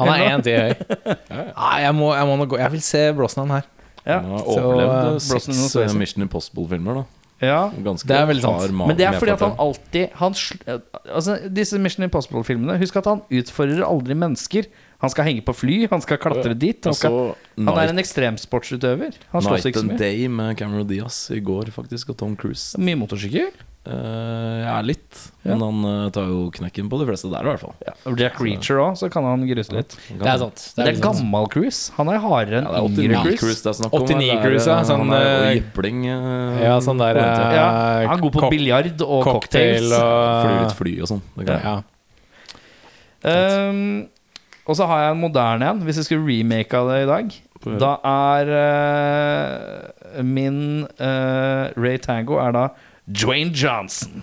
Han 0.00 0.08
er 0.08 0.22
1,10 0.38 0.56
høy. 0.56 1.16
Nei, 1.52 1.80
jeg 1.84 1.94
må, 1.98 2.12
jeg 2.16 2.26
må 2.30 2.36
nå 2.40 2.46
gå 2.48 2.58
Jeg 2.62 2.72
vil 2.72 2.80
se 2.84 3.02
Brosnan 3.16 3.50
her. 3.52 3.66
Ja. 4.06 4.20
Han 4.20 4.30
har 4.34 4.46
så, 4.46 4.54
overlevd 4.62 4.92
eh, 4.92 5.00
eh, 5.00 5.10
Brosnan 5.10 5.18
og 5.18 5.20
seks 5.26 5.72
Swayze. 5.72 5.90
eh, 5.90 5.98
Mission 6.00 6.24
Impossible-filmer. 6.24 7.02
da 7.02 7.04
ja. 7.42 7.58
Ganske 7.82 8.06
Det 8.06 8.14
er 8.14 8.26
veldig 8.30 8.42
sant. 8.44 8.60
hard 8.62 8.74
Men 8.88 8.96
det 8.96 9.06
er 9.08 9.16
fordi 9.18 9.32
at 9.34 9.40
han 9.42 9.56
alltid 9.58 10.12
han, 10.14 10.32
sl- 10.38 10.80
Altså 11.10 11.34
Disse 11.50 11.78
Mission 11.82 12.04
Impossible-filmene 12.06 12.76
Husk 12.78 12.96
at 13.00 13.08
han 13.10 13.22
utfordrer 13.34 13.82
aldri 13.82 14.14
mennesker. 14.14 14.68
Han 15.02 15.10
skal 15.10 15.26
henge 15.26 15.42
på 15.42 15.54
fly, 15.58 15.88
han 15.90 16.00
skal 16.04 16.20
klatre 16.22 16.54
dit. 16.54 16.78
Han, 16.86 16.94
skal, 16.94 17.34
han 17.58 17.68
er 17.72 17.74
Night, 17.80 17.90
en 17.90 17.98
ekstremsportsutøver. 17.98 19.16
Han 19.32 19.42
slåss 19.42 19.64
Night 19.64 19.66
ikke 19.72 19.80
så 19.80 19.82
and 19.82 19.90
mye. 19.90 19.98
Day 19.98 20.28
med 20.30 20.56
Cameron 20.60 20.86
Diaz 20.86 21.18
i 21.34 21.40
går, 21.42 21.72
faktisk, 21.74 22.12
og 22.14 22.20
Tom 22.22 22.36
Cruise. 22.38 22.78
Mye 22.78 22.94
motorsykkel. 23.00 23.50
Eh, 23.82 24.58
ja, 24.62 24.76
litt. 24.86 25.32
Ja. 25.42 25.56
Men 25.56 25.62
han 25.64 25.78
uh, 25.84 26.10
tar 26.14 26.28
jo 26.30 26.42
knekken 26.54 26.86
på 26.90 27.00
de 27.00 27.06
fleste 27.08 27.26
der, 27.32 27.42
i 27.42 27.50
hvert 27.50 27.62
fall. 27.64 27.72
Ja. 27.82 27.94
Jack 28.20 28.36
Reacher 28.38 28.78
òg, 28.78 28.92
så 29.00 29.08
kan 29.10 29.26
han 29.26 29.42
gruse 29.48 29.74
litt. 29.74 29.96
Ja, 30.06 30.18
Det 30.20 30.28
er 30.30 30.38
sant. 30.44 30.62
Det 30.76 30.84
er 30.84 30.86
det 30.86 30.92
er 30.92 31.00
gammel 31.02 31.48
Cruise. 31.50 31.80
Han 31.96 32.06
er 32.12 32.20
hardere 32.22 32.60
enn 32.60 32.68
Ja, 32.70 32.82
yngre 32.86 33.24
Cruise. 33.24 33.40
Cruise 33.40 33.62
det 33.64 33.70
er 33.72 33.76
snakk 33.80 33.96
om. 33.98 34.04
89 34.06 34.28
er, 34.28 34.38
Cruise, 34.44 34.68
ja, 34.70 34.76
eh, 34.78 34.86
sånn, 34.86 35.10
Han 35.10 35.56
jypling. 35.56 35.98
Uh, 36.06 36.62
Ja, 36.62 36.76
sånn 36.84 37.02
der 37.02 37.18
han 37.18 37.26
er 37.58 38.22
god 38.22 38.36
på 38.38 38.52
biljard 38.54 39.02
og 39.02 39.26
cocktail 39.26 39.88
cocktails. 39.90 39.98
og 39.98 40.46
Flyr 40.46 40.60
litt 40.60 40.76
fly 40.78 40.94
og 41.02 41.10
sånn. 41.10 41.24
Det 41.34 41.48
kan 41.48 41.54
jeg. 41.58 41.64
ja. 41.66 41.78
Um, 43.22 43.82
og 44.66 44.78
så 44.78 44.86
har 44.90 44.98
jeg 45.02 45.10
en 45.16 45.20
moderne 45.22 45.66
en, 45.74 45.82
hvis 45.86 45.98
jeg 45.98 46.06
skulle 46.06 46.26
remake 46.26 46.78
av 46.78 46.86
det 46.90 47.02
i 47.02 47.10
dag. 47.10 47.34
Da 47.82 47.92
er 48.06 48.44
min 50.22 50.86
Ray 50.98 51.98
Tango 52.02 52.38
er 52.42 52.54
da 52.54 52.64
Dwayne 53.06 53.50
Johnson. 53.54 54.22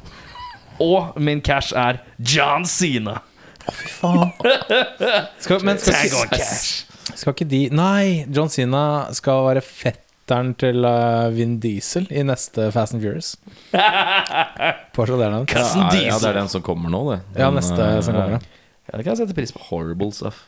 Og 0.80 1.18
min 1.20 1.42
cash 1.44 1.74
er 1.76 2.00
John 2.20 2.66
Cena. 2.66 3.18
Skal, 5.40 5.64
men 5.66 5.78
skal, 5.78 5.94
Tag 5.94 6.14
on 6.18 6.30
cash. 6.32 6.86
skal 7.14 7.34
ikke 7.36 7.46
de 7.52 7.60
Nei, 7.76 8.26
John 8.34 8.50
Cena 8.50 8.84
skal 9.14 9.44
være 9.50 9.62
fetteren 9.66 10.54
til 10.62 10.86
eh, 10.88 11.28
Vin 11.36 11.58
Diesel 11.62 12.08
i 12.10 12.24
neste 12.26 12.70
Fast 12.74 12.96
and 12.96 13.04
Furious. 13.04 13.36
Porsche, 14.96 15.18
det 15.20 15.28
er 15.28 15.36
navn. 15.36 15.50
Cousin 15.50 15.84
Ja, 15.84 15.92
ja, 16.08 16.18
det 16.22 16.32
er 16.32 16.40
den 16.40 16.50
som 16.52 16.64
kommer 16.66 16.94
nå, 16.94 17.04
det. 17.12 17.20
Ja, 17.42 17.52
neste 17.54 17.78
eh, 17.78 18.00
som 18.06 18.18
kommer. 18.18 18.40
ja. 18.40 18.56
Ja, 18.90 18.98
det 18.98 19.04
kan 19.06 19.14
jeg 19.14 19.20
sette 19.22 19.36
pris 19.38 19.52
på. 19.54 19.62
Horrible 19.68 20.10
stuff. 20.16 20.48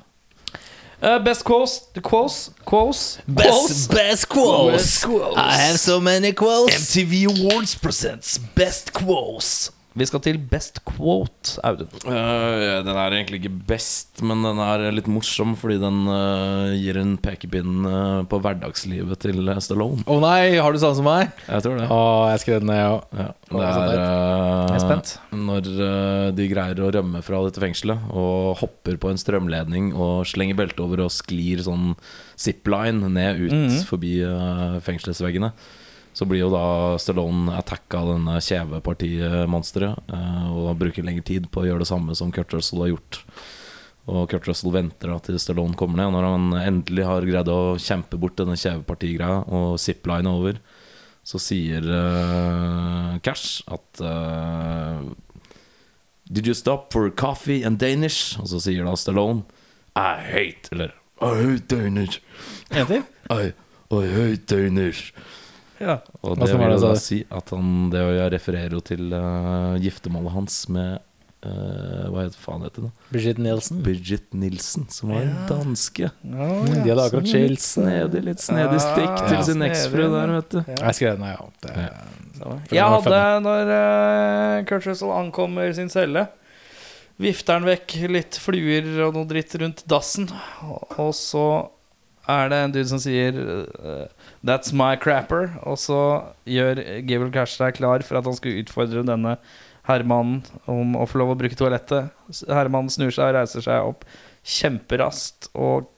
Eh, 1.01 1.17
best 1.19 1.43
quotes. 1.43 1.79
The 1.93 2.01
Quotes. 2.01 2.51
Quotes. 2.63 3.17
best 3.27 4.29
quotes 4.29 4.71
Best 4.71 5.03
quotes. 5.03 5.35
I 5.35 5.53
have 5.53 5.79
so 5.79 5.99
many 5.99 6.31
quotes. 6.31 6.75
MTV 6.75 7.25
Awards 7.25 7.73
presents 7.73 8.37
Best 8.37 8.93
Quotes. 8.93 9.71
Vi 9.91 10.05
skal 10.07 10.21
til 10.23 10.37
Best 10.51 10.79
Quote, 10.87 11.57
Audun. 11.67 11.89
Eh, 12.07 12.77
den 12.85 12.95
er 12.95 13.11
egentlig 13.17 13.41
ikke 13.41 13.51
best, 13.67 14.21
men 14.23 14.39
den 14.45 14.61
er 14.63 14.85
litt 14.95 15.09
morsom 15.11 15.51
fordi 15.59 15.75
den 15.81 15.97
uh, 16.07 16.71
gir 16.79 16.95
en 17.01 17.17
pekepinn 17.19 17.83
uh, 17.83 18.21
på 18.31 18.39
hverdagslivet 18.39 19.19
til 19.25 19.51
Stallone. 19.59 20.05
Å 20.07 20.17
nei, 20.23 20.55
har 20.63 20.71
du 20.71 20.79
sånn 20.79 20.95
som 20.95 21.09
meg? 21.09 21.33
Jeg 21.43 21.65
tror 21.65 21.75
det. 21.81 21.89
Å, 21.91 21.99
jeg 22.31 22.43
skrev 22.45 22.61
den 22.63 22.71
ned, 22.71 22.79
ja. 22.79 23.25
Ja, 23.25 23.27
det 23.51 23.67
er 23.67 24.73
er 24.77 24.85
spent. 24.85 25.13
når 25.35 25.67
de 26.39 26.47
greier 26.53 26.79
å 26.85 26.91
rømme 26.95 27.19
fra 27.25 27.43
dette 27.49 27.59
fengselet 27.59 28.07
og 28.15 28.61
hopper 28.63 28.95
på 29.01 29.11
en 29.11 29.19
strømledning 29.19 29.91
og 29.91 30.23
slenger 30.29 30.55
beltet 30.61 30.79
over 30.83 31.03
og 31.03 31.11
sklir 31.11 31.59
sånn 31.67 31.91
zipline 32.39 33.11
ned 33.11 33.43
ut 33.43 33.51
Mhm. 33.51 33.83
forbi 33.91 34.15
eh, 34.23 34.79
fengselsveggene. 34.87 35.51
Så 36.13 36.27
blir 36.27 36.43
jo 36.43 36.51
da 36.51 36.97
Stallone 36.99 37.55
attacka 37.55 38.01
av 38.01 38.13
denne 38.15 38.35
kjevepartimonsteret 38.43 40.11
eh, 40.11 40.47
og 40.51 40.75
bruker 40.81 41.05
lengre 41.07 41.23
tid 41.27 41.47
på 41.51 41.63
å 41.63 41.69
gjøre 41.69 41.85
det 41.85 41.91
samme 41.91 42.15
som 42.19 42.33
Kurt 42.35 42.53
Russell 42.55 42.83
har 42.83 42.91
gjort. 42.91 43.21
Og 44.11 44.27
Kurt 44.31 44.49
Russell 44.49 44.73
venter 44.75 45.13
da 45.13 45.17
til 45.23 45.39
Stallone 45.39 45.77
kommer 45.79 46.01
ned. 46.01 46.09
Og 46.09 46.17
når 46.17 46.27
han 46.27 46.59
endelig 46.59 47.07
har 47.07 47.27
greid 47.27 47.51
å 47.51 47.61
kjempe 47.79 48.19
bort 48.19 48.35
denne 48.41 48.57
kjevepartigreia 48.59 49.43
og 49.47 49.79
zipline 49.79 50.31
over, 50.31 50.59
så 51.23 51.39
sier 51.39 51.85
uh, 51.85 53.17
Cash 53.21 53.61
at 53.69 54.01
uh, 54.01 55.05
Did 56.31 56.47
you 56.47 56.55
stop 56.55 56.91
for 56.91 57.11
coffee 57.11 57.61
and 57.63 57.77
Danish? 57.77 58.39
Og 58.41 58.49
så 58.49 58.61
sier 58.63 58.87
da 58.87 58.95
Stallone 58.97 59.43
I 59.93 60.17
hate 60.17 60.71
Eller 60.73 60.95
I 61.21 61.35
hate 61.37 61.67
Danish. 61.69 62.17
En 62.71 62.87
til? 62.89 63.03
I, 63.29 63.53
I 63.93 64.05
hate 64.09 64.49
Danish. 64.49 65.11
Ja. 65.81 65.99
Og 66.21 66.37
det 66.37 66.51
vil 66.51 66.61
det, 66.61 66.73
jo 66.75 66.81
da 66.83 66.97
si 66.99 67.21
at 67.33 67.53
han 67.55 67.89
Det 67.93 68.03
refererer 68.35 68.75
jo 68.75 68.81
til 68.85 69.09
uh, 69.13 69.77
giftermålet 69.81 70.35
hans 70.35 70.57
med 70.71 70.99
uh, 71.45 72.09
Hva 72.11 72.25
heter 72.25 72.41
faen 72.41 72.65
heter 72.67 72.87
det? 72.87 72.91
Brigitte 73.09 73.45
Nielsen. 73.45 73.79
Brigitte 73.85 74.41
Nilsen, 74.43 74.87
som 74.93 75.13
var 75.13 75.25
en 75.25 75.33
danske. 75.49 76.11
De 76.21 76.83
hadde 76.85 77.07
akkurat 77.07 77.33
Litt 77.51 77.65
snedig, 77.65 78.23
litt 78.27 78.43
snedig 78.43 78.81
stikk 78.83 79.25
til 79.25 79.41
sin 79.49 79.65
eksfru 79.67 80.03
eksfrue 80.05 80.11
der, 80.13 80.35
vet 80.37 80.53
du. 80.53 80.61
Jeg 80.75 80.99
skrev 80.99 81.17
den, 81.17 81.31
ja. 81.31 81.49
Det, 81.65 82.77
Jeg 82.77 82.93
hadde, 82.95 83.23
når 83.47 83.73
uh, 83.73 84.61
Kurt 84.69 84.87
Russell 84.89 85.13
ankommer 85.17 85.73
sin 85.77 85.91
celle, 85.93 86.27
vifter 87.21 87.59
han 87.59 87.67
vekk 87.67 87.99
litt 88.09 88.39
fluer 88.41 88.87
og 89.05 89.17
noe 89.17 89.29
dritt 89.29 89.53
rundt 89.61 89.85
dassen. 89.89 90.29
Og, 90.65 90.97
og 91.01 91.13
så 91.17 91.45
er 92.29 92.51
det 92.51 92.59
en 92.63 92.73
dude 92.73 92.89
som 92.89 93.01
sier 93.01 93.37
eh, 93.37 94.20
'That's 94.43 94.73
my 94.73 94.95
crapper'. 94.97 95.57
Og 95.63 95.77
så 95.77 95.99
gjør 96.49 96.81
Gabriel 97.05 97.31
Cash 97.33 97.57
seg 97.59 97.77
klar 97.77 98.03
for 98.05 98.17
at 98.17 98.25
han 98.25 98.37
skulle 98.37 98.63
utfordre 98.63 99.05
denne 99.05 99.37
herremannen 99.89 100.43
om 100.69 100.95
å 100.97 101.07
få 101.09 101.21
lov 101.21 101.33
å 101.33 101.39
bruke 101.39 101.57
toalettet. 101.57 102.11
Herremannen 102.47 102.93
snur 102.93 103.13
seg 103.13 103.31
og 103.31 103.39
reiser 103.39 103.65
seg 103.65 103.87
opp 103.93 104.05
kjemperaskt, 104.45 105.51
og 105.53 105.89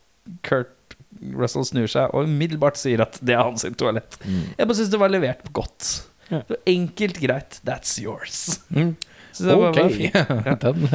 Kurt 0.43 0.95
Russell 1.35 1.65
snur 1.67 1.87
seg 1.91 2.11
og 2.15 2.27
umiddelbart 2.27 2.79
sier 2.79 3.03
at 3.05 3.19
det 3.23 3.35
er 3.35 3.43
hans 3.43 3.63
toalett. 3.63 4.17
toalett. 4.19 4.57
Jeg 4.57 4.67
bare 4.67 4.77
syns 4.79 4.91
det 4.91 4.99
var 4.99 5.11
levert 5.13 5.51
godt. 5.55 5.91
Ja. 6.31 6.41
Enkelt, 6.67 7.19
greit. 7.21 7.59
That's 7.67 7.95
yours. 8.01 8.59
Mm. 8.73 8.95
Ok, 9.39 9.79
den, 10.63 10.89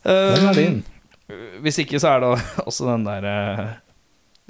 Um, 0.00 0.32
den 0.32 0.46
er 0.48 0.54
din. 0.56 0.76
Hvis 1.60 1.78
ikke, 1.82 1.98
så 2.00 2.14
er 2.14 2.22
det 2.22 2.28
også 2.68 2.86
den 2.88 3.02
der 3.04 3.26
eh, 3.28 3.66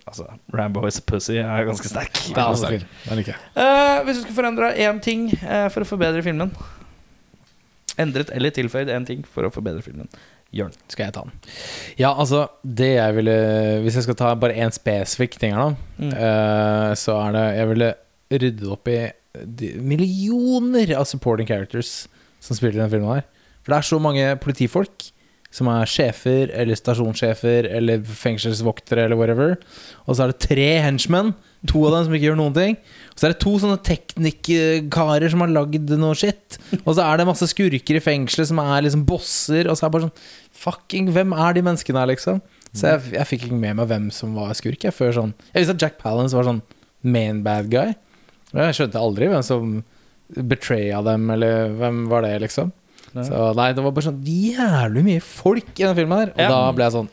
Altså, 0.08 0.26
Rambo 0.52 0.86
is 0.88 0.98
a 0.98 1.02
pussy 1.06 1.36
er 1.38 1.66
ganske 1.68 1.88
sterk. 1.90 2.12
Den 2.26 2.32
er 2.32 2.50
ganske 2.50 2.66
sterk 2.66 2.86
Den 3.08 3.18
liker 3.20 3.34
jeg. 3.36 3.40
Eh, 3.62 4.02
hvis 4.06 4.16
du 4.16 4.22
skulle 4.24 4.38
forandra 4.40 4.72
én 4.74 5.00
ting 5.04 5.28
eh, 5.42 5.68
for 5.70 5.84
å 5.84 5.88
forbedre 5.88 6.22
filmen 6.26 6.50
Endret 8.00 8.30
eller 8.32 8.52
tilføyd 8.54 8.88
én 8.94 9.04
ting 9.06 9.24
for 9.28 9.44
å 9.44 9.50
forbedre 9.52 9.82
filmen. 9.84 10.08
Jørn. 10.56 10.72
Skal 10.90 11.06
jeg 11.08 11.14
ta 11.14 11.22
den? 11.26 11.34
Ja, 12.00 12.08
altså 12.18 12.40
Det 12.64 12.88
jeg 12.96 13.14
ville 13.20 13.34
Hvis 13.84 13.94
jeg 14.00 14.02
skal 14.08 14.16
ta 14.18 14.32
bare 14.34 14.56
én 14.58 14.72
spesifikk 14.74 15.36
ting 15.38 15.52
her, 15.54 15.70
da, 15.76 15.76
Mm. 16.00 16.12
eh, 16.16 16.94
så 16.98 17.14
er 17.28 17.32
det 17.36 17.44
Jeg 17.58 17.68
ville 17.68 17.90
ryddet 18.32 18.70
opp 18.72 18.88
i 18.88 18.98
de 19.46 19.68
millioner 19.78 20.90
av 20.98 21.04
supporting 21.06 21.46
characters 21.46 22.08
som 22.40 22.56
spiller 22.56 22.74
i 22.74 22.80
denne 22.80 22.90
filmen 22.90 23.14
her. 23.14 23.22
For 23.62 23.70
det 23.74 23.78
er 23.78 23.86
så 23.90 23.98
mange 24.02 24.24
politifolk 24.42 25.10
som 25.54 25.68
er 25.72 25.88
sjefer 25.90 26.50
eller 26.54 26.78
stasjonssjefer 26.78 27.66
eller 27.74 28.02
fengselsvoktere 28.06 29.08
eller 29.08 29.18
whatever. 29.18 29.56
Og 30.06 30.14
så 30.14 30.24
er 30.24 30.32
det 30.32 30.44
tre 30.46 30.68
henchmen. 30.84 31.32
To 31.68 31.82
av 31.88 31.92
dem 31.96 32.06
som 32.06 32.14
ikke 32.16 32.28
gjør 32.30 32.38
noen 32.38 32.54
ting. 32.56 32.76
Og 33.10 33.18
så 33.18 33.26
er 33.26 33.34
det 33.34 33.40
to 33.42 33.56
sånne 33.60 33.80
teknikkarer 33.84 35.32
som 35.32 35.42
har 35.44 35.52
lagd 35.52 35.90
noe 36.00 36.16
shit. 36.16 36.56
Og 36.84 36.94
så 36.94 37.04
er 37.04 37.20
det 37.20 37.28
masse 37.28 37.50
skurker 37.50 37.98
i 37.98 38.04
fengselet 38.04 38.48
som 38.48 38.62
er 38.62 38.86
liksom 38.86 39.04
bosser. 39.08 39.68
Og 39.68 39.76
så 39.76 39.84
er 39.84 39.90
det 39.90 39.96
bare 39.98 40.08
sånn 40.08 40.22
Fucking, 40.60 41.10
hvem 41.14 41.30
er 41.32 41.54
de 41.56 41.62
menneskene 41.64 42.00
her, 42.02 42.10
liksom? 42.10 42.40
Så 42.76 42.90
jeg, 42.92 43.14
jeg 43.16 43.26
fikk 43.26 43.46
ikke 43.48 43.58
med 43.58 43.78
meg 43.80 43.88
hvem 43.90 44.10
som 44.14 44.34
var 44.38 44.52
skurk. 44.58 44.82
Jeg, 44.86 44.94
før 44.94 45.14
sånn 45.16 45.32
Jeg 45.50 45.62
visste 45.64 45.76
at 45.78 45.84
Jack 45.84 45.96
Palance 46.02 46.36
var 46.36 46.46
sånn 46.46 46.62
main 47.02 47.40
bad 47.46 47.70
guy. 47.72 47.94
Jeg 48.54 48.76
skjønte 48.76 49.00
aldri 49.00 49.30
hvem 49.30 49.44
som 49.46 49.80
betraya 50.30 51.00
dem, 51.06 51.26
eller 51.34 51.72
hvem 51.78 52.04
var 52.10 52.22
det, 52.26 52.36
liksom. 52.44 52.70
Nei. 53.14 53.24
Så 53.26 53.54
nei, 53.58 53.72
det 53.74 53.82
var 53.82 53.90
bare 53.96 54.06
sånn 54.06 54.20
jævlig 54.22 55.02
mye 55.08 55.22
folk 55.24 55.72
i 55.80 55.86
den 55.88 55.96
filmen 55.98 56.18
her. 56.18 56.30
Og 56.34 56.38
Ja. 56.44 56.48
da 56.48 56.72
ble 56.72 56.84
jeg 56.84 56.92
sånn 56.98 57.08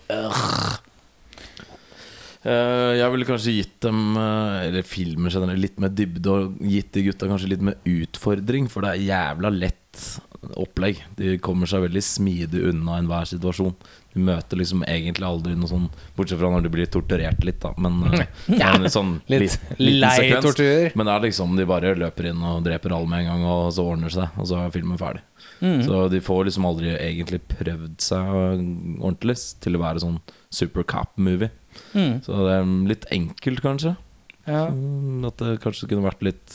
Eh, 2.48 2.94
jeg 3.02 3.12
ville 3.12 3.26
kanskje 3.28 3.54
gitt 3.58 3.80
dem, 3.84 4.16
eh, 4.16 4.68
eller 4.70 4.86
filmer 4.88 5.34
generelt, 5.34 5.60
litt 5.60 5.80
mer 5.84 5.90
dybde 5.90 6.28
og 6.32 6.60
gitt 6.62 6.94
de 6.94 7.04
gutta 7.10 7.28
kanskje 7.28 7.50
litt 7.50 7.62
mer 7.66 7.76
utfordring, 7.84 8.70
for 8.72 8.82
det 8.86 8.92
er 8.94 9.08
jævla 9.10 9.52
lett 9.52 10.20
opplegg. 10.56 11.02
De 11.18 11.34
kommer 11.44 11.68
seg 11.68 11.82
veldig 11.90 12.04
smidig 12.06 12.62
unna 12.70 13.00
enhver 13.02 13.26
situasjon. 13.28 13.74
De 14.14 14.22
møter 14.22 14.56
liksom 14.62 14.86
egentlig 14.88 15.26
aldri 15.28 15.56
noe 15.58 15.68
sånn 15.68 15.90
Bortsett 16.16 16.40
fra 16.40 16.50
når 16.54 16.64
de 16.64 16.70
blir 16.70 16.86
torturert 16.94 17.44
litt, 17.44 17.60
da. 17.60 17.74
Men 17.78 18.00
ja. 18.48 18.72
en 18.76 18.86
sånn 18.94 19.18
Litt 19.28 19.58
lit- 19.80 20.00
lei 20.00 20.16
sekvens. 20.16 20.46
tortur. 20.46 20.96
Men 20.96 21.06
det 21.10 21.14
er 21.18 21.26
liksom 21.28 21.58
de 21.58 21.66
bare 21.66 21.96
løper 21.98 22.30
inn 22.30 22.42
og 22.48 22.64
dreper 22.64 22.96
alle 22.96 23.10
med 23.12 23.26
en 23.26 23.32
gang, 23.34 23.44
og 23.50 23.74
så 23.74 23.84
ordner 23.84 24.08
det 24.08 24.14
seg, 24.22 24.30
og 24.38 24.48
så 24.48 24.62
er 24.64 24.72
filmen 24.72 24.98
ferdig. 25.02 25.22
Mm. 25.62 25.80
Så 25.88 26.02
de 26.14 26.20
får 26.22 26.50
liksom 26.50 26.68
aldri 26.70 26.92
egentlig 26.96 27.42
prøvd 27.50 27.96
seg 28.04 28.34
ordentlig 28.34 29.38
til 29.64 29.78
å 29.78 29.82
være 29.82 30.04
sånn 30.04 30.20
super 30.54 30.86
cop-movie. 30.88 31.50
Mm. 31.94 32.20
Så 32.26 32.44
det 32.46 32.58
er 32.58 32.70
litt 32.92 33.08
enkelt, 33.14 33.64
kanskje. 33.66 33.96
Ja. 34.48 34.68
Mm, 34.72 35.26
At 35.28 35.42
det 35.44 35.58
kanskje 35.64 35.90
kunne 35.92 36.08
vært 36.08 36.24
litt 36.24 36.54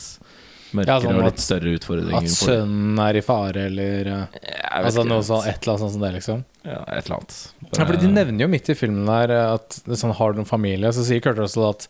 mørkere 0.73 0.95
Ja, 0.95 1.01
sånn 1.05 1.19
og 1.21 1.27
litt 1.27 1.43
større 1.43 1.75
utfordringer. 1.77 2.23
At 2.23 2.33
sønnen 2.33 3.01
er 3.05 3.19
i 3.19 3.25
fare, 3.25 3.67
eller 3.69 4.09
eh, 4.15 4.39
Altså 4.73 5.05
noe 5.05 5.25
sånn, 5.27 5.45
et 5.45 5.61
eller 5.61 5.75
annet 5.75 5.85
sånt 5.85 5.97
som 5.97 6.07
det, 6.07 6.13
liksom. 6.17 6.45
Ja, 6.65 6.79
et 6.87 7.05
eller 7.05 7.19
annet. 7.19 7.37
Ja, 7.69 7.85
fordi 7.85 8.01
De 8.07 8.13
nevner 8.15 8.47
jo 8.47 8.51
midt 8.55 8.71
i 8.73 8.79
filmen 8.79 9.05
der 9.11 9.35
eh, 9.37 9.51
at 9.59 9.83
sånn, 9.93 10.15
har 10.17 10.33
du 10.33 10.41
noen 10.41 10.49
familie, 10.49 10.95
så 10.97 11.05
sier 11.07 11.23
Kurt 11.25 11.41
Russell 11.43 11.69
at 11.69 11.89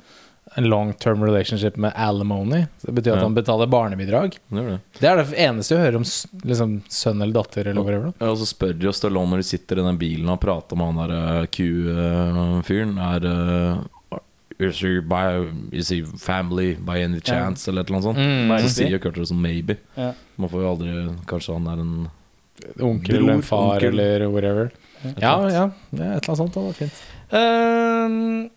en 0.57 0.65
long 0.69 0.93
term 1.01 1.23
relationship 1.25 1.77
med 1.77 1.93
alimony. 1.97 2.65
Så 2.81 2.87
det 2.91 2.95
betyr 2.95 3.13
at 3.15 3.19
Ja. 3.19 3.23
han 3.25 3.35
betaler 3.35 3.67
barnebidrag. 3.73 4.37
Det 4.51 4.59
er 4.61 4.69
det. 4.71 4.81
Det 5.01 5.09
er 5.09 5.17
det 5.23 5.39
eneste 5.39 5.75
jeg 5.75 5.85
hører 5.85 5.97
om 5.97 6.05
liksom, 6.45 6.83
sønn 6.89 7.23
eller 7.23 7.33
datter. 7.33 7.67
eller 7.71 7.83
hva 7.83 8.01
da. 8.03 8.13
Ja, 8.21 8.31
og 8.33 8.37
så 8.39 8.47
spør 8.51 8.75
jo 8.85 8.93
Stallone 8.93 9.31
når 9.33 9.37
de 9.45 9.49
sitter 9.49 9.79
i 9.81 9.87
den 9.87 9.99
bilen 9.99 10.29
og 10.29 10.41
prater 10.41 10.77
med 10.77 10.93
han 10.93 11.09
der 11.09 11.47
Q-fyren 11.47 12.99
Er 12.99 13.27
uh, 13.27 14.19
is, 14.59 14.81
he 14.81 15.01
by, 15.01 15.47
is 15.73 15.89
he 15.91 16.03
family 16.05 16.75
by 16.75 17.01
any 17.03 17.21
chance? 17.21 17.67
Eller 17.69 17.83
et 17.83 17.91
eller 17.91 17.99
annet 17.99 18.11
sånt. 18.11 18.19
Mm, 18.19 18.59
Så 18.69 18.75
sier 18.77 18.99
Kurt 19.03 19.17
Russell 19.19 19.39
maybe. 19.41 19.77
Ja. 19.97 20.13
Man 20.37 20.49
får 20.53 20.63
jo 20.63 20.71
aldri 20.75 20.97
Kanskje 21.27 21.55
han 21.59 21.67
er 21.73 21.81
en 21.83 21.95
Onkel 22.79 23.17
eller 23.17 23.33
en 23.41 23.43
far 23.43 23.73
onkel. 23.81 23.89
eller 23.99 24.29
whatever. 24.31 24.69
Ja, 25.17 25.33
ja, 25.49 25.49
ja, 25.51 25.65
et 25.67 25.99
eller 25.99 26.13
annet 26.15 26.37
sånt. 26.39 26.55
hadde 26.55 26.69
vært 26.69 26.83
fint. 26.85 26.99
Ehm, 27.35 28.51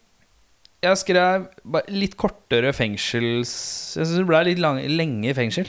jeg 0.85 0.97
skrev 1.01 1.47
litt 1.91 2.15
kortere 2.19 2.71
fengsels 2.75 3.51
Jeg 3.97 4.05
syns 4.05 4.17
det 4.19 4.27
ble 4.29 4.43
litt 4.49 4.59
lang, 4.63 4.79
lenge 4.97 5.29
i 5.31 5.35
fengsel. 5.37 5.67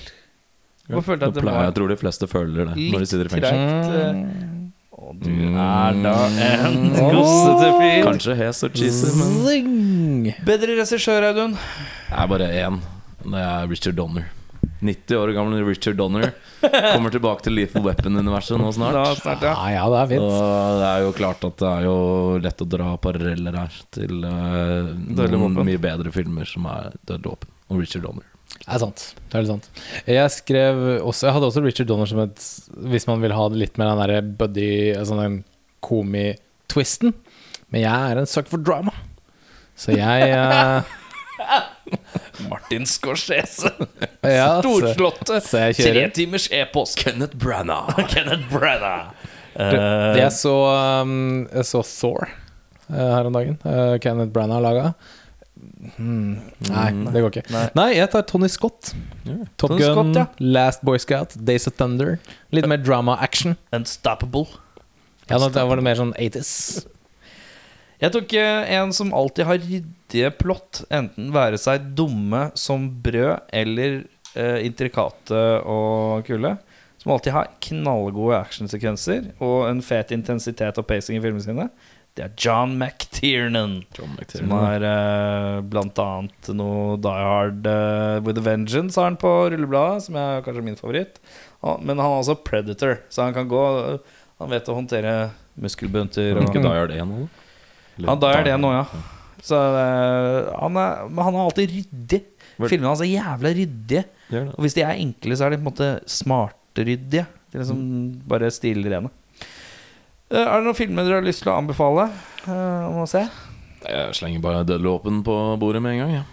Ja, 0.86 0.96
Jeg 1.00 1.04
følte 1.08 1.26
at 1.30 1.34
det 1.34 1.42
pleier- 1.42 1.56
var 1.58 1.64
Jeg 1.70 1.74
tror 1.74 1.88
de 1.90 1.96
fleste 1.98 2.28
føler 2.30 2.60
det 2.60 2.76
når 2.92 3.00
de 3.02 3.06
sitter 3.10 3.26
i 3.26 3.34
fengsel. 3.34 3.56
eh, 3.56 4.12
Mm. 4.16 4.62
Og 4.96 5.18
du 5.20 5.28
er 5.30 5.92
da 6.02 6.12
en 6.26 6.76
Mm. 6.88 6.94
gossete 7.12 7.68
fyr. 7.78 8.04
Kanskje 8.06 8.34
hes 8.36 8.62
og 8.64 8.72
cheesy, 8.74 9.10
men 9.18 9.34
Zing! 9.46 10.34
Bedre 10.44 10.74
regissør, 10.80 11.22
Audun. 11.30 11.52
det 11.52 12.16
er 12.18 12.26
bare 12.26 12.48
én. 12.62 12.80
Det 13.22 13.34
er 13.42 13.68
Richard 13.68 13.94
Donner. 13.96 14.24
90 14.80 15.16
år 15.16 15.32
gamle 15.36 15.62
Richard 15.64 15.96
Donner 15.96 16.30
kommer 16.60 17.10
tilbake 17.14 17.46
til 17.46 17.56
Lethal 17.56 17.84
Weapon-universet 17.86 18.60
nå 18.60 18.70
snart. 18.76 18.96
Da 18.96 19.14
snart, 19.16 19.44
ja. 19.46 19.54
Ah, 19.56 19.70
ja, 19.72 19.84
det 19.92 20.00
er 20.02 20.10
fint. 20.12 20.24
Og 20.26 20.80
det 20.80 20.88
er 20.90 21.04
jo 21.04 21.12
klart 21.16 21.44
at 21.48 21.58
det 21.62 21.72
er 21.72 21.86
jo 21.86 21.98
lett 22.44 22.64
å 22.64 22.68
dra 22.76 22.92
paralleller 23.00 23.58
her 23.62 23.76
til 23.96 24.24
uh, 24.24 24.92
noen 24.92 25.38
våpen. 25.40 25.60
mye 25.70 25.82
bedre 25.82 26.12
filmer 26.14 26.48
som 26.48 26.68
er 26.70 26.96
Dødelig 27.08 27.32
våpen 27.32 27.54
og 27.70 27.82
Richard 27.82 28.06
Donner. 28.06 28.28
Det 28.56 28.68
er 28.72 28.82
sant. 28.82 29.02
Det 29.26 29.38
er 29.38 29.44
litt 29.44 29.52
sant. 29.52 29.66
Jeg 30.08 30.32
skrev 30.32 30.78
også 31.04 31.26
Jeg 31.26 31.36
hadde 31.36 31.48
også 31.50 31.62
Richard 31.64 31.88
Donner 31.90 32.08
som 32.08 32.22
et 32.22 32.44
Hvis 32.92 33.04
man 33.08 33.20
vil 33.20 33.34
ha 33.36 33.48
det 33.52 33.58
litt 33.60 33.76
mer 33.76 33.90
den 33.90 34.00
derre 34.00 34.22
buddy 34.40 34.70
Sånn 35.06 35.20
den 35.20 35.36
komi-twisten. 35.84 37.12
Men 37.70 37.82
jeg 37.82 38.12
er 38.12 38.20
en 38.20 38.30
suck 38.30 38.48
for 38.50 38.62
drama. 38.62 38.94
Så 39.76 39.92
jeg 39.94 40.30
eh, 40.32 40.94
Martin 42.50 42.86
Scorsese. 42.86 43.70
ja, 44.20 44.48
Storslåtte. 44.60 45.40
Tre 45.40 46.08
timers 46.14 46.48
e-post. 46.52 46.98
Kenneth 46.98 47.36
Branagh. 47.36 47.96
Kenneth 48.12 48.48
Branagh. 48.52 49.12
Uh, 49.56 50.12
Jeg 50.18 50.32
så, 50.36 50.52
um, 51.02 51.46
jeg 51.48 51.64
så 51.64 51.80
Thor 51.88 52.26
uh, 52.90 52.96
her 52.96 53.28
om 53.28 53.32
dagen. 53.38 53.56
Uh, 53.64 53.96
Kenneth 54.02 54.32
Branagh 54.34 54.60
laga. 54.64 54.90
Hmm. 55.96 56.42
Nei, 56.68 56.90
det 57.14 57.22
går 57.22 57.32
ikke. 57.32 57.46
Nei. 57.54 57.64
Nei, 57.78 57.86
jeg 57.96 58.10
tar 58.12 58.26
Tony 58.28 58.48
Scott. 58.52 58.92
Yeah. 59.24 59.46
Top 59.56 59.72
Tony 59.72 59.80
Gun, 59.80 59.94
Scott, 59.94 60.18
ja. 60.18 60.26
Last 60.58 60.84
Boy 60.84 61.00
Scout, 61.00 61.36
Days 61.48 61.66
of 61.70 61.76
Thunder. 61.78 62.18
Litt 62.54 62.68
mer 62.68 62.80
drama-action. 62.82 63.56
Unstoppable. 63.76 64.46
Ja, 65.30 65.40
da 65.40 65.64
var 65.66 65.80
det 65.80 65.86
mer 65.86 65.98
sånn 65.98 66.12
80s. 66.20 66.84
Jeg 68.02 68.12
tok 68.12 68.32
eh, 68.36 68.74
en 68.76 68.92
som 68.92 69.12
alltid 69.16 69.46
har 69.48 69.58
ryddige 69.62 70.30
plott, 70.36 70.82
enten 70.92 71.30
være 71.34 71.56
seg 71.60 71.92
dumme 71.96 72.50
som 72.58 72.88
brød 73.02 73.46
eller 73.56 74.02
eh, 74.36 74.58
intrikate 74.66 75.42
og 75.64 76.26
kule. 76.28 76.56
Som 77.00 77.12
alltid 77.14 77.32
har 77.36 77.52
knallgode 77.62 78.36
actionsekvenser 78.40 79.30
og 79.44 79.68
en 79.70 79.80
fet 79.84 80.10
intensitet 80.16 80.76
og 80.80 80.86
pacing 80.90 81.16
i 81.18 81.22
filmene 81.24 81.44
sine. 81.44 81.68
Det 82.16 82.24
er 82.24 82.32
John 82.40 82.78
McTiernan. 82.80 83.78
John 83.96 84.08
Som 84.08 84.16
McTiernan. 84.16 84.60
har 84.64 84.84
eh, 84.88 85.58
blant 85.68 85.98
annet 86.00 86.48
noe 86.56 86.96
Die 87.04 87.24
Hard 87.28 87.66
eh, 87.68 88.20
With 88.24 88.40
a 88.40 88.44
Vengeance 88.46 88.96
har 89.00 89.10
han 89.10 89.18
på 89.20 89.32
rullebladet, 89.52 90.06
som 90.06 90.16
er 90.20 90.40
kanskje 90.46 90.64
min 90.64 90.76
favoritt. 90.80 91.20
Og- 91.62 91.80
Men 91.84 91.98
han 92.00 92.12
er 92.12 92.20
også 92.22 92.38
Predator, 92.44 92.98
så 93.12 93.22
han 93.28 93.34
kan 93.36 93.48
gå 93.48 93.64
Han 94.38 94.50
vet 94.52 94.66
å 94.68 94.74
håndtere 94.76 95.12
muskelbunter. 95.56 96.34
Er 96.36 96.42
ikke 96.44 96.58
Og, 96.60 96.64
Die 96.68 96.76
Hard 96.76 96.90
1 96.92 97.06
nå? 97.08 97.28
Eller 97.96 98.18
da 98.20 98.32
er 98.32 98.44
det 98.44 98.50
Die 98.50 98.56
1 98.56 98.62
nå, 98.62 98.72
ja. 98.76 98.86
Så 99.46 99.56
uh, 99.56 100.52
han 100.58 100.78
er, 100.80 101.06
men 101.08 101.22
han 101.22 101.36
er 101.36 101.44
alltid 101.44 101.72
ryddig. 101.72 102.22
Filmene 102.56 102.90
hans 102.90 103.02
er 103.04 103.10
jævla 103.12 103.52
ryddige. 103.56 104.04
Og 104.56 104.64
hvis 104.64 104.76
de 104.76 104.82
er 104.82 105.02
enkle, 105.02 105.36
så 105.38 105.46
er 105.46 105.54
de 105.54 105.58
på 105.60 105.64
en 105.64 105.70
måte 105.70 105.90
smartryddige. 106.10 107.26
De 107.52 107.58
er 107.58 107.62
liksom 107.62 107.82
bare 108.28 108.50
stilrene. 108.54 109.12
Uh, 110.26 110.40
Er 110.42 110.56
det 110.58 110.64
noen 110.66 110.78
filmer 110.78 111.06
dere 111.06 111.20
har 111.20 111.26
lyst 111.26 111.44
til 111.44 111.52
å 111.52 111.58
anbefale 111.60 112.08
uh, 112.48 112.88
om 112.88 113.04
å 113.04 113.10
se? 113.10 113.22
Jeg 113.86 114.16
slenger 114.18 114.42
bare 114.42 114.64
dødlåpen 114.66 115.22
på 115.26 115.36
bordet 115.62 115.84
med 115.84 115.94
en 115.94 116.02
gang. 116.02 116.14
Ja. 116.20 116.24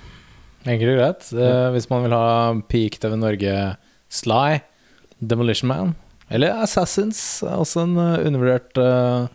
Enkelt 0.63 0.95
og 0.95 1.01
greit. 1.01 1.27
Uh, 1.35 1.69
hvis 1.75 1.89
man 1.91 2.07
vil 2.07 2.15
ha 2.17 2.29
peak 2.71 2.97
TV 3.03 3.17
Norge 3.19 3.57
Sly, 4.13 4.63
Demolition 5.21 5.69
Man 5.69 5.93
eller 6.31 6.55
Assassins, 6.63 7.17
også 7.43 7.83
en 7.83 7.97
eh, 7.99 8.25
undervurdert 8.27 8.79
uh, 8.79 9.25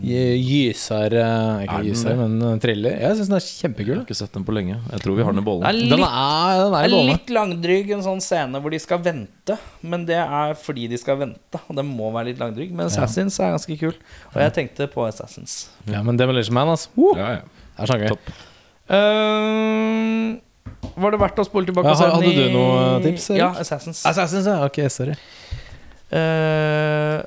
gyser 0.00 1.12
eh, 1.20 1.64
Ikke 1.66 1.76
Er 1.76 1.84
gyser, 1.90 2.16
men 2.16 2.38
eh, 2.40 2.54
thriller. 2.62 2.96
Jeg 3.02 3.18
syns 3.18 3.28
den 3.28 3.36
er 3.36 3.44
Jeg 3.44 3.90
har 3.90 4.00
ikke 4.06 4.16
sett 4.16 4.32
den 4.34 4.46
på 4.48 4.54
lenge. 4.56 4.78
Jeg 4.94 5.02
tror 5.04 5.18
vi 5.18 5.26
har 5.26 5.36
den 5.36 5.42
i 5.42 5.44
Det 5.44 5.48
bollen. 5.50 5.76
Litt, 5.76 5.92
Den 5.92 6.06
er, 6.06 6.62
den 6.64 6.76
er 6.78 6.88
i 6.88 7.02
litt 7.10 7.32
langdryg, 7.36 7.92
en 7.98 8.04
sånn 8.06 8.24
scene 8.24 8.62
hvor 8.64 8.72
de 8.72 8.80
skal 8.80 9.02
vente. 9.04 9.58
Men 9.84 10.08
det 10.08 10.18
er 10.24 10.56
fordi 10.58 10.88
de 10.90 10.98
skal 11.00 11.20
vente, 11.20 11.60
og 11.68 11.78
det 11.78 11.84
må 11.86 12.10
være 12.16 12.32
litt 12.32 12.40
langdryg. 12.42 12.72
Men 12.72 12.88
Assassins 12.88 13.36
er 13.44 13.52
ganske 13.54 13.78
kul. 13.84 13.94
Og 14.32 14.42
jeg 14.42 14.56
tenkte 14.56 14.88
på 14.90 15.04
Assassins. 15.06 15.66
Ja, 15.86 16.00
men 16.06 16.18
Demolition 16.18 16.56
Man, 16.56 16.72
altså. 16.74 16.90
Uh, 16.96 17.12
Ja, 17.18 17.32
ja. 17.38 17.66
det 17.76 17.84
er 17.84 17.92
sånn 17.92 18.06
gøy. 18.06 18.14
Topp. 18.16 18.36
Uh, 18.88 20.38
var 20.98 21.12
det 21.12 21.20
verdt 21.20 21.42
å 21.42 21.44
spole 21.46 21.68
tilbake 21.68 21.92
Ja, 21.92 22.14
hadde 22.16 22.32
du 22.32 22.46
noen 22.56 23.04
tips, 23.04 23.28
Erik? 23.34 23.42
Ja, 23.44 23.52
Assassins. 23.60 24.00
Assassins, 24.08 24.48
ja. 24.48 24.62
Ok, 24.64 24.80
sorry. 24.90 25.14
Eh, 26.08 27.18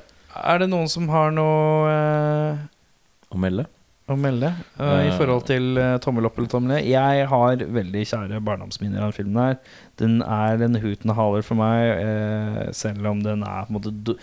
er 0.42 0.58
det 0.58 0.68
noen 0.72 0.90
som 0.90 1.06
har 1.12 1.30
noe 1.34 1.92
uh, 1.92 2.64
Å 3.30 3.38
melde? 3.38 3.68
å 4.10 4.16
melde 4.18 4.48
uh, 4.80 5.04
i 5.06 5.12
forhold 5.14 5.44
til 5.46 5.78
tommel 6.02 6.26
opp 6.26 6.36
eller 6.36 6.50
tommel 6.50 6.74
ned? 6.74 6.88
Jeg 6.90 7.28
har 7.30 7.62
veldig 7.76 8.02
kjære 8.10 8.40
barndomsminner 8.44 8.98
av 8.98 9.12
den 9.12 9.16
filmen 9.16 9.38
her. 9.40 9.54
Den 10.02 10.18
er 10.26 10.64
en 10.66 10.80
huten 10.82 11.14
haler 11.16 11.46
for 11.46 11.56
meg, 11.56 12.02
selv 12.76 13.08
om 13.08 13.22
den 13.24 13.46
er 13.46 13.68
på 13.68 13.72
en 13.72 13.78
måte 13.78 14.16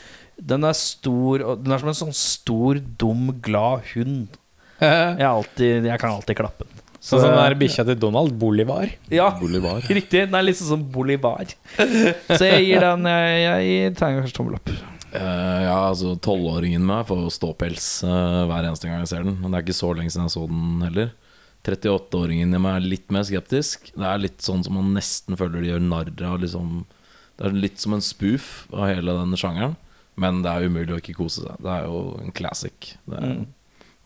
Den 0.52 0.68
er 0.68 0.76
stor 0.78 1.46
og 1.46 1.64
Den 1.64 1.74
er 1.74 1.82
som 1.82 1.94
en 1.94 2.00
sånn 2.04 2.20
stor, 2.20 2.84
dum, 3.02 3.32
glad 3.42 3.88
hund. 3.96 4.38
Jeg, 4.84 5.26
alltid, 5.26 5.88
jeg 5.90 6.00
kan 6.00 6.20
alltid 6.20 6.38
klappe 6.40 6.68
den. 6.68 6.79
Sånn 7.00 7.22
som 7.24 7.32
den 7.32 7.60
bikkja 7.62 7.86
til 7.88 7.96
Donald, 8.00 8.34
Bolivar. 8.36 8.90
Ja, 9.14 9.30
Bolivar. 9.40 9.82
riktig. 9.88 10.26
Den 10.28 10.36
er 10.36 10.44
litt 10.44 10.60
sånn 10.60 10.74
som 10.74 10.82
Bolivar. 10.92 11.48
Så 11.78 12.42
jeg 12.44 12.66
gir 12.68 12.84
den 12.84 13.08
Jeg, 13.08 13.40
jeg 13.46 13.94
kanskje 13.94 14.00
tegner 14.02 14.34
tommel 14.36 14.58
opp. 14.60 14.74
Uh, 15.10 15.62
ja, 15.66 15.78
altså 15.88 16.12
Tolvåringen 16.22 16.84
med 16.84 16.92
meg 17.00 17.08
får 17.10 17.24
ståpels 17.34 17.88
uh, 18.06 18.44
hver 18.46 18.68
eneste 18.68 18.90
gang 18.90 19.00
jeg 19.02 19.10
ser 19.14 19.24
den. 19.26 19.40
Men 19.40 19.50
det 19.52 19.58
er 19.62 19.66
ikke 19.66 19.80
så 19.80 19.94
lenge 19.96 20.12
siden 20.14 20.28
jeg 20.28 20.36
så 20.36 20.44
den 20.52 20.84
heller. 20.86 21.12
38-åringen 21.66 22.56
i 22.56 22.62
meg 22.62 22.78
er 22.78 22.86
litt 22.94 23.10
mer 23.14 23.26
skeptisk. 23.28 23.90
Det 23.96 24.06
er 24.06 24.22
litt 24.22 24.44
sånn 24.46 24.64
som 24.66 24.78
man 24.80 24.94
nesten 24.96 25.38
føler 25.40 25.64
de 25.64 25.72
gjør 25.74 25.84
narr 25.88 26.12
av. 26.28 26.38
Liksom. 26.44 26.84
Det 27.40 27.48
er 27.48 27.58
litt 27.66 27.82
som 27.82 27.96
en 27.98 28.04
spoof 28.06 28.68
av 28.76 28.86
hele 28.92 29.16
den 29.22 29.40
sjangeren. 29.40 29.76
Men 30.20 30.42
det 30.44 30.52
er 30.52 30.68
umulig 30.68 30.96
å 30.96 31.00
ikke 31.02 31.18
kose 31.20 31.46
seg. 31.46 31.60
Det 31.64 31.74
er 31.74 31.88
jo 31.88 32.00
en 32.20 32.36
classic. 32.36 32.94
Det 33.08 33.18
er 33.24 33.30
Mm. 33.40 33.48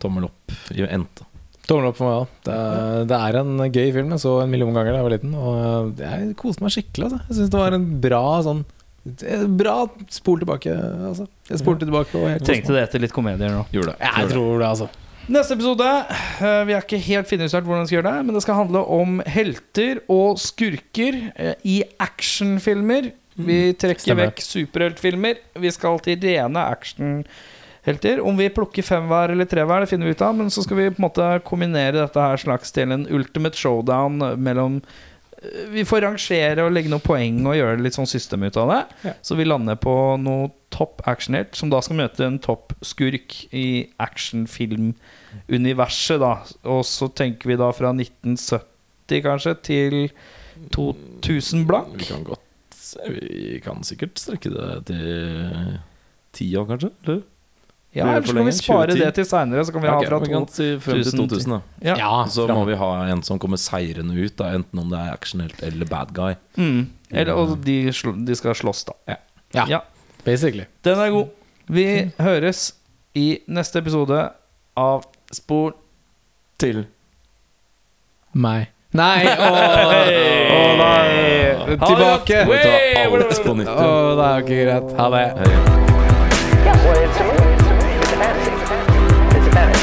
Tommel 0.02 0.26
opp 0.26 0.52
i 0.76 0.84
ente. 0.84 1.24
Tommel 1.68 1.90
opp 1.90 1.98
for 2.00 2.10
meg 2.10 2.22
òg. 2.22 2.32
Det, 2.44 2.56
det 3.08 3.18
er 3.18 3.38
en 3.40 3.52
gøy 3.70 3.92
film. 3.96 4.10
Jeg 4.16 4.24
så 4.26 4.34
en 4.44 4.52
million 4.52 4.74
ganger 4.76 4.92
da 4.92 5.00
jeg 5.00 5.08
var 5.08 5.14
liten. 5.16 5.36
Og 5.40 6.02
jeg 6.04 6.34
koste 6.40 6.66
meg 6.66 6.74
skikkelig. 6.76 7.08
Altså. 7.08 7.22
Jeg 7.30 7.38
syns 7.40 7.54
det 7.54 7.62
var 7.62 7.78
en 7.78 7.86
bra 8.04 8.24
sånn 8.48 8.66
Bra 9.60 9.78
spol 10.16 10.40
tilbake. 10.40 10.72
Altså. 11.10 11.26
Jeg 11.50 11.60
spolte 11.60 11.88
tilbake 11.88 12.16
og 12.16 12.30
jeg 12.30 12.44
Trengte 12.48 12.76
det 12.76 12.84
etter 12.86 13.02
litt 13.04 13.16
komedier 13.16 13.52
nå. 13.52 13.66
Gjorde 13.76 13.98
det. 13.98 14.12
Jeg 14.12 14.30
tror 14.32 14.54
det, 14.62 14.68
altså. 14.70 14.88
Neste 15.32 15.56
episode 15.56 15.88
eh, 15.88 16.62
Vi 16.68 16.74
har 16.76 16.84
ikke 16.84 17.00
helt 17.00 17.28
finjustert 17.30 17.64
hvordan 17.68 17.86
vi 17.86 17.92
skal 17.92 17.98
gjøre 18.02 18.12
det, 18.12 18.24
men 18.28 18.36
det 18.36 18.44
skal 18.44 18.58
handle 18.60 18.82
om 18.92 19.20
helter 19.28 20.02
og 20.12 20.40
skurker 20.44 21.20
eh, 21.36 21.54
i 21.68 21.78
actionfilmer. 22.04 23.12
Vi 23.40 23.60
trekker 23.80 24.04
Stemmer. 24.04 24.30
vekk 24.30 24.44
superheltfilmer. 24.46 25.40
Vi 25.64 25.72
skal 25.74 26.00
til 26.06 26.20
rene 26.24 26.66
actionhelter. 27.84 28.22
Om 28.22 28.38
vi 28.38 28.50
plukker 28.50 28.84
fem 28.84 29.08
hver 29.08 29.30
eller 29.32 29.46
tre 29.46 29.64
hver, 29.64 29.80
det 29.82 29.90
finner 29.90 30.06
vi 30.06 30.12
ut 30.12 30.22
av. 30.22 30.36
Men 30.36 30.50
så 30.50 30.64
skal 30.64 30.78
vi 30.78 30.90
på 30.90 30.96
en 31.02 31.10
måte 31.10 31.40
kombinere 31.44 32.02
dette 32.02 32.20
her 32.20 32.38
slags 32.38 32.72
til 32.72 32.92
en 32.92 33.08
ultimate 33.10 33.58
showdown 33.58 34.42
mellom 34.42 34.82
Vi 35.74 35.84
får 35.84 36.02
rangere 36.06 36.64
og 36.64 36.72
legge 36.72 36.88
noen 36.88 37.02
poeng 37.04 37.46
og 37.46 37.56
gjøre 37.58 37.82
litt 37.84 37.94
sånn 37.98 38.08
system 38.08 38.44
ut 38.48 38.56
av 38.56 38.70
det. 38.70 38.86
Ja. 39.04 39.14
Så 39.22 39.36
vi 39.36 39.44
lander 39.44 39.76
på 39.76 40.16
noe 40.16 40.50
topp 40.72 41.02
actionhelt, 41.06 41.56
som 41.60 41.70
da 41.70 41.82
skal 41.84 41.96
møte 42.00 42.24
en 42.24 42.40
topp 42.40 42.74
skurk 42.80 43.48
i 43.52 43.92
actionfilmuniverset, 44.00 46.20
da. 46.24 46.40
Og 46.64 46.86
så 46.88 47.08
tenker 47.12 47.48
vi 47.52 47.60
da 47.60 47.76
fra 47.76 47.92
1970 47.92 49.20
kanskje 49.28 49.54
til 49.68 50.16
2000 50.72 51.68
blank. 51.68 52.00
Vi 52.00 52.08
kan 52.08 52.24
godt 52.24 52.40
Vi 53.10 53.60
kan 53.60 53.84
sikkert 53.84 54.16
strekke 54.24 54.48
det 54.54 54.86
til 54.88 55.76
ti 56.32 56.56
år, 56.56 56.72
kanskje? 56.72 56.92
Eller? 57.04 57.24
Ja, 57.94 58.08
eller 58.10 58.22
så 58.26 58.34
kan 58.34 58.46
vi 58.46 58.52
spare 58.58 58.88
2010? 58.88 59.00
det 59.06 59.14
til 59.16 59.26
seinere. 59.30 59.66
Så 59.66 59.72
kan 59.76 59.82
vi 59.84 59.88
ha 59.88 59.94
ha 60.00 60.06
fra 60.08 60.18
vi 60.24 60.28
kan 60.32 60.48
si 60.50 60.70
frem 60.82 61.04
til 61.04 61.12
2000 61.12 61.30
2000, 61.30 61.52
da. 61.54 61.60
Ja. 61.90 61.96
Ja, 62.00 62.26
Så 62.28 62.48
fram. 62.48 62.58
må 62.58 62.64
vi 62.66 62.76
ha 62.80 62.90
en 63.14 63.22
som 63.24 63.40
kommer 63.40 63.58
seirende 63.62 64.14
ut, 64.18 64.36
da, 64.38 64.44
enten 64.58 64.80
om 64.82 64.90
det 64.90 64.98
er 65.00 65.12
actionhelt 65.14 65.62
eller 65.64 65.86
bad 65.86 66.08
guy. 66.14 66.34
Mm. 66.58 66.88
Eller, 67.12 67.34
og 67.38 67.58
de, 67.66 67.78
sl- 67.94 68.26
de 68.26 68.36
skal 68.36 68.56
slåss, 68.56 68.84
da. 68.90 68.94
Ja. 69.08 69.16
Ja, 69.54 69.66
Ja. 69.70 69.80
basically. 70.26 70.66
Den 70.84 71.00
er 71.00 71.10
god. 71.12 71.28
Vi 71.70 72.12
høres 72.20 72.74
i 73.16 73.40
neste 73.48 73.78
episode 73.80 74.30
av 74.76 75.04
Spor 75.32 75.74
Til 76.58 76.86
Meg. 78.34 78.68
Nei! 78.94 79.26
Åh, 79.26 79.38
oh, 79.38 79.44
åh, 80.54 80.78
nei. 80.78 81.78
Tilbake! 81.78 82.46
Vi 82.50 82.58
tar 82.58 82.80
alt 83.06 83.44
på 83.46 83.54
nytt. 83.58 83.68
Åh, 83.70 84.16
det 84.18 84.26
er 84.26 84.34
jo 84.38 84.42
ikke 84.46 84.64
greit. 84.66 84.90
Ha 84.98 85.10
det. 85.10 85.28
Hei. 85.40 85.54